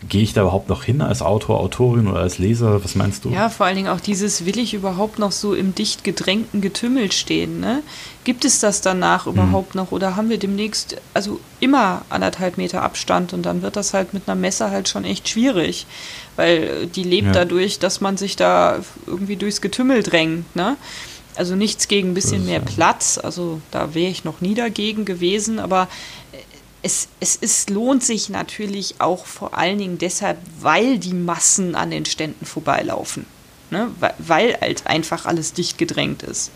gehe 0.08 0.22
ich 0.22 0.34
da 0.34 0.42
überhaupt 0.42 0.70
noch 0.70 0.84
hin 0.84 1.02
als 1.02 1.22
Autor, 1.22 1.60
Autorin 1.60 2.08
oder 2.08 2.20
als 2.20 2.38
Leser? 2.38 2.84
Was 2.84 2.96
meinst 2.96 3.26
du? 3.26 3.30
Ja, 3.30 3.50
vor 3.50 3.66
allen 3.66 3.76
Dingen 3.76 3.88
auch 3.88 4.00
dieses, 4.00 4.46
will 4.46 4.60
ich 4.60 4.74
überhaupt 4.74 5.18
noch 5.18 5.32
so 5.32 5.56
im 5.56 5.74
dicht 5.74 6.04
gedrängten 6.04 6.62
Getümmel 6.62 7.12
stehen? 7.12 7.60
Ne? 7.60 7.82
Gibt 8.24 8.46
es 8.46 8.60
das 8.60 8.82
danach 8.82 9.26
hm. 9.26 9.34
überhaupt 9.34 9.76
noch 9.76 9.92
oder 9.92 10.16
haben 10.16 10.30
wir 10.30 10.38
demnächst 10.38 10.98
also 11.14 11.40
immer 11.60 12.04
anderthalb 12.10 12.58
Meter 12.58 12.84
Abstand 12.84 13.34
und 13.34 13.44
dann 13.44 13.64
wird 13.64 13.76
das 13.76 13.94
halt 13.94 14.14
mit 14.14 14.24
einer 14.28 14.36
Messe 14.36 14.70
halt 14.70 14.88
schon 14.88 15.04
echt 15.04 15.30
schwierig, 15.30 15.88
weil 16.36 16.86
die 16.88 17.04
lebt 17.04 17.28
ja. 17.28 17.34
dadurch, 17.34 17.80
dass 17.80 18.00
man 18.00 18.18
sich 18.18 18.36
da 18.36 18.80
irgendwie 19.08 19.36
durchs 19.36 19.62
Getümmel 19.62 20.04
drängt. 20.04 20.56
Ne? 20.56 20.78
Also 21.36 21.56
nichts 21.56 21.88
gegen 21.88 22.12
ein 22.12 22.14
bisschen 22.14 22.46
mehr 22.46 22.60
Platz, 22.60 23.20
also 23.22 23.62
da 23.70 23.94
wäre 23.94 24.10
ich 24.10 24.24
noch 24.24 24.42
nie 24.42 24.56
dagegen 24.56 25.06
gewesen, 25.06 25.60
aber 25.60 25.88
es, 26.82 27.08
es, 27.20 27.38
es 27.42 27.70
lohnt 27.70 28.04
sich 28.04 28.30
natürlich 28.30 28.96
auch 29.00 29.26
vor 29.26 29.58
allen 29.58 29.78
Dingen 29.78 29.98
deshalb, 29.98 30.38
weil 30.60 31.00
die 31.00 31.14
Massen 31.14 31.76
an 31.76 31.92
den 31.92 32.06
Ständen 32.06 32.46
vorbeilaufen. 32.46 33.26
Ne? 33.70 33.90
Weil, 34.20 34.58
halt 34.62 34.88
einfach 34.88 35.26
alles 35.26 35.54
dicht 35.54 35.78
gedrängt 35.78 36.24
ist. 36.24 36.52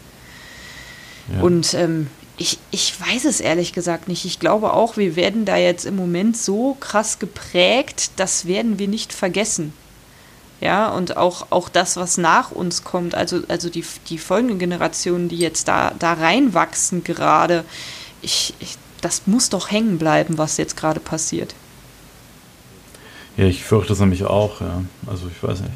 Ja. 1.33 1.41
Und 1.41 1.73
ähm, 1.73 2.07
ich, 2.37 2.57
ich 2.71 2.93
weiß 2.99 3.25
es 3.25 3.39
ehrlich 3.39 3.73
gesagt 3.73 4.07
nicht. 4.07 4.25
Ich 4.25 4.39
glaube 4.39 4.73
auch, 4.73 4.97
wir 4.97 5.15
werden 5.15 5.45
da 5.45 5.57
jetzt 5.57 5.85
im 5.85 5.95
Moment 5.95 6.37
so 6.37 6.75
krass 6.79 7.19
geprägt, 7.19 8.11
das 8.15 8.45
werden 8.45 8.79
wir 8.79 8.87
nicht 8.87 9.13
vergessen. 9.13 9.73
Ja, 10.61 10.89
und 10.89 11.17
auch, 11.17 11.47
auch 11.49 11.69
das, 11.69 11.97
was 11.97 12.19
nach 12.19 12.51
uns 12.51 12.83
kommt, 12.83 13.15
also, 13.15 13.41
also 13.47 13.69
die, 13.69 13.83
die 14.09 14.19
folgenden 14.19 14.59
Generationen, 14.59 15.27
die 15.27 15.39
jetzt 15.39 15.67
da, 15.67 15.91
da 15.97 16.13
reinwachsen 16.13 17.03
gerade, 17.03 17.65
ich, 18.21 18.53
ich, 18.59 18.77
das 19.01 19.27
muss 19.27 19.49
doch 19.49 19.71
hängen 19.71 19.97
bleiben, 19.97 20.37
was 20.37 20.57
jetzt 20.57 20.77
gerade 20.77 20.99
passiert. 20.99 21.53
Ja, 23.37 23.45
ich 23.45 23.63
fürchte 23.63 23.93
es 23.93 23.99
nämlich 23.99 24.25
auch, 24.25 24.61
ja. 24.61 24.83
Also 25.07 25.27
ich 25.27 25.41
weiß 25.41 25.61
nicht. 25.61 25.73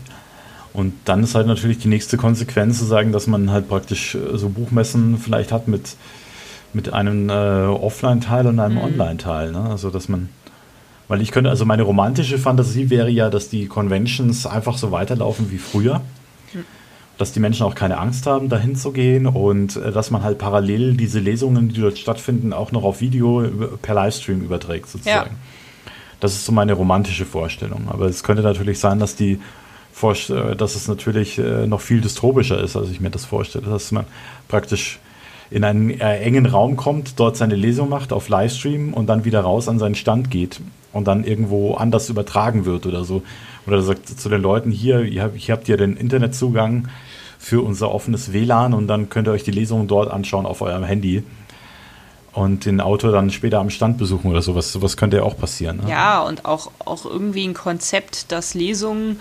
Und 0.73 0.93
dann 1.05 1.23
ist 1.23 1.35
halt 1.35 1.47
natürlich 1.47 1.79
die 1.79 1.87
nächste 1.87 2.17
Konsequenz 2.17 2.79
zu 2.79 2.85
sagen, 2.85 3.13
dass 3.13 3.27
man 3.27 3.49
halt 3.49 3.69
praktisch 3.69 4.15
äh, 4.15 4.37
so 4.37 4.49
Buchmessen 4.49 5.17
vielleicht 5.17 5.53
hat 5.53 5.69
mit, 5.69 5.95
mit 6.73 6.91
einem 6.91 7.29
äh, 7.29 7.33
Offline-Teil 7.33 8.47
und 8.47 8.59
einem 8.59 8.75
mhm. 8.75 8.83
Online-Teil. 8.83 9.53
Ne? 9.53 9.69
Also 9.69 9.89
dass 9.89 10.09
man, 10.09 10.29
weil 11.07 11.21
ich 11.21 11.31
könnte, 11.31 11.49
also 11.49 11.63
meine 11.63 11.83
romantische 11.83 12.37
Fantasie 12.37 12.89
wäre 12.89 13.09
ja, 13.09 13.29
dass 13.29 13.47
die 13.47 13.67
Conventions 13.67 14.45
einfach 14.45 14.77
so 14.77 14.91
weiterlaufen 14.91 15.49
wie 15.49 15.59
früher. 15.59 16.01
Mhm. 16.53 16.65
Dass 17.17 17.31
die 17.31 17.39
Menschen 17.39 17.65
auch 17.65 17.75
keine 17.75 17.97
Angst 17.97 18.25
haben, 18.25 18.49
dahin 18.49 18.75
zu 18.75 18.91
gehen 18.91 19.25
und 19.25 19.77
äh, 19.77 19.91
dass 19.91 20.11
man 20.11 20.23
halt 20.23 20.37
parallel 20.37 20.95
diese 20.95 21.19
Lesungen, 21.19 21.69
die 21.69 21.81
dort 21.81 21.97
stattfinden, 21.97 22.53
auch 22.53 22.71
noch 22.71 22.83
auf 22.83 23.01
Video 23.01 23.43
per 23.81 23.95
Livestream 23.95 24.41
überträgt, 24.41 24.89
sozusagen. 24.89 25.31
Ja. 25.31 25.91
Das 26.19 26.33
ist 26.33 26.45
so 26.45 26.51
meine 26.51 26.73
romantische 26.73 27.25
Vorstellung. 27.25 27.87
Aber 27.89 28.05
es 28.05 28.23
könnte 28.23 28.41
natürlich 28.41 28.79
sein, 28.79 28.99
dass 28.99 29.15
die 29.15 29.39
äh, 30.03 30.55
dass 30.55 30.75
es 30.75 30.87
natürlich 30.87 31.37
äh, 31.37 31.67
noch 31.67 31.81
viel 31.81 32.01
dystropischer 32.01 32.61
ist, 32.61 32.75
als 32.75 32.89
ich 32.89 32.99
mir 32.99 33.09
das 33.09 33.25
vorstelle. 33.25 33.65
Dass 33.65 33.91
man 33.91 34.05
praktisch 34.47 34.99
in 35.51 35.63
einen 35.63 35.91
engen 35.99 36.45
Raum 36.47 36.75
kommt, 36.75 37.19
dort 37.19 37.37
seine 37.37 37.55
Lesung 37.55 37.87
macht 37.87 38.11
auf 38.11 38.29
Livestream 38.29 38.93
und 38.93 39.07
dann 39.07 39.25
wieder 39.25 39.41
raus 39.41 39.69
an 39.69 39.77
seinen 39.79 39.95
Stand 39.95 40.31
geht 40.31 40.59
und 40.91 41.07
dann 41.07 41.23
irgendwo 41.23 41.75
anders 41.75 42.09
übertragen 42.09 42.65
wird 42.65 42.85
oder 42.85 43.03
so. 43.03 43.21
Oder 43.67 43.81
sagt 43.81 44.07
zu 44.07 44.29
den 44.29 44.41
Leuten, 44.41 44.71
hier, 44.71 45.01
ihr 45.01 45.23
habt, 45.23 45.37
hier 45.37 45.53
habt 45.53 45.67
ihr 45.67 45.77
den 45.77 45.97
Internetzugang 45.97 46.87
für 47.39 47.61
unser 47.61 47.91
offenes 47.91 48.33
WLAN 48.33 48.73
und 48.73 48.87
dann 48.87 49.09
könnt 49.09 49.27
ihr 49.27 49.31
euch 49.31 49.43
die 49.43 49.51
Lesung 49.51 49.87
dort 49.87 50.11
anschauen 50.11 50.45
auf 50.45 50.61
eurem 50.61 50.83
Handy 50.83 51.23
und 52.33 52.65
den 52.65 52.81
Autor 52.81 53.11
dann 53.11 53.29
später 53.31 53.59
am 53.59 53.69
Stand 53.69 53.97
besuchen 53.97 54.29
oder 54.29 54.41
sowas. 54.41 54.71
Sowas 54.71 54.97
könnte 54.97 55.17
ja 55.17 55.23
auch 55.23 55.37
passieren. 55.37 55.77
Ne? 55.77 55.89
Ja, 55.89 56.21
und 56.21 56.45
auch, 56.45 56.71
auch 56.83 57.05
irgendwie 57.05 57.47
ein 57.47 57.53
Konzept, 57.53 58.31
dass 58.31 58.53
Lesungen 58.53 59.19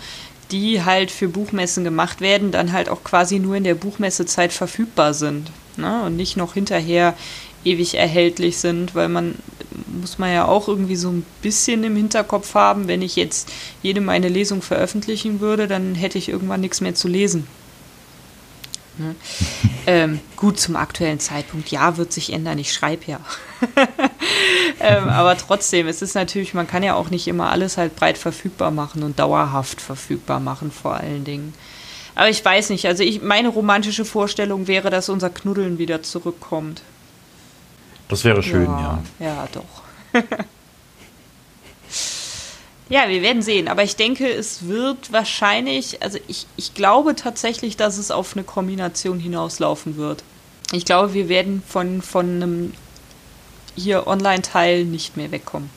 die 0.51 0.85
halt 0.85 1.11
für 1.11 1.29
Buchmessen 1.29 1.85
gemacht 1.85 2.21
werden, 2.21 2.53
dann 2.53 2.73
halt 2.73 2.89
auch 2.89 3.03
quasi 3.03 3.39
nur 3.39 3.57
in 3.57 3.65
der 3.65 3.75
Buchmessezeit 3.75 4.53
verfügbar 4.53 5.15
sind 5.15 5.51
ne? 5.77 6.03
und 6.05 6.17
nicht 6.17 6.37
noch 6.37 6.55
hinterher 6.55 7.15
ewig 7.65 7.95
erhältlich 7.97 8.59
sind, 8.59 8.95
weil 8.95 9.09
man 9.09 9.37
muss 10.01 10.19
man 10.19 10.33
ja 10.33 10.47
auch 10.47 10.69
irgendwie 10.69 10.97
so 10.97 11.09
ein 11.11 11.25
bisschen 11.43 11.85
im 11.85 11.97
Hinterkopf 11.97 12.55
haben, 12.55 12.89
wenn 12.89 13.03
ich 13.03 13.17
jetzt 13.17 13.51
jede 13.83 14.01
meine 14.01 14.29
Lesung 14.29 14.63
veröffentlichen 14.63 15.41
würde, 15.41 15.69
dann 15.69 15.95
hätte 15.95 16.19
ich 16.19 16.29
irgendwann 16.29 16.61
nichts 16.61 16.81
mehr 16.81 16.95
zu 16.95 17.09
lesen. 17.09 17.47
Ne? 18.97 19.15
ähm, 19.87 20.21
gut, 20.37 20.61
zum 20.61 20.77
aktuellen 20.77 21.21
Zeitpunkt, 21.21 21.71
ja, 21.71 21.97
wird 21.97 22.13
sich 22.13 22.33
ändern, 22.33 22.59
ich 22.59 22.73
schreibe 22.73 23.05
ja. 23.07 23.21
ähm, 24.81 25.09
aber 25.09 25.37
trotzdem, 25.37 25.89
es 25.89 26.03
ist 26.03 26.15
natürlich, 26.15 26.55
man 26.55 26.67
kann 26.67 26.83
ja 26.83 26.95
auch 26.95 27.11
nicht 27.11 27.27
immer 27.27 27.51
alles 27.51 27.77
halt 27.77 27.97
breit 27.97 28.19
verfügbar 28.19 28.71
machen 28.71 29.03
und 29.03 29.19
dauerhaft 29.19 29.81
verfügbar 29.81 30.41
machen, 30.41 30.71
vor 30.71 30.95
allen 30.95 31.25
Dingen. 31.25 31.55
Aber 32.15 32.29
ich 32.29 32.45
weiß 32.45 32.71
nicht, 32.71 32.87
also 32.87 33.03
ich, 33.03 33.23
meine 33.23 33.49
romantische 33.49 34.05
Vorstellung 34.05 34.69
wäre, 34.69 34.91
dass 34.91 35.09
unser 35.09 35.31
Knuddeln 35.31 35.79
wieder 35.79 36.03
zurückkommt. 36.03 36.83
Das 38.09 38.25
wäre 38.25 38.43
schön, 38.43 38.67
ja. 38.67 39.03
Ja, 39.19 39.27
ja 39.27 39.49
doch. 39.53 39.84
Ja, 42.89 43.09
wir 43.09 43.23
werden 43.23 43.43
sehen. 43.43 43.69
Aber 43.69 43.83
ich 43.83 43.97
denke, 43.97 44.31
es 44.31 44.69
wird 44.69 45.11
wahrscheinlich, 45.11 46.03
also 46.03 46.19
ich, 46.29 46.47
ich 46.57 46.75
glaube 46.75 47.15
tatsächlich, 47.15 47.77
dass 47.77 47.99
es 47.99 48.11
auf 48.11 48.37
eine 48.37 48.45
Kombination 48.45 49.19
hinauslaufen 49.19 49.97
wird. 49.97 50.23
Ich 50.73 50.85
glaube, 50.85 51.15
wir 51.15 51.29
werden 51.29 51.63
von, 51.67 52.03
von 52.03 52.27
einem 52.27 52.75
hier 53.75 54.07
Online-Teil 54.07 54.85
nicht 54.85 55.17
mehr 55.17 55.31
wegkommen. 55.31 55.71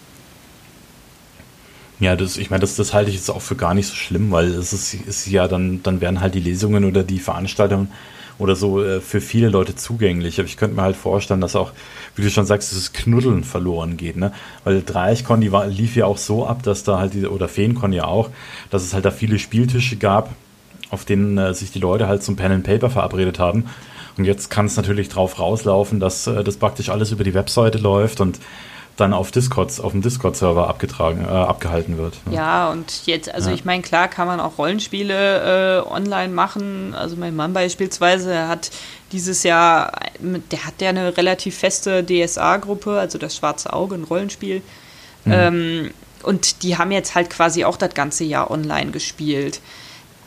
Ja, 1.99 2.15
das, 2.15 2.37
ich 2.37 2.51
meine, 2.51 2.61
das, 2.61 2.75
das 2.75 2.93
halte 2.93 3.09
ich 3.09 3.15
jetzt 3.15 3.31
auch 3.31 3.41
für 3.41 3.55
gar 3.55 3.73
nicht 3.73 3.87
so 3.87 3.95
schlimm, 3.95 4.31
weil 4.31 4.49
es 4.53 4.71
ist, 4.71 4.93
ist 4.93 5.25
ja 5.27 5.47
dann, 5.47 5.81
dann 5.81 6.01
werden 6.01 6.21
halt 6.21 6.35
die 6.35 6.39
Lesungen 6.39 6.85
oder 6.85 7.03
die 7.03 7.19
Veranstaltungen 7.19 7.91
oder 8.39 8.55
so 8.55 8.83
äh, 8.83 9.01
für 9.01 9.21
viele 9.21 9.49
Leute 9.49 9.75
zugänglich. 9.75 10.39
Aber 10.39 10.47
ich 10.47 10.57
könnte 10.57 10.75
mir 10.75 10.81
halt 10.81 10.95
vorstellen, 10.95 11.41
dass 11.41 11.55
auch, 11.55 11.71
wie 12.15 12.21
du 12.21 12.29
schon 12.29 12.45
sagst, 12.45 12.71
dieses 12.71 12.93
Knuddeln 12.93 13.43
verloren 13.43 13.97
geht, 13.97 14.17
ne? 14.17 14.31
Weil 14.63 14.83
Dreieichkon, 14.83 15.41
die 15.41 15.51
war, 15.51 15.67
lief 15.67 15.95
ja 15.95 16.05
auch 16.05 16.17
so 16.17 16.45
ab, 16.45 16.63
dass 16.63 16.83
da 16.83 16.99
halt 16.99 17.13
diese, 17.13 17.31
oder 17.31 17.47
Feenkon 17.47 17.93
ja 17.93 18.05
auch, 18.05 18.29
dass 18.69 18.83
es 18.83 18.93
halt 18.93 19.05
da 19.05 19.11
viele 19.11 19.39
Spieltische 19.39 19.97
gab, 19.97 20.35
auf 20.89 21.05
denen 21.05 21.37
äh, 21.37 21.53
sich 21.53 21.71
die 21.71 21.79
Leute 21.79 22.07
halt 22.07 22.23
zum 22.23 22.35
Pen 22.35 22.51
and 22.51 22.63
Paper 22.63 22.89
verabredet 22.89 23.39
haben. 23.39 23.65
Und 24.17 24.25
jetzt 24.25 24.49
kann 24.49 24.65
es 24.65 24.75
natürlich 24.75 25.09
drauf 25.09 25.39
rauslaufen, 25.39 25.99
dass 25.99 26.27
äh, 26.27 26.43
das 26.43 26.57
praktisch 26.57 26.89
alles 26.89 27.11
über 27.11 27.23
die 27.23 27.33
Webseite 27.33 27.77
läuft 27.77 28.21
und 28.21 28.39
dann 28.97 29.13
auf 29.13 29.31
Discord, 29.31 29.79
auf 29.79 29.91
dem 29.91 30.01
Discord-Server 30.01 30.67
abgetragen, 30.67 31.23
äh, 31.23 31.27
abgehalten 31.27 31.97
wird. 31.97 32.15
Ja. 32.25 32.33
ja. 32.33 32.71
und 32.71 33.05
jetzt, 33.05 33.33
also 33.33 33.49
ja. 33.49 33.55
ich 33.55 33.63
meine, 33.63 33.83
klar 33.83 34.07
kann 34.07 34.27
man 34.27 34.39
auch 34.39 34.57
Rollenspiele 34.57 35.83
äh, 35.85 35.89
online 35.89 36.33
machen. 36.33 36.93
Also 36.95 37.15
mein 37.15 37.35
Mann 37.35 37.53
beispielsweise 37.53 38.47
hat 38.47 38.71
dieses 39.11 39.43
Jahr, 39.43 39.91
der 40.19 40.65
hat 40.65 40.81
ja 40.81 40.89
eine 40.89 41.15
relativ 41.15 41.57
feste 41.57 42.03
DSA-Gruppe, 42.03 42.99
also 42.99 43.17
das 43.17 43.35
Schwarze 43.37 43.71
Auge, 43.71 43.95
ein 43.95 44.03
Rollenspiel. 44.03 44.61
Mhm. 45.25 45.31
Ähm, 45.31 45.91
und 46.23 46.63
die 46.63 46.77
haben 46.77 46.91
jetzt 46.91 47.13
halt 47.13 47.29
quasi 47.29 47.63
auch 47.63 47.77
das 47.77 47.93
ganze 47.93 48.23
Jahr 48.23 48.49
online 48.49 48.91
gespielt. 48.91 49.61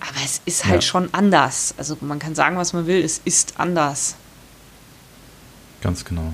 Aber 0.01 0.25
es 0.25 0.41
ist 0.47 0.65
halt 0.65 0.83
ja. 0.83 0.89
schon 0.89 1.13
anders. 1.13 1.75
Also 1.77 1.97
man 2.01 2.21
kann 2.21 2.35
sagen, 2.37 2.57
was 2.57 2.73
man 2.73 2.87
will, 2.87 3.05
es 3.05 3.21
ist 3.25 3.55
anders. 3.59 4.15
Ganz 5.83 6.05
genau. 6.05 6.33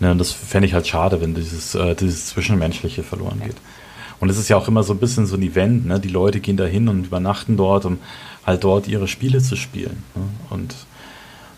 Ja, 0.00 0.12
und 0.12 0.18
das 0.18 0.32
fände 0.32 0.66
ich 0.66 0.74
halt 0.74 0.86
schade, 0.86 1.20
wenn 1.20 1.34
dieses, 1.34 1.74
äh, 1.74 1.94
dieses 1.94 2.26
Zwischenmenschliche 2.26 3.02
verloren 3.02 3.40
geht. 3.44 3.56
Und 4.20 4.30
es 4.30 4.38
ist 4.38 4.48
ja 4.48 4.56
auch 4.56 4.68
immer 4.68 4.82
so 4.82 4.92
ein 4.92 4.98
bisschen 4.98 5.26
so 5.26 5.36
ein 5.36 5.42
Event, 5.42 5.86
ne? 5.86 6.00
Die 6.00 6.08
Leute 6.08 6.40
gehen 6.40 6.56
da 6.56 6.64
hin 6.64 6.88
und 6.88 7.04
übernachten 7.04 7.56
dort, 7.56 7.84
um 7.84 7.98
halt 8.44 8.64
dort 8.64 8.88
ihre 8.88 9.08
Spiele 9.08 9.40
zu 9.40 9.56
spielen. 9.56 10.02
Ne? 10.14 10.22
Und 10.50 10.74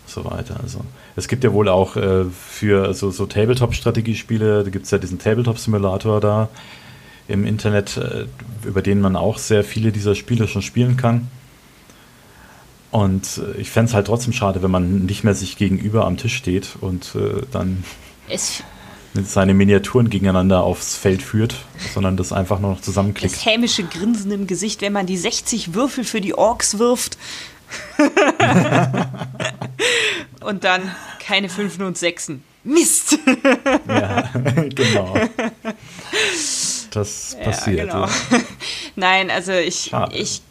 so 0.05 0.25
weiter. 0.25 0.59
Also 0.61 0.81
es 1.15 1.27
gibt 1.27 1.43
ja 1.43 1.53
wohl 1.53 1.69
auch 1.69 1.95
äh, 1.95 2.25
für 2.25 2.93
so, 2.93 3.11
so 3.11 3.25
Tabletop-Strategiespiele, 3.25 4.63
da 4.63 4.69
gibt 4.69 4.85
es 4.85 4.91
ja 4.91 4.97
diesen 4.97 5.19
Tabletop-Simulator 5.19 6.19
da 6.19 6.49
im 7.27 7.45
Internet, 7.45 7.97
äh, 7.97 8.25
über 8.65 8.81
den 8.81 9.01
man 9.01 9.15
auch 9.15 9.37
sehr 9.37 9.63
viele 9.63 9.91
dieser 9.91 10.15
Spiele 10.15 10.47
schon 10.47 10.63
spielen 10.63 10.97
kann. 10.97 11.27
Und 12.91 13.37
äh, 13.37 13.61
ich 13.61 13.69
fände 13.69 13.89
es 13.89 13.93
halt 13.93 14.07
trotzdem 14.07 14.33
schade, 14.33 14.63
wenn 14.63 14.71
man 14.71 15.05
nicht 15.05 15.23
mehr 15.23 15.35
sich 15.35 15.57
gegenüber 15.57 16.05
am 16.05 16.17
Tisch 16.17 16.35
steht 16.35 16.69
und 16.81 17.15
äh, 17.15 17.43
dann 17.51 17.83
es 18.29 18.63
mit 19.13 19.27
seine 19.27 19.53
Miniaturen 19.53 20.09
gegeneinander 20.09 20.63
aufs 20.63 20.95
Feld 20.95 21.21
führt, 21.21 21.55
sondern 21.93 22.15
das 22.15 22.31
einfach 22.31 22.59
nur 22.59 22.71
noch 22.71 22.81
zusammenklickt. 22.81 23.35
Das 23.35 23.45
hämische 23.45 23.83
Grinsen 23.83 24.31
im 24.31 24.47
Gesicht, 24.47 24.81
wenn 24.81 24.93
man 24.93 25.07
die 25.07 25.17
60 25.17 25.73
Würfel 25.73 26.03
für 26.03 26.21
die 26.21 26.35
Orks 26.35 26.77
wirft. 26.77 27.17
und 30.41 30.63
dann 30.63 30.95
keine 31.19 31.49
Fünfen 31.49 31.85
und 31.85 31.97
Sechsen. 31.97 32.43
Mist! 32.63 33.17
ja, 33.87 34.29
genau. 34.75 35.15
Das 36.91 37.37
passiert. 37.43 37.77
Ja, 37.77 37.85
genau. 37.85 38.05
Ja. 38.05 38.39
Nein, 38.95 39.29
also 39.29 39.51
ich, 39.51 39.93
ich 40.11 40.41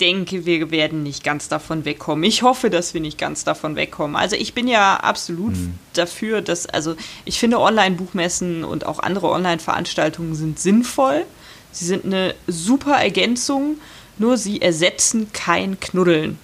denke, 0.00 0.44
wir 0.44 0.70
werden 0.70 1.02
nicht 1.02 1.22
ganz 1.22 1.48
davon 1.48 1.84
wegkommen. 1.84 2.24
Ich 2.24 2.42
hoffe, 2.42 2.70
dass 2.70 2.94
wir 2.94 3.00
nicht 3.00 3.18
ganz 3.18 3.44
davon 3.44 3.76
wegkommen. 3.76 4.16
Also 4.16 4.36
ich 4.36 4.54
bin 4.54 4.66
ja 4.66 4.96
absolut 4.96 5.54
mhm. 5.54 5.78
dafür, 5.92 6.42
dass, 6.42 6.66
also 6.66 6.96
ich 7.24 7.38
finde 7.38 7.60
Online-Buchmessen 7.60 8.64
und 8.64 8.86
auch 8.86 8.98
andere 8.98 9.28
Online-Veranstaltungen 9.30 10.34
sind 10.34 10.58
sinnvoll. 10.58 11.24
Sie 11.70 11.84
sind 11.84 12.04
eine 12.04 12.34
super 12.46 12.96
Ergänzung, 12.96 13.76
nur 14.18 14.36
sie 14.36 14.60
ersetzen 14.60 15.32
kein 15.32 15.78
Knuddeln. 15.78 16.38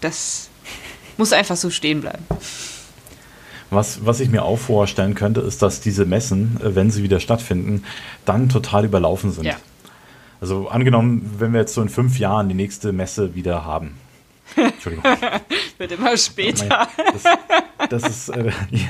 Das 0.00 0.48
muss 1.16 1.32
einfach 1.32 1.56
so 1.56 1.70
stehen 1.70 2.00
bleiben. 2.00 2.24
Was, 3.70 4.04
was 4.04 4.20
ich 4.20 4.30
mir 4.30 4.44
auch 4.44 4.58
vorstellen 4.58 5.14
könnte, 5.14 5.40
ist, 5.40 5.62
dass 5.62 5.80
diese 5.80 6.04
Messen, 6.04 6.60
äh, 6.62 6.74
wenn 6.74 6.90
sie 6.90 7.02
wieder 7.02 7.20
stattfinden, 7.20 7.84
dann 8.24 8.48
total 8.48 8.84
überlaufen 8.84 9.32
sind. 9.32 9.44
Ja. 9.44 9.56
Also 10.40 10.68
angenommen, 10.68 11.34
wenn 11.38 11.52
wir 11.52 11.60
jetzt 11.60 11.74
so 11.74 11.82
in 11.82 11.88
fünf 11.88 12.18
Jahren 12.18 12.48
die 12.48 12.54
nächste 12.54 12.92
Messe 12.92 13.34
wieder 13.34 13.64
haben. 13.64 13.94
Entschuldigung. 14.56 15.04
Wird 15.78 15.92
immer 15.92 16.16
später. 16.16 16.88
Das, 17.12 17.24
das 17.90 18.08
ist, 18.08 18.28
äh, 18.28 18.46
ja, 18.70 18.88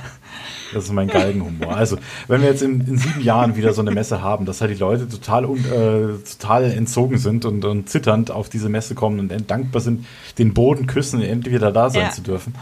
das 0.73 0.85
ist 0.85 0.93
mein 0.93 1.09
Galgenhumor. 1.09 1.77
Also, 1.77 1.97
wenn 2.27 2.43
wir 2.43 2.49
jetzt 2.49 2.63
in, 2.63 2.81
in, 2.81 2.99
sieben 2.99 3.21
Jahren 3.23 3.57
wieder 3.57 3.73
so 3.73 3.81
eine 3.81 3.93
Messe 3.93 4.23
haben, 4.23 4.47
dass 4.47 4.61
halt 4.61 4.73
die 4.73 4.79
Leute 4.79 5.09
total, 5.09 5.45
äh, 5.45 6.19
total 6.39 6.65
entzogen 6.65 7.19
sind 7.19 7.45
und, 7.45 7.65
und 7.65 7.89
zitternd 7.89 8.31
auf 8.31 8.49
diese 8.49 8.69
Messe 8.69 8.95
kommen 8.95 9.21
und 9.21 9.51
dankbar 9.51 9.81
sind, 9.81 10.07
den 10.39 10.55
Boden 10.55 10.87
küssen, 10.87 11.23
endlich 11.23 11.55
wieder 11.55 11.73
da 11.73 11.91
sein 11.91 12.03
ja. 12.03 12.11
zu 12.11 12.23
dürfen. 12.23 12.55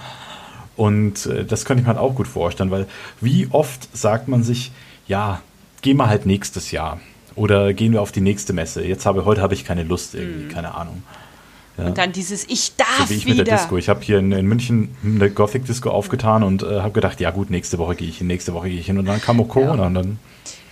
Und 0.76 1.26
äh, 1.26 1.44
das 1.44 1.64
könnte 1.64 1.80
ich 1.80 1.86
mir 1.86 1.94
halt 1.94 2.02
auch 2.02 2.14
gut 2.14 2.28
vorstellen, 2.28 2.70
weil 2.70 2.86
wie 3.20 3.48
oft 3.50 3.96
sagt 3.96 4.28
man 4.28 4.42
sich, 4.42 4.72
ja, 5.06 5.42
geh 5.80 5.94
mal 5.94 6.08
halt 6.08 6.26
nächstes 6.26 6.70
Jahr. 6.70 7.00
Oder 7.34 7.72
gehen 7.72 7.92
wir 7.92 8.02
auf 8.02 8.12
die 8.12 8.20
nächste 8.20 8.52
Messe? 8.52 8.84
Jetzt 8.84 9.06
habe 9.06 9.24
heute 9.24 9.40
habe 9.40 9.54
ich 9.54 9.64
keine 9.64 9.82
Lust 9.84 10.14
irgendwie, 10.14 10.46
mm. 10.46 10.48
keine 10.48 10.74
Ahnung. 10.74 11.02
Ja. 11.78 11.86
Und 11.86 11.98
dann 11.98 12.12
dieses 12.12 12.44
Ich 12.48 12.76
darf 12.76 12.86
so 12.98 13.10
wie 13.10 13.14
ich 13.14 13.26
wieder. 13.26 13.38
mit 13.38 13.46
der 13.46 13.56
Disco. 13.56 13.78
Ich 13.78 13.88
habe 13.88 14.02
hier 14.02 14.18
in, 14.18 14.32
in, 14.32 14.46
München 14.46 14.94
eine 15.02 15.30
Gothic 15.30 15.64
Disco 15.64 15.90
aufgetan 15.90 16.42
und 16.42 16.62
äh, 16.62 16.80
habe 16.80 16.92
gedacht, 16.92 17.20
ja 17.20 17.30
gut, 17.30 17.50
nächste 17.50 17.78
Woche 17.78 17.94
gehe 17.94 18.08
ich 18.08 18.18
hin, 18.18 18.26
nächste 18.26 18.52
Woche 18.52 18.68
gehe 18.68 18.78
ich 18.78 18.86
hin. 18.86 18.98
Und 18.98 19.06
dann 19.06 19.20
kam 19.20 19.40
auch 19.40 19.48
Corona 19.48 19.82
ja. 19.82 19.86
und 19.86 19.94
dann. 19.94 20.18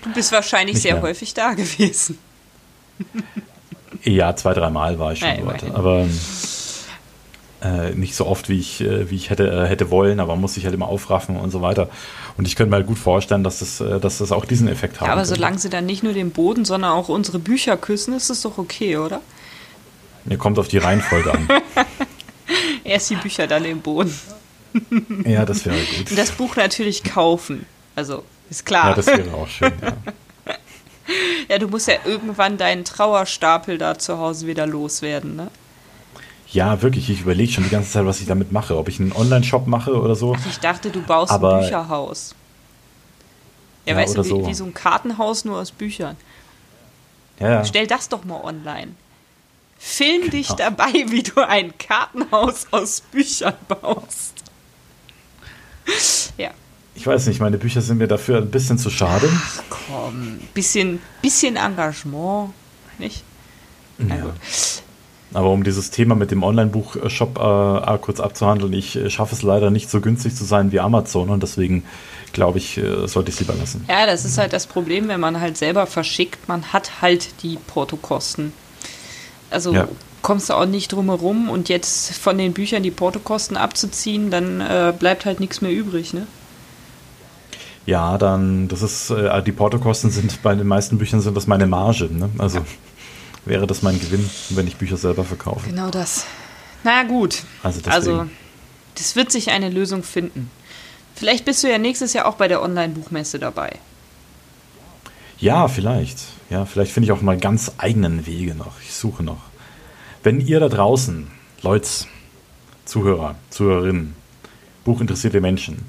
Du 0.02 0.12
bist 0.12 0.32
wahrscheinlich 0.32 0.80
sehr 0.80 0.94
mehr. 0.94 1.02
häufig 1.02 1.34
da 1.34 1.54
gewesen. 1.54 2.18
Ja, 4.02 4.34
zwei, 4.36 4.54
dreimal 4.54 4.98
war 4.98 5.12
ich 5.12 5.20
schon 5.20 5.28
Nein, 5.28 5.42
dort. 5.44 5.74
Aber 5.74 6.06
äh, 7.62 7.90
nicht 7.94 8.14
so 8.14 8.26
oft, 8.26 8.48
wie 8.48 8.58
ich, 8.58 8.80
äh, 8.80 9.10
wie 9.10 9.16
ich 9.16 9.30
hätte, 9.30 9.50
äh, 9.50 9.66
hätte 9.66 9.90
wollen, 9.90 10.20
aber 10.20 10.36
muss 10.36 10.56
ich 10.56 10.64
halt 10.64 10.74
immer 10.74 10.88
aufraffen 10.88 11.36
und 11.36 11.50
so 11.50 11.60
weiter. 11.60 11.88
Und 12.40 12.48
ich 12.48 12.56
könnte 12.56 12.70
mir 12.70 12.76
halt 12.76 12.86
gut 12.86 12.98
vorstellen, 12.98 13.44
dass 13.44 13.58
das, 13.58 13.82
äh, 13.82 14.00
dass 14.00 14.16
das 14.16 14.32
auch 14.32 14.46
diesen 14.46 14.66
Effekt 14.66 14.98
hat. 14.98 15.08
Ja, 15.08 15.12
aber 15.12 15.20
könnte. 15.20 15.34
solange 15.34 15.58
sie 15.58 15.68
dann 15.68 15.84
nicht 15.84 16.02
nur 16.02 16.14
den 16.14 16.30
Boden, 16.30 16.64
sondern 16.64 16.92
auch 16.92 17.10
unsere 17.10 17.38
Bücher 17.38 17.76
küssen, 17.76 18.14
ist 18.14 18.30
das 18.30 18.40
doch 18.40 18.56
okay, 18.56 18.96
oder? 18.96 19.20
Mir 20.24 20.38
kommt 20.38 20.58
auf 20.58 20.66
die 20.66 20.78
Reihenfolge 20.78 21.34
an. 21.34 21.46
Erst 22.84 23.10
die 23.10 23.16
Bücher, 23.16 23.46
dann 23.46 23.64
den 23.64 23.82
Boden. 23.82 24.18
ja, 25.26 25.44
das 25.44 25.66
wäre 25.66 25.76
gut. 25.76 26.12
Und 26.12 26.18
das 26.18 26.30
Buch 26.30 26.56
natürlich 26.56 27.04
kaufen. 27.04 27.66
Also, 27.94 28.24
ist 28.48 28.64
klar. 28.64 28.88
Ja, 28.88 28.94
das 28.94 29.06
wäre 29.08 29.34
auch 29.34 29.46
schön, 29.46 29.74
ja. 29.82 29.92
ja, 31.50 31.58
du 31.58 31.68
musst 31.68 31.88
ja 31.88 31.96
irgendwann 32.06 32.56
deinen 32.56 32.86
Trauerstapel 32.86 33.76
da 33.76 33.98
zu 33.98 34.16
Hause 34.16 34.46
wieder 34.46 34.66
loswerden, 34.66 35.36
ne? 35.36 35.50
Ja, 36.52 36.82
wirklich. 36.82 37.08
Ich 37.10 37.20
überlege 37.20 37.52
schon 37.52 37.64
die 37.64 37.70
ganze 37.70 37.90
Zeit, 37.90 38.04
was 38.06 38.20
ich 38.20 38.26
damit 38.26 38.52
mache. 38.52 38.76
Ob 38.76 38.88
ich 38.88 38.98
einen 39.00 39.12
Online-Shop 39.12 39.66
mache 39.66 40.00
oder 40.00 40.14
so. 40.14 40.34
Ach, 40.36 40.46
ich 40.46 40.58
dachte, 40.58 40.90
du 40.90 41.02
baust 41.02 41.32
Aber, 41.32 41.56
ein 41.56 41.62
Bücherhaus. 41.62 42.34
Ja, 43.86 43.92
ja 43.92 44.00
weißt 44.00 44.16
du, 44.16 44.24
wie 44.24 44.28
so. 44.28 44.46
wie 44.46 44.54
so. 44.54 44.64
ein 44.64 44.74
Kartenhaus 44.74 45.44
nur 45.44 45.58
aus 45.58 45.70
Büchern. 45.70 46.16
Ja. 47.38 47.64
Stell 47.64 47.86
das 47.86 48.08
doch 48.08 48.24
mal 48.24 48.42
online. 48.42 48.92
Film 49.78 50.22
genau. 50.22 50.32
dich 50.32 50.48
dabei, 50.48 50.92
wie 51.08 51.22
du 51.22 51.46
ein 51.46 51.76
Kartenhaus 51.78 52.66
aus 52.70 53.00
Büchern 53.00 53.54
baust. 53.68 54.34
ja. 56.36 56.50
Ich 56.94 57.06
weiß 57.06 57.28
nicht, 57.28 57.40
meine 57.40 57.56
Bücher 57.56 57.80
sind 57.80 57.96
mir 57.96 58.08
dafür 58.08 58.38
ein 58.38 58.50
bisschen 58.50 58.76
zu 58.76 58.90
schade. 58.90 59.30
Ach 59.32 59.62
komm, 59.70 60.40
bisschen, 60.52 61.00
bisschen 61.22 61.56
Engagement, 61.56 62.52
nicht? 62.98 63.22
Ja. 63.98 64.34
Aber 65.32 65.50
um 65.50 65.62
dieses 65.62 65.90
Thema 65.90 66.16
mit 66.16 66.30
dem 66.30 66.42
Online-Buchshop 66.42 67.38
äh, 67.38 67.98
kurz 67.98 68.18
abzuhandeln, 68.18 68.72
ich 68.72 68.96
äh, 68.96 69.10
schaffe 69.10 69.34
es 69.34 69.42
leider 69.42 69.70
nicht 69.70 69.88
so 69.88 70.00
günstig 70.00 70.34
zu 70.34 70.44
sein 70.44 70.72
wie 70.72 70.80
Amazon 70.80 71.30
und 71.30 71.42
deswegen 71.42 71.84
glaube 72.32 72.58
ich, 72.58 72.78
äh, 72.78 73.06
sollte 73.06 73.30
ich 73.30 73.36
es 73.36 73.40
lieber 73.40 73.54
lassen. 73.54 73.84
Ja, 73.88 74.06
das 74.06 74.24
ist 74.24 74.38
halt 74.38 74.52
das 74.52 74.66
Problem, 74.66 75.08
wenn 75.08 75.20
man 75.20 75.40
halt 75.40 75.56
selber 75.56 75.86
verschickt, 75.86 76.48
man 76.48 76.72
hat 76.72 77.00
halt 77.00 77.42
die 77.42 77.58
Portokosten. 77.66 78.52
Also 79.50 79.72
ja. 79.72 79.88
kommst 80.22 80.50
du 80.50 80.54
auch 80.54 80.66
nicht 80.66 80.92
drum 80.92 81.06
herum 81.06 81.48
und 81.48 81.68
jetzt 81.68 82.16
von 82.16 82.36
den 82.36 82.52
Büchern 82.52 82.82
die 82.82 82.90
Portokosten 82.90 83.56
abzuziehen, 83.56 84.30
dann 84.30 84.60
äh, 84.60 84.92
bleibt 84.96 85.26
halt 85.26 85.38
nichts 85.38 85.60
mehr 85.60 85.72
übrig, 85.72 86.12
ne? 86.12 86.26
Ja, 87.86 88.18
dann, 88.18 88.68
das 88.68 88.82
ist, 88.82 89.12
die 89.46 89.52
Portokosten 89.52 90.10
sind 90.10 90.42
bei 90.42 90.54
den 90.54 90.66
meisten 90.66 90.98
Büchern 90.98 91.20
sind 91.22 91.36
das 91.36 91.46
meine 91.46 91.66
Marge, 91.66 92.08
ne? 92.12 92.28
Also. 92.38 92.58
Ja 92.58 92.64
wäre 93.44 93.66
das 93.66 93.82
mein 93.82 93.98
Gewinn, 93.98 94.28
wenn 94.50 94.66
ich 94.66 94.76
Bücher 94.76 94.96
selber 94.96 95.24
verkaufe. 95.24 95.68
Genau 95.68 95.90
das. 95.90 96.26
Na 96.84 97.02
gut. 97.02 97.42
Also, 97.62 97.80
also 97.90 98.26
das 98.94 99.16
wird 99.16 99.32
sich 99.32 99.50
eine 99.50 99.68
Lösung 99.68 100.02
finden. 100.02 100.50
Vielleicht 101.14 101.44
bist 101.44 101.62
du 101.62 101.70
ja 101.70 101.78
nächstes 101.78 102.12
Jahr 102.12 102.26
auch 102.26 102.36
bei 102.36 102.48
der 102.48 102.62
Online-Buchmesse 102.62 103.38
dabei. 103.38 103.78
Ja, 105.38 105.68
vielleicht. 105.68 106.18
Ja, 106.50 106.64
vielleicht 106.66 106.92
finde 106.92 107.06
ich 107.06 107.12
auch 107.12 107.22
mal 107.22 107.38
ganz 107.38 107.72
eigenen 107.78 108.26
Wege 108.26 108.54
noch. 108.54 108.80
Ich 108.82 108.92
suche 108.92 109.22
noch. 109.22 109.40
Wenn 110.22 110.40
ihr 110.40 110.60
da 110.60 110.68
draußen, 110.68 111.30
Leute, 111.62 111.88
Zuhörer, 112.84 113.36
Zuhörerinnen, 113.50 114.14
buchinteressierte 114.84 115.40
Menschen, 115.40 115.84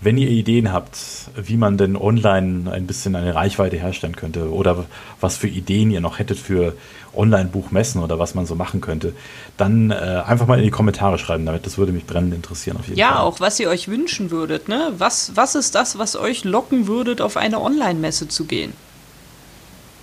wenn 0.00 0.16
ihr 0.16 0.28
Ideen 0.28 0.72
habt, 0.72 0.98
wie 1.36 1.56
man 1.56 1.76
denn 1.76 1.96
online 1.96 2.70
ein 2.70 2.86
bisschen 2.86 3.14
eine 3.16 3.34
Reichweite 3.34 3.76
herstellen 3.76 4.16
könnte 4.16 4.50
oder 4.50 4.86
was 5.20 5.36
für 5.36 5.48
Ideen 5.48 5.90
ihr 5.90 6.00
noch 6.00 6.18
hättet 6.18 6.38
für 6.38 6.74
Online-Buchmessen 7.14 8.02
oder 8.02 8.18
was 8.18 8.34
man 8.34 8.46
so 8.46 8.54
machen 8.54 8.80
könnte, 8.80 9.14
dann 9.56 9.90
äh, 9.90 10.22
einfach 10.26 10.46
mal 10.46 10.58
in 10.58 10.64
die 10.64 10.70
Kommentare 10.70 11.18
schreiben 11.18 11.44
damit. 11.44 11.66
Das 11.66 11.76
würde 11.76 11.92
mich 11.92 12.06
brennend 12.06 12.34
interessieren 12.34 12.76
auf 12.78 12.86
jeden 12.86 12.98
ja, 12.98 13.08
Fall. 13.08 13.16
Ja, 13.16 13.22
auch 13.22 13.40
was 13.40 13.60
ihr 13.60 13.68
euch 13.68 13.88
wünschen 13.88 14.30
würdet. 14.30 14.68
Ne? 14.68 14.92
Was, 14.96 15.32
was 15.34 15.54
ist 15.54 15.74
das, 15.74 15.98
was 15.98 16.16
euch 16.16 16.44
locken 16.44 16.86
würdet, 16.86 17.20
auf 17.20 17.36
eine 17.36 17.60
Online-Messe 17.60 18.28
zu 18.28 18.44
gehen? 18.44 18.72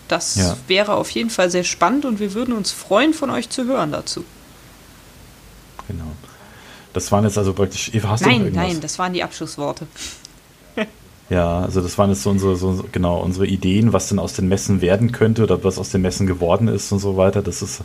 Das 0.07 0.35
ja. 0.35 0.55
wäre 0.67 0.95
auf 0.95 1.09
jeden 1.09 1.29
Fall 1.29 1.49
sehr 1.49 1.63
spannend 1.63 2.05
und 2.05 2.19
wir 2.19 2.33
würden 2.33 2.55
uns 2.55 2.71
freuen, 2.71 3.13
von 3.13 3.29
euch 3.29 3.49
zu 3.49 3.65
hören 3.65 3.91
dazu. 3.91 4.23
Genau. 5.87 6.11
Das 6.97 7.11
waren 7.11 7.23
jetzt 7.25 7.37
also 7.37 7.53
praktisch. 7.53 7.93
Eva, 7.93 8.09
hast 8.09 8.21
nein, 8.21 8.39
du 8.39 8.45
irgendwas? 8.45 8.67
nein, 8.67 8.81
das 8.81 8.97
waren 8.97 9.13
die 9.13 9.21
Abschlussworte. 9.21 9.85
ja, 11.29 11.59
also 11.59 11.79
das 11.79 11.95
waren 11.99 12.09
jetzt 12.09 12.23
so 12.23 12.31
unsere, 12.31 12.55
so, 12.55 12.83
genau, 12.91 13.19
unsere 13.19 13.45
Ideen, 13.45 13.93
was 13.93 14.09
denn 14.09 14.17
aus 14.17 14.33
den 14.33 14.47
Messen 14.47 14.81
werden 14.81 15.11
könnte 15.11 15.43
oder 15.43 15.63
was 15.63 15.77
aus 15.77 15.91
den 15.91 16.01
Messen 16.01 16.25
geworden 16.25 16.67
ist 16.67 16.91
und 16.91 16.97
so 16.97 17.15
weiter. 17.15 17.43
Das 17.43 17.61
ist 17.61 17.81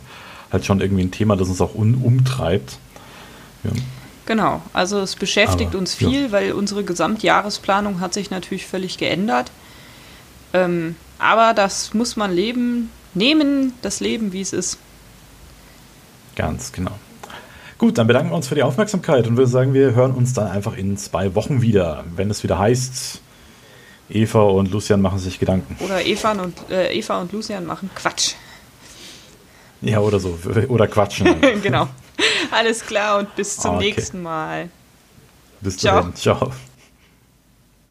halt 0.51 0.65
schon 0.65 0.81
irgendwie 0.81 1.03
ein 1.03 1.11
Thema, 1.11 1.35
das 1.35 1.47
uns 1.47 1.61
auch 1.61 1.75
umtreibt. 1.75 2.79
Ja. 3.63 3.69
Genau, 4.25 4.63
also 4.73 4.99
es 4.99 5.15
beschäftigt 5.15 5.69
Aber, 5.69 5.77
uns 5.77 5.93
viel, 5.93 6.23
ja. 6.23 6.31
weil 6.31 6.53
unsere 6.53 6.83
Gesamtjahresplanung 6.83 7.99
hat 7.99 8.15
sich 8.15 8.31
natürlich 8.31 8.65
völlig 8.65 8.97
geändert. 8.97 9.51
Ähm, 10.53 10.95
aber 11.19 11.53
das 11.53 11.93
muss 11.93 12.15
man 12.15 12.33
leben, 12.33 12.89
nehmen, 13.13 13.73
das 13.83 13.99
Leben, 13.99 14.33
wie 14.33 14.41
es 14.41 14.53
ist. 14.53 14.79
Ganz 16.35 16.71
genau. 16.71 16.97
Gut, 17.83 17.97
dann 17.97 18.07
bedanken 18.07 18.29
wir 18.31 18.37
uns 18.37 18.47
für 18.47 18.55
die 18.55 18.63
Aufmerksamkeit 18.63 19.27
und 19.27 19.35
würde 19.35 19.51
sagen, 19.51 19.73
wir 19.73 19.93
hören 19.93 20.13
uns 20.13 20.31
dann 20.31 20.47
einfach 20.47 20.77
in 20.77 20.95
zwei 20.95 21.35
Wochen 21.35 21.61
wieder, 21.61 22.05
wenn 22.15 22.29
es 22.29 22.41
wieder 22.41 22.57
heißt, 22.57 23.19
Eva 24.09 24.43
und 24.43 24.71
Lucian 24.71 25.01
machen 25.01 25.19
sich 25.19 25.37
Gedanken. 25.37 25.75
Oder 25.83 26.05
Eva 26.05 26.31
und, 26.31 26.55
äh, 26.69 26.97
Eva 26.97 27.19
und 27.19 27.33
Lucian 27.33 27.65
machen 27.65 27.89
Quatsch. 27.93 28.35
Ja, 29.81 29.99
oder 29.99 30.21
so. 30.21 30.39
Oder 30.69 30.87
quatschen. 30.87 31.27
genau. 31.61 31.89
Alles 32.51 32.85
klar 32.85 33.19
und 33.19 33.35
bis 33.35 33.57
zum 33.57 33.75
okay. 33.75 33.87
nächsten 33.87 34.21
Mal. 34.21 34.69
Bis 35.59 35.75
Ciao. 35.75 36.09
Ciao. 36.13 36.53